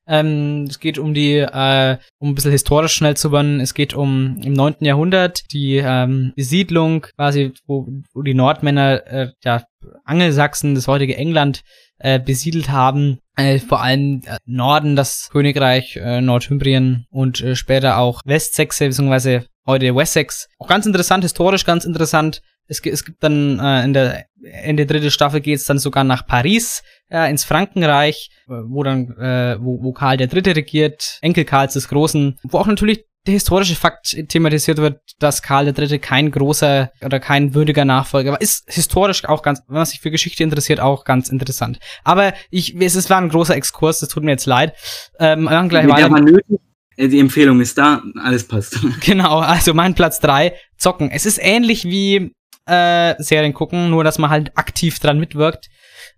Ähm, 0.08 0.66
es 0.70 0.80
geht 0.80 1.00
um 1.00 1.14
die, 1.14 1.38
äh, 1.38 1.98
um 2.20 2.30
ein 2.30 2.36
bisschen 2.36 2.52
historisch 2.52 2.94
schnell 2.94 3.18
zu 3.18 3.32
werden. 3.32 3.60
Es 3.60 3.74
geht 3.74 3.94
um 3.94 4.40
im 4.44 4.54
9. 4.54 4.76
Jahrhundert 4.82 5.52
die 5.52 5.78
ähm, 5.78 6.32
Besiedlung, 6.36 7.08
quasi, 7.16 7.54
wo, 7.66 7.88
wo 8.14 8.22
die 8.22 8.36
Nordmänner, 8.36 9.08
äh, 9.08 9.32
ja, 9.44 9.64
Angelsachsen, 10.04 10.76
das 10.76 10.88
heutige 10.88 11.18
England, 11.18 11.64
äh, 11.98 12.20
besiedelt 12.20 12.70
haben. 12.70 13.20
Äh, 13.36 13.60
vor 13.60 13.82
allem 13.82 14.22
äh, 14.26 14.38
Norden, 14.46 14.96
das 14.96 15.30
Königreich 15.32 15.98
äh, 15.98 16.22
Nordhymbrien 16.22 17.06
und 17.10 17.42
äh, 17.42 17.56
später 17.56 17.98
auch 17.98 18.22
Westsachse, 18.26 18.88
beziehungsweise 18.88 19.48
heute 19.66 19.96
Wessex. 19.96 20.48
Auch 20.60 20.68
ganz 20.68 20.86
interessant, 20.86 21.24
historisch 21.24 21.66
ganz 21.66 21.86
interessant. 21.86 22.42
Es, 22.68 22.80
es 22.84 23.06
gibt 23.06 23.24
dann 23.24 23.60
äh, 23.60 23.84
in 23.84 23.94
der 23.94 24.26
Ende 24.44 24.86
dritte 24.88 25.12
Staffel 25.12 25.40
geht's 25.42 25.66
dann 25.66 25.78
sogar 25.80 26.04
nach 26.04 26.26
Paris, 26.26 26.82
äh, 27.10 27.30
ins 27.30 27.44
Frankenreich, 27.44 28.30
äh, 28.48 28.54
wo 28.68 28.82
dann, 28.84 29.12
äh, 29.18 29.58
wo, 29.60 29.84
wo 29.84 29.92
Karl 29.94 30.18
der 30.18 30.28
Dritte 30.28 30.56
regiert, 30.56 31.20
Enkel 31.22 31.46
Karls 31.46 31.74
des 31.74 31.88
Großen, 31.88 32.40
wo 32.44 32.58
auch 32.58 32.68
natürlich 32.68 33.06
der 33.28 33.34
historische 33.34 33.76
Fakt 33.76 34.16
thematisiert 34.30 34.78
wird, 34.78 35.00
dass 35.20 35.42
Karl 35.42 35.66
der 35.66 35.74
Dritte 35.74 35.98
kein 35.98 36.30
großer 36.30 36.92
oder 37.04 37.20
kein 37.20 37.56
würdiger 37.56 37.84
Nachfolger 37.86 38.32
war. 38.34 38.42
Ist 38.42 38.72
historisch 38.72 39.26
auch 39.26 39.42
ganz, 39.42 39.62
wenn 39.68 39.78
man 39.78 39.86
sich 39.86 40.00
für 40.00 40.12
Geschichte 40.12 40.44
interessiert, 40.44 40.80
auch 40.80 41.06
ganz 41.06 41.30
interessant. 41.30 41.80
Aber 42.04 42.34
ich, 42.52 42.76
es 42.80 42.96
ist- 42.96 43.10
war 43.10 43.18
ein 43.20 43.30
großer 43.30 43.56
Exkurs, 43.56 44.00
das 44.00 44.10
tut 44.10 44.24
mir 44.24 44.32
jetzt 44.32 44.46
leid. 44.46 44.74
Ähm, 45.20 45.44
wir 45.44 45.52
machen 45.52 45.70
gleich 45.70 45.86
Der 45.88 45.94
weiter. 45.96 46.12
war 46.12 46.22
nötig. 46.22 46.60
Äh, 46.98 47.08
Die 47.08 47.20
Empfehlung 47.20 47.62
ist 47.62 47.78
da, 47.78 48.02
alles 48.22 48.48
passt. 48.48 48.80
Genau, 49.02 49.40
also 49.40 49.74
mein 49.74 49.96
Platz 49.96 50.20
drei 50.20 50.54
Zocken. 50.78 51.12
Es 51.12 51.26
ist 51.26 51.40
ähnlich 51.42 51.86
wie 51.86 52.32
äh, 52.68 53.16
Serien 53.22 53.54
gucken, 53.54 53.90
nur 53.90 54.04
dass 54.04 54.18
man 54.18 54.30
halt 54.30 54.58
aktiv 54.58 55.00
dran 55.00 55.20
mitwirkt. 55.20 55.68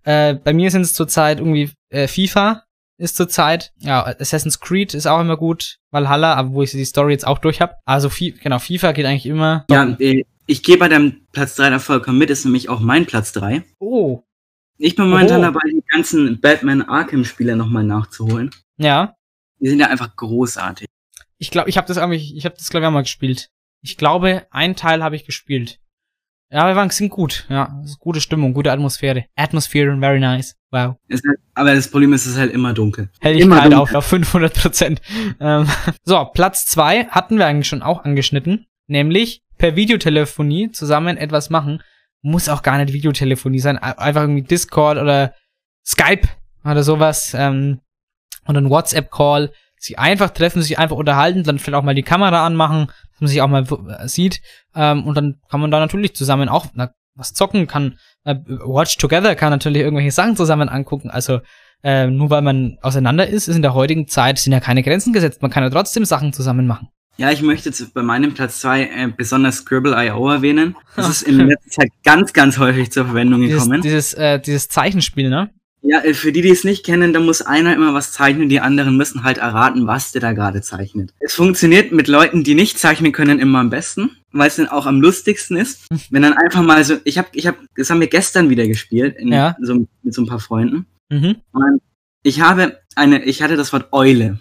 Äh, 0.04 0.34
bei 0.34 0.52
mir 0.52 0.70
sind 0.70 0.82
es 0.82 0.94
zurzeit 0.94 1.38
irgendwie 1.40 1.70
äh, 1.90 2.06
FIFA 2.08 2.64
ist 3.00 3.16
zurzeit. 3.16 3.70
Ja, 3.78 4.04
Assassin's 4.04 4.58
Creed 4.58 4.92
ist 4.92 5.06
auch 5.06 5.20
immer 5.20 5.36
gut. 5.36 5.76
Valhalla, 5.92 6.34
aber 6.34 6.50
wo 6.52 6.62
ich 6.64 6.72
die 6.72 6.84
Story 6.84 7.12
jetzt 7.12 7.26
auch 7.28 7.38
durch 7.38 7.60
habe. 7.60 7.74
Also 7.84 8.08
Fi 8.10 8.32
genau, 8.32 8.58
FIFA 8.58 8.90
geht 8.90 9.06
eigentlich 9.06 9.26
immer. 9.26 9.64
ja, 9.70 9.84
äh, 10.00 10.24
ich 10.46 10.62
gehe 10.64 10.78
bei 10.78 10.88
deinem 10.88 11.20
Platz 11.32 11.54
3 11.56 11.70
da 11.70 11.78
vollkommen 11.78 12.18
mit, 12.18 12.28
ist 12.30 12.44
nämlich 12.44 12.68
auch 12.68 12.80
mein 12.80 13.06
Platz 13.06 13.32
3. 13.32 13.62
Oh, 13.78 14.22
Ich 14.78 14.96
bin 14.96 15.08
momentan 15.10 15.40
Oh. 15.40 15.42
dabei, 15.42 15.60
die 15.70 15.82
ganzen 15.92 16.40
Batman 16.40 16.82
Arkham-Spiele 16.82 17.54
nochmal 17.54 17.84
nachzuholen. 17.84 18.50
Ja. 18.78 19.14
Die 19.60 19.68
sind 19.68 19.80
ja 19.80 19.88
einfach 19.88 20.14
großartig. 20.16 20.86
Ich 21.38 21.50
glaube, 21.50 21.68
ich 21.70 21.76
habe 21.76 21.86
das 21.86 21.96
irgendwie, 21.96 22.36
ich 22.36 22.44
habe 22.44 22.54
das 22.56 22.68
glaube 22.70 22.84
ich 22.84 22.88
auch 22.88 22.92
mal 22.92 23.02
gespielt. 23.02 23.48
Ich 23.82 23.96
glaube, 23.96 24.46
ein 24.50 24.74
Teil 24.76 25.02
habe 25.02 25.16
ich 25.16 25.24
gespielt. 25.24 25.78
Ja, 26.50 26.66
wir 26.66 26.74
waren 26.76 26.88
sind 26.90 27.10
gut. 27.10 27.46
Ja, 27.50 27.82
gute 27.98 28.20
Stimmung, 28.22 28.54
gute 28.54 28.72
Atmosphäre. 28.72 29.26
Atmosphäre, 29.36 29.96
very 30.00 30.18
nice. 30.18 30.56
Wow. 30.70 30.96
Ist 31.06 31.24
halt, 31.26 31.38
aber 31.54 31.74
das 31.74 31.90
Problem 31.90 32.12
ist, 32.14 32.24
es 32.24 32.32
ist 32.32 32.38
halt 32.38 32.52
immer 32.52 32.72
dunkel. 32.72 33.10
Helligkeit 33.20 33.66
Immer 33.66 33.80
auf, 33.82 33.94
auf 33.94 34.06
500 34.06 34.54
Prozent. 34.54 35.00
Ähm, 35.40 35.68
so, 36.04 36.24
Platz 36.32 36.66
zwei 36.66 37.04
hatten 37.06 37.36
wir 37.38 37.46
eigentlich 37.46 37.68
schon 37.68 37.82
auch 37.82 38.04
angeschnitten. 38.04 38.66
Nämlich 38.86 39.42
per 39.58 39.76
Videotelefonie 39.76 40.70
zusammen 40.72 41.16
etwas 41.18 41.50
machen. 41.50 41.82
Muss 42.22 42.48
auch 42.48 42.62
gar 42.62 42.78
nicht 42.78 42.92
Videotelefonie 42.94 43.60
sein. 43.60 43.76
ein- 43.78 43.98
Einfach 43.98 44.22
irgendwie 44.22 44.42
Discord 44.42 44.98
oder 44.98 45.34
Skype 45.86 46.26
oder 46.64 46.82
sowas. 46.82 47.34
Ähm, 47.34 47.80
oder 48.48 48.60
ein 48.60 48.70
WhatsApp-Call. 48.70 49.52
sich 49.80 49.98
einfach 49.98 50.30
treffen, 50.30 50.60
sich 50.60 50.78
einfach 50.78 50.96
unterhalten, 50.96 51.44
dann 51.44 51.58
vielleicht 51.60 51.76
auch 51.76 51.84
mal 51.84 51.94
die 51.94 52.02
Kamera 52.02 52.44
anmachen, 52.44 52.88
dass 53.12 53.20
man 53.20 53.28
sich 53.28 53.40
auch 53.42 53.48
mal 53.48 53.64
äh, 53.64 54.08
sieht. 54.08 54.40
Ähm, 54.74 55.06
und 55.06 55.16
dann 55.16 55.36
kann 55.48 55.60
man 55.60 55.70
da 55.70 55.78
natürlich 55.78 56.16
zusammen 56.16 56.48
auch 56.48 56.66
na, 56.74 56.90
was 57.14 57.32
zocken, 57.32 57.66
kann 57.68 57.98
äh, 58.24 58.34
Watch 58.46 58.96
Together, 58.96 59.34
kann 59.36 59.50
natürlich 59.50 59.82
irgendwelche 59.82 60.10
Sachen 60.10 60.34
zusammen 60.36 60.68
angucken. 60.68 61.10
Also 61.10 61.40
äh, 61.84 62.08
nur 62.08 62.30
weil 62.30 62.42
man 62.42 62.78
auseinander 62.82 63.28
ist, 63.28 63.46
ist 63.46 63.54
in 63.54 63.62
der 63.62 63.74
heutigen 63.74 64.08
Zeit 64.08 64.38
sind 64.38 64.52
ja 64.52 64.58
keine 64.60 64.82
Grenzen 64.82 65.12
gesetzt. 65.12 65.42
Man 65.42 65.50
kann 65.50 65.62
ja 65.62 65.70
trotzdem 65.70 66.04
Sachen 66.04 66.32
zusammen 66.32 66.66
machen. 66.66 66.88
Ja, 67.16 67.30
ich 67.32 67.42
möchte 67.42 67.68
jetzt 67.68 67.94
bei 67.94 68.02
meinem 68.02 68.34
Platz 68.34 68.60
zwei 68.60 68.82
äh, 68.82 69.08
besonders 69.16 69.58
Scribble.io 69.58 70.28
erwähnen. 70.30 70.76
Das 70.96 71.08
ist 71.10 71.22
in 71.22 71.46
letzter 71.46 71.70
Zeit 71.70 71.90
ganz, 72.04 72.32
ganz 72.32 72.58
häufig 72.58 72.90
zur 72.92 73.06
Verwendung 73.06 73.40
Dieses, 73.42 73.62
gekommen. 73.62 73.82
dieses, 73.82 74.14
äh, 74.14 74.40
dieses 74.40 74.68
Zeichenspiel, 74.68 75.28
ne? 75.28 75.50
Ja, 75.90 76.00
äh, 76.04 76.12
für 76.12 76.32
die, 76.32 76.42
die 76.42 76.50
es 76.50 76.64
nicht 76.64 76.84
kennen, 76.84 77.12
da 77.14 77.20
muss 77.20 77.40
einer 77.40 77.74
immer 77.74 77.94
was 77.94 78.12
zeichnen, 78.12 78.48
die 78.50 78.60
anderen 78.60 78.96
müssen 78.98 79.24
halt 79.24 79.38
erraten, 79.38 79.86
was 79.86 80.12
der 80.12 80.20
da 80.20 80.32
gerade 80.32 80.60
zeichnet. 80.60 81.14
Es 81.20 81.34
funktioniert 81.34 81.92
mit 81.92 82.08
Leuten, 82.08 82.44
die 82.44 82.54
nicht 82.54 82.78
zeichnen 82.78 83.12
können, 83.12 83.38
immer 83.38 83.60
am 83.60 83.70
besten, 83.70 84.10
weil 84.32 84.48
es 84.48 84.56
dann 84.56 84.68
auch 84.68 84.84
am 84.86 85.00
lustigsten 85.00 85.56
ist. 85.56 85.86
Wenn 86.10 86.22
dann 86.22 86.34
einfach 86.34 86.62
mal 86.62 86.84
so, 86.84 86.96
ich 87.04 87.16
habe, 87.16 87.28
ich 87.32 87.46
habe, 87.46 87.56
das 87.74 87.88
haben 87.88 88.00
wir 88.00 88.08
gestern 88.08 88.50
wieder 88.50 88.66
gespielt, 88.66 89.16
in, 89.18 89.32
Ja. 89.32 89.56
so, 89.62 89.86
mit 90.02 90.12
so 90.14 90.20
ein 90.22 90.26
paar 90.26 90.40
Freunden. 90.40 90.86
Mhm. 91.10 91.36
Und 91.52 91.80
ich 92.22 92.40
habe 92.42 92.78
eine, 92.94 93.24
ich 93.24 93.40
hatte 93.42 93.56
das 93.56 93.72
Wort 93.72 93.86
Eule. 93.92 94.40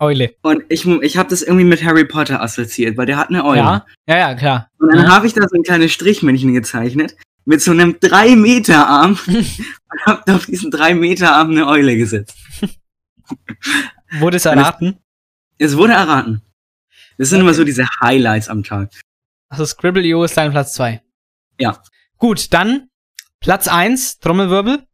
Eule. 0.00 0.34
Und 0.42 0.62
ich, 0.68 0.86
ich 0.86 1.16
habe 1.16 1.28
das 1.28 1.42
irgendwie 1.42 1.64
mit 1.64 1.82
Harry 1.84 2.04
Potter 2.04 2.40
assoziiert, 2.42 2.96
weil 2.96 3.06
der 3.06 3.16
hat 3.18 3.28
eine 3.28 3.44
Eule. 3.44 3.58
Ja, 3.58 3.86
ja, 4.08 4.18
ja, 4.18 4.34
klar. 4.34 4.68
Und 4.78 4.92
dann 4.94 5.04
Ja. 5.04 5.10
habe 5.10 5.26
ich 5.26 5.32
da 5.34 5.42
so 5.48 5.56
ein 5.56 5.62
kleines 5.62 5.92
Strichmännchen 5.92 6.54
gezeichnet 6.54 7.16
mit 7.48 7.62
so 7.62 7.70
einem 7.70 7.98
3 7.98 8.36
Meter 8.36 8.86
Arm 8.86 9.18
und 9.26 10.06
habe 10.06 10.22
da 10.26 10.36
auf 10.36 10.44
diesen 10.44 10.70
3 10.70 10.94
Meter 10.94 11.34
Arm 11.34 11.50
eine 11.50 11.66
Eule 11.66 11.96
gesetzt. 11.96 12.36
Wurde 14.18 14.36
es 14.36 14.44
erraten? 14.44 14.98
Es 15.56 15.76
wurde 15.76 15.94
erraten. 15.94 16.42
Das 17.16 17.30
sind 17.30 17.40
immer 17.40 17.52
so 17.52 17.64
diese 17.64 17.86
Highlights 18.00 18.48
am 18.48 18.62
Tag. 18.62 18.90
Also 19.48 19.64
Scribble.io 19.64 20.24
ist 20.24 20.36
dein 20.36 20.50
Platz 20.50 20.74
zwei. 20.74 21.02
Ja. 21.58 21.82
Gut, 22.16 22.52
dann 22.52 22.88
Platz 23.40 23.66
eins 23.66 24.18
Trommelwirbel. 24.18 24.86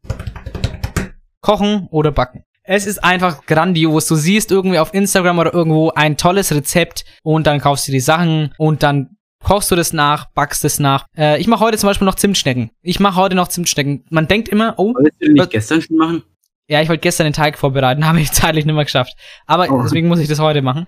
Kochen 1.41 1.87
oder 1.91 2.11
backen. 2.11 2.43
Es 2.63 2.87
ist 2.87 3.03
einfach 3.03 3.45
grandios. 3.45 4.07
Du 4.07 4.15
siehst 4.15 4.51
irgendwie 4.51 4.79
auf 4.79 4.93
Instagram 4.93 5.39
oder 5.39 5.53
irgendwo 5.53 5.91
ein 5.91 6.17
tolles 6.17 6.51
Rezept 6.51 7.05
und 7.21 7.47
dann 7.47 7.59
kaufst 7.59 7.87
du 7.87 7.91
die 7.91 7.99
Sachen 7.99 8.53
und 8.57 8.81
dann 8.81 9.14
kochst 9.45 9.69
du 9.71 9.75
das 9.75 9.93
nach, 9.93 10.25
backst 10.33 10.65
es 10.65 10.79
nach. 10.79 11.05
Äh, 11.17 11.39
ich 11.39 11.47
mache 11.47 11.59
heute 11.63 11.77
zum 11.77 11.87
Beispiel 11.87 12.05
noch 12.05 12.15
Zimtschnecken. 12.15 12.71
Ich 12.81 12.99
mache 12.99 13.15
heute 13.15 13.35
noch 13.35 13.47
Zimtschnecken. 13.47 14.03
Man 14.09 14.27
denkt 14.27 14.49
immer, 14.49 14.73
oh, 14.77 14.93
Wolltest 14.93 15.21
du 15.21 15.31
nicht 15.31 15.49
gestern 15.51 15.81
schon 15.81 15.97
machen? 15.97 16.23
ja, 16.67 16.81
ich 16.81 16.89
wollte 16.89 17.01
gestern 17.01 17.25
den 17.25 17.33
Teig 17.33 17.57
vorbereiten, 17.59 18.05
habe 18.07 18.19
ich 18.19 18.31
zeitlich 18.31 18.65
nicht 18.65 18.73
mehr 18.75 18.83
geschafft. 18.85 19.13
Aber 19.45 19.69
Oh. 19.71 19.83
deswegen 19.83 20.07
muss 20.07 20.19
ich 20.19 20.27
das 20.27 20.39
heute 20.39 20.61
machen. 20.61 20.87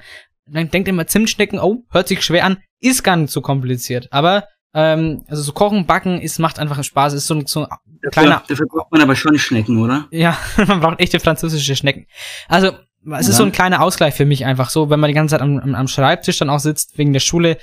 Man 0.49 0.70
denkt 0.72 0.88
immer, 0.88 1.05
Zimtschnecken, 1.05 1.60
oh, 1.60 1.84
hört 1.91 2.08
sich 2.08 2.24
schwer 2.24 2.45
an, 2.45 2.58
ist 2.80 3.03
gar 3.03 3.16
nicht 3.16 3.32
so 3.32 3.41
kompliziert. 3.41 4.08
Aber, 4.12 4.45
ähm, 4.74 5.24
also 5.28 5.43
so 5.43 5.51
kochen, 5.51 5.86
backen, 5.86 6.20
ist, 6.20 6.39
macht 6.39 6.58
einfach 6.58 6.84
Spaß, 6.84 7.14
ist 7.14 7.28
so, 7.28 7.36
ein- 7.36 7.45
so 7.45 7.68
ein 7.68 8.12
kleiner, 8.12 8.30
Dafür, 8.32 8.45
dafür 8.49 8.68
braucht 8.68 8.91
man 8.91 9.01
aber 9.01 9.16
schon 9.16 9.38
Schnecken, 9.38 9.78
oder? 9.84 10.08
ja, 10.12 10.38
man 10.68 10.80
braucht 10.80 10.99
echte 10.99 11.20
französische 11.20 11.76
Schnecken. 11.76 12.08
Also, 12.47 12.70
es 13.14 13.22
ist 13.22 13.28
Ja. 13.28 13.34
so 13.34 13.43
ein 13.43 13.51
kleiner 13.51 13.82
Ausgleich 13.84 14.16
für 14.16 14.26
mich 14.26 14.45
einfach 14.45 14.70
so, 14.72 14.89
wenn 14.89 14.99
man 14.99 15.10
die 15.10 15.14
ganze 15.14 15.34
Zeit 15.34 15.41
am, 15.41 15.60
am, 15.60 15.76
am 15.76 15.88
Schreibtisch 15.88 16.39
dann 16.39 16.49
auch 16.49 16.60
sitzt, 16.60 16.97
wegen 16.97 17.14
der 17.14 17.20
Schule, 17.20 17.58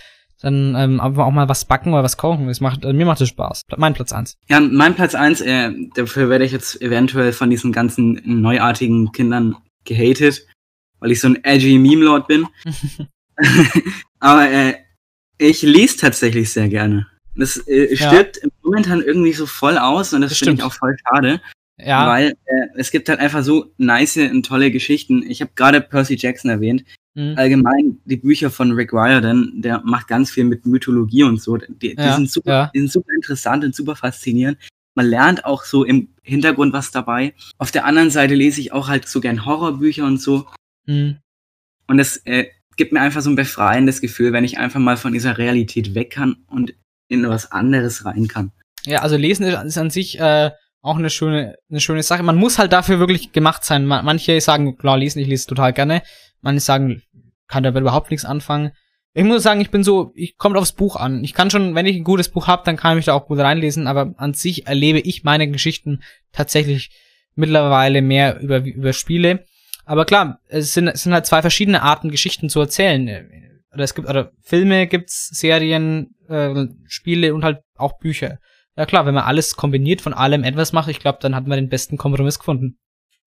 dann 0.44 0.74
ähm, 0.76 1.00
aber 1.00 1.26
auch 1.26 1.30
mal 1.32 1.48
was 1.48 1.64
backen 1.64 1.92
oder 1.92 2.02
was 2.04 2.16
kochen. 2.16 2.46
Das 2.46 2.60
macht, 2.60 2.84
also 2.84 2.96
mir 2.96 3.06
macht 3.06 3.20
das 3.20 3.28
Spaß. 3.28 3.62
Mein 3.76 3.94
Platz 3.94 4.12
eins. 4.12 4.36
Ja, 4.48 4.60
mein 4.60 4.94
Platz 4.94 5.14
eins, 5.14 5.40
äh, 5.40 5.72
dafür 5.94 6.28
werde 6.28 6.44
ich 6.44 6.52
jetzt 6.52 6.80
eventuell 6.82 7.32
von 7.32 7.50
diesen 7.50 7.72
ganzen 7.72 8.20
neuartigen 8.24 9.10
Kindern 9.12 9.56
gehatet, 9.84 10.46
weil 11.00 11.10
ich 11.12 11.20
so 11.20 11.28
ein 11.28 11.42
edgy 11.44 11.78
Meme-Lord 11.78 12.26
bin. 12.28 12.46
aber 14.20 14.50
äh, 14.50 14.74
ich 15.38 15.62
lese 15.62 15.96
tatsächlich 15.98 16.52
sehr 16.52 16.68
gerne. 16.68 17.06
Das 17.36 17.56
äh, 17.66 17.94
Ja. 17.94 18.08
stirbt 18.08 18.40
momentan 18.62 19.02
irgendwie 19.02 19.32
so 19.32 19.46
voll 19.46 19.76
aus 19.78 20.12
und 20.12 20.20
das, 20.20 20.30
Das 20.30 20.38
finde 20.38 20.54
ich 20.54 20.62
auch 20.62 20.72
voll 20.72 20.96
schade. 21.08 21.40
Ja, 21.76 22.06
Weil 22.08 22.34
äh, 22.44 22.66
es 22.76 22.90
gibt 22.92 23.08
halt 23.08 23.18
einfach 23.18 23.42
so 23.42 23.72
nice 23.78 24.16
und 24.16 24.46
tolle 24.46 24.70
Geschichten. 24.70 25.24
Ich 25.28 25.40
habe 25.40 25.50
gerade 25.56 25.80
Percy 25.80 26.14
Jackson 26.16 26.50
erwähnt. 26.50 26.84
mhm. 27.14 27.34
Allgemein 27.36 27.98
die 28.04 28.16
Bücher 28.16 28.50
von 28.50 28.70
Rick 28.72 28.92
Riordan, 28.92 29.52
der 29.56 29.80
macht 29.84 30.06
ganz 30.08 30.30
viel 30.30 30.44
mit 30.44 30.66
Mythologie 30.66 31.24
und 31.24 31.42
so. 31.42 31.56
Die, 31.56 31.96
die, 31.96 32.00
Ja, 32.00 32.14
sind, 32.16 32.30
super, 32.30 32.50
ja. 32.50 32.70
die 32.74 32.78
sind 32.80 32.92
super 32.92 33.12
interessant 33.14 33.64
und 33.64 33.74
super 33.74 33.96
faszinierend. 33.96 34.58
Man 34.96 35.06
lernt 35.06 35.44
auch 35.44 35.64
so 35.64 35.82
im 35.82 36.08
Hintergrund 36.22 36.72
was 36.72 36.92
dabei. 36.92 37.34
Auf 37.58 37.72
der 37.72 37.84
anderen 37.86 38.10
Seite 38.10 38.34
lese 38.36 38.60
ich 38.60 38.72
auch 38.72 38.88
halt 38.88 39.08
so 39.08 39.20
gern 39.20 39.44
Horrorbücher 39.44 40.04
und 40.06 40.18
so. 40.20 40.46
Mhm. 40.86 41.16
Und 41.88 41.98
es 41.98 42.18
äh, 42.24 42.46
gibt 42.76 42.92
mir 42.92 43.00
einfach 43.00 43.20
so 43.20 43.30
ein 43.30 43.36
befreiendes 43.36 44.00
Gefühl, 44.00 44.32
wenn 44.32 44.44
ich 44.44 44.58
einfach 44.58 44.78
mal 44.80 44.96
von 44.96 45.12
dieser 45.12 45.38
Realität 45.38 45.96
weg 45.96 46.10
kann 46.10 46.36
und 46.46 46.74
in 47.08 47.28
was 47.28 47.50
anderes 47.50 48.04
rein 48.04 48.28
kann. 48.28 48.52
Ja, 48.86 49.00
also 49.02 49.16
lesen 49.16 49.44
ist- 49.44 49.60
ist 49.64 49.78
an 49.78 49.90
sich 49.90 50.20
äh, 50.20 50.50
auch 50.84 50.98
eine 50.98 51.10
schöne, 51.10 51.56
eine 51.70 51.80
schöne 51.80 52.02
Sache. 52.02 52.22
Man 52.22 52.36
muss 52.36 52.58
halt 52.58 52.72
dafür 52.72 52.98
wirklich 52.98 53.32
gemacht 53.32 53.64
sein. 53.64 53.86
Ma- 53.86 54.02
Manche 54.02 54.40
sagen, 54.40 54.76
klar, 54.76 54.98
lesen, 54.98 55.18
ich 55.20 55.28
lese 55.28 55.46
total 55.46 55.72
gerne. 55.72 56.02
Manche 56.42 56.60
sagen, 56.60 57.02
kann 57.48 57.62
damit 57.62 57.80
überhaupt 57.80 58.10
nichts 58.10 58.24
anfangen. 58.26 58.72
Ich 59.14 59.24
muss 59.24 59.42
sagen, 59.42 59.60
ich 59.60 59.70
bin 59.70 59.82
so, 59.82 60.12
ich 60.14 60.36
kommt 60.36 60.56
aufs 60.56 60.72
Buch 60.72 60.96
an. 60.96 61.24
Ich 61.24 61.32
kann 61.32 61.50
schon, 61.50 61.74
wenn 61.74 61.86
ich 61.86 61.96
ein 61.96 62.04
gutes 62.04 62.28
Buch 62.28 62.48
habe, 62.48 62.62
dann 62.66 62.76
kann 62.76 62.92
ich 62.92 62.96
mich 62.96 63.04
da 63.06 63.14
auch 63.14 63.26
gut 63.26 63.38
reinlesen, 63.38 63.86
aber 63.86 64.12
an 64.18 64.34
sich 64.34 64.66
erlebe 64.66 64.98
ich 65.00 65.24
meine 65.24 65.48
Geschichten 65.50 66.02
tatsächlich 66.32 66.90
mittlerweile 67.34 68.02
mehr 68.02 68.40
über, 68.40 68.58
über 68.58 68.92
Spiele. 68.92 69.44
Aber 69.86 70.04
klar, 70.04 70.40
es 70.48 70.74
sind, 70.74 70.88
es 70.88 71.04
sind 71.04 71.14
halt 71.14 71.26
zwei 71.26 71.40
verschiedene 71.42 71.82
Arten, 71.82 72.10
Geschichten 72.10 72.48
zu 72.48 72.60
erzählen. 72.60 73.30
Oder 73.72 73.84
es 73.84 73.94
gibt, 73.94 74.08
oder 74.08 74.32
Filme 74.42 74.86
gibt's, 74.86 75.28
Serien, 75.32 76.14
äh, 76.28 76.66
Spiele 76.86 77.34
und 77.34 77.42
halt 77.44 77.60
auch 77.76 77.98
Bücher. 77.98 78.38
Ja 78.76 78.86
klar, 78.86 79.06
wenn 79.06 79.14
man 79.14 79.24
alles 79.24 79.56
kombiniert, 79.56 80.00
von 80.00 80.12
allem 80.14 80.42
etwas 80.44 80.72
macht, 80.72 80.88
ich 80.88 80.98
glaube, 81.00 81.18
dann 81.20 81.34
hat 81.34 81.46
man 81.46 81.56
den 81.58 81.68
besten 81.68 81.96
Kompromiss 81.96 82.38
gefunden. 82.38 82.78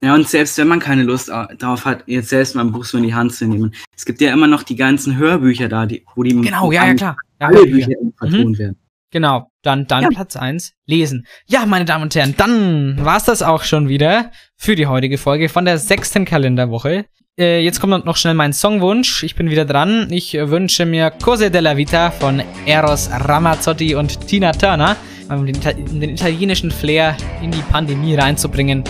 Ja, 0.03 0.13
und 0.13 0.27
selbst 0.27 0.57
wenn 0.59 0.67
man 0.67 0.79
keine 0.79 1.03
Lust 1.03 1.31
au- 1.31 1.47
darauf 1.57 1.85
hat, 1.85 2.03
jetzt 2.05 2.29
selbst 2.29 2.55
mal 2.55 2.61
ein 2.63 2.71
Buch 2.71 2.83
so 2.85 2.97
in 2.97 3.03
die 3.03 3.15
Hand 3.15 3.33
zu 3.33 3.45
nehmen, 3.47 3.73
es 3.95 4.05
gibt 4.05 4.21
ja 4.21 4.31
immer 4.31 4.45
noch 4.47 4.61
die 4.63 4.75
ganzen 4.75 5.17
Hörbücher 5.17 5.69
da, 5.69 5.85
die, 5.85 6.05
wo 6.15 6.21
die 6.23 6.35
Genau, 6.39 6.71
ja, 6.71 6.85
ja, 6.85 6.93
klar. 6.93 7.17
Ja, 7.41 7.47
alle 7.47 7.57
Hörbücher. 7.59 7.87
Bücher 7.87 8.11
vertont 8.17 8.59
werden. 8.59 8.77
Genau, 9.09 9.49
dann, 9.63 9.87
dann 9.87 10.03
Ja. 10.03 10.09
Platz 10.09 10.35
eins 10.35 10.73
lesen. 10.85 11.25
Ja, 11.47 11.65
meine 11.65 11.85
Damen 11.85 12.03
und 12.03 12.13
Herren, 12.13 12.35
dann 12.37 13.03
war's 13.03 13.23
das 13.23 13.41
auch 13.41 13.63
schon 13.63 13.87
wieder 13.87 14.31
für 14.57 14.75
die 14.75 14.85
heutige 14.85 15.17
Folge 15.17 15.47
von 15.49 15.63
der 15.65 15.77
sechsten 15.79 16.25
Kalenderwoche. 16.25 17.05
Äh, 17.39 17.61
jetzt 17.63 17.79
kommt 17.79 18.05
noch 18.05 18.17
schnell 18.17 18.33
mein 18.33 18.51
Songwunsch. 18.53 19.23
Ich 19.23 19.35
bin 19.35 19.49
wieder 19.49 19.63
dran. 19.65 20.07
Ich 20.11 20.33
wünsche 20.33 20.85
mir 20.85 21.09
Cose 21.09 21.49
della 21.49 21.77
Vita 21.77 22.11
von 22.11 22.43
Eros 22.65 23.09
Ramazzotti 23.11 23.95
und 23.95 24.27
Tina 24.27 24.51
Turner, 24.51 24.97
um 25.29 25.45
den, 25.45 25.55
Ita- 25.55 25.75
um 25.91 25.99
den 25.99 26.11
italienischen 26.11 26.71
Flair 26.71 27.15
in 27.41 27.51
die 27.51 27.61
Pandemie 27.71 28.15
reinzubringen. 28.15 28.83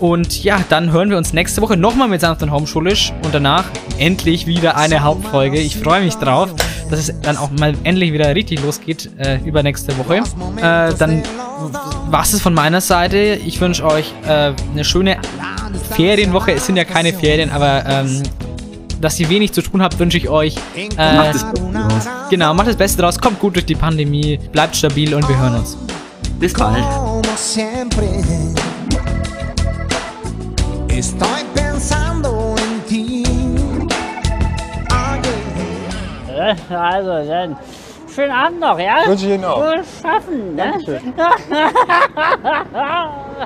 Und 0.00 0.42
ja, 0.42 0.58
dann 0.68 0.92
hören 0.92 1.08
wir 1.08 1.16
uns 1.16 1.32
nächste 1.32 1.62
Woche 1.62 1.76
nochmal 1.76 2.08
mit 2.08 2.22
und 2.24 2.50
Homeschulisch 2.50 3.12
und 3.22 3.32
danach 3.34 3.64
endlich 3.98 4.46
wieder 4.46 4.76
eine 4.76 5.02
Hauptfolge. 5.02 5.58
Ich 5.58 5.76
freue 5.76 6.02
mich 6.02 6.14
drauf, 6.16 6.50
dass 6.90 7.08
es 7.08 7.20
dann 7.22 7.36
auch 7.36 7.50
mal 7.52 7.74
endlich 7.84 8.12
wieder 8.12 8.34
richtig 8.34 8.60
losgeht 8.60 9.08
äh, 9.18 9.38
übernächste 9.44 9.96
Woche. 9.96 10.16
Äh, 10.16 10.94
dann 10.98 11.22
war's 12.10 12.32
es 12.32 12.40
von 12.42 12.54
meiner 12.54 12.80
Seite. 12.80 13.38
Ich 13.46 13.60
wünsche 13.60 13.84
euch 13.84 14.12
äh, 14.26 14.52
eine 14.72 14.84
schöne 14.84 15.16
Ferienwoche. 15.92 16.52
Es 16.52 16.66
sind 16.66 16.76
ja 16.76 16.84
keine 16.84 17.12
Ferien, 17.12 17.50
aber 17.50 17.84
ähm, 17.88 18.22
dass 19.04 19.20
ihr 19.20 19.28
wenig 19.28 19.52
zu 19.52 19.60
tun 19.60 19.82
habt, 19.82 19.98
wünsche 19.98 20.16
ich 20.16 20.30
euch. 20.30 20.54
Macht 20.56 20.98
Äh, 20.98 21.30
es 21.30 21.44
gut 21.44 21.74
draus. 21.74 22.08
genau, 22.30 22.54
macht 22.54 22.68
das 22.68 22.76
Beste 22.76 23.02
draus, 23.02 23.18
kommt 23.18 23.38
gut 23.38 23.54
durch 23.54 23.66
die 23.66 23.74
Pandemie, 23.74 24.38
bleibt 24.50 24.74
stabil 24.74 25.14
und 25.14 25.28
wir 25.28 25.38
hören 25.38 25.56
uns. 25.56 25.76
Bis 26.40 26.54
bald. 26.54 26.82
Oye, 36.28 36.56
Also 36.76 37.28
dann, 37.28 37.56
schönen 38.12 38.32
Abend 38.32 38.60
noch, 38.60 38.78
ja? 38.78 38.96
Wünsche 39.06 39.26
ich 39.26 39.32
Ihnen 39.34 39.44
auch. 39.44 39.60
Gut 39.62 39.84
schaffen, 40.02 40.54
ne? 40.54 40.74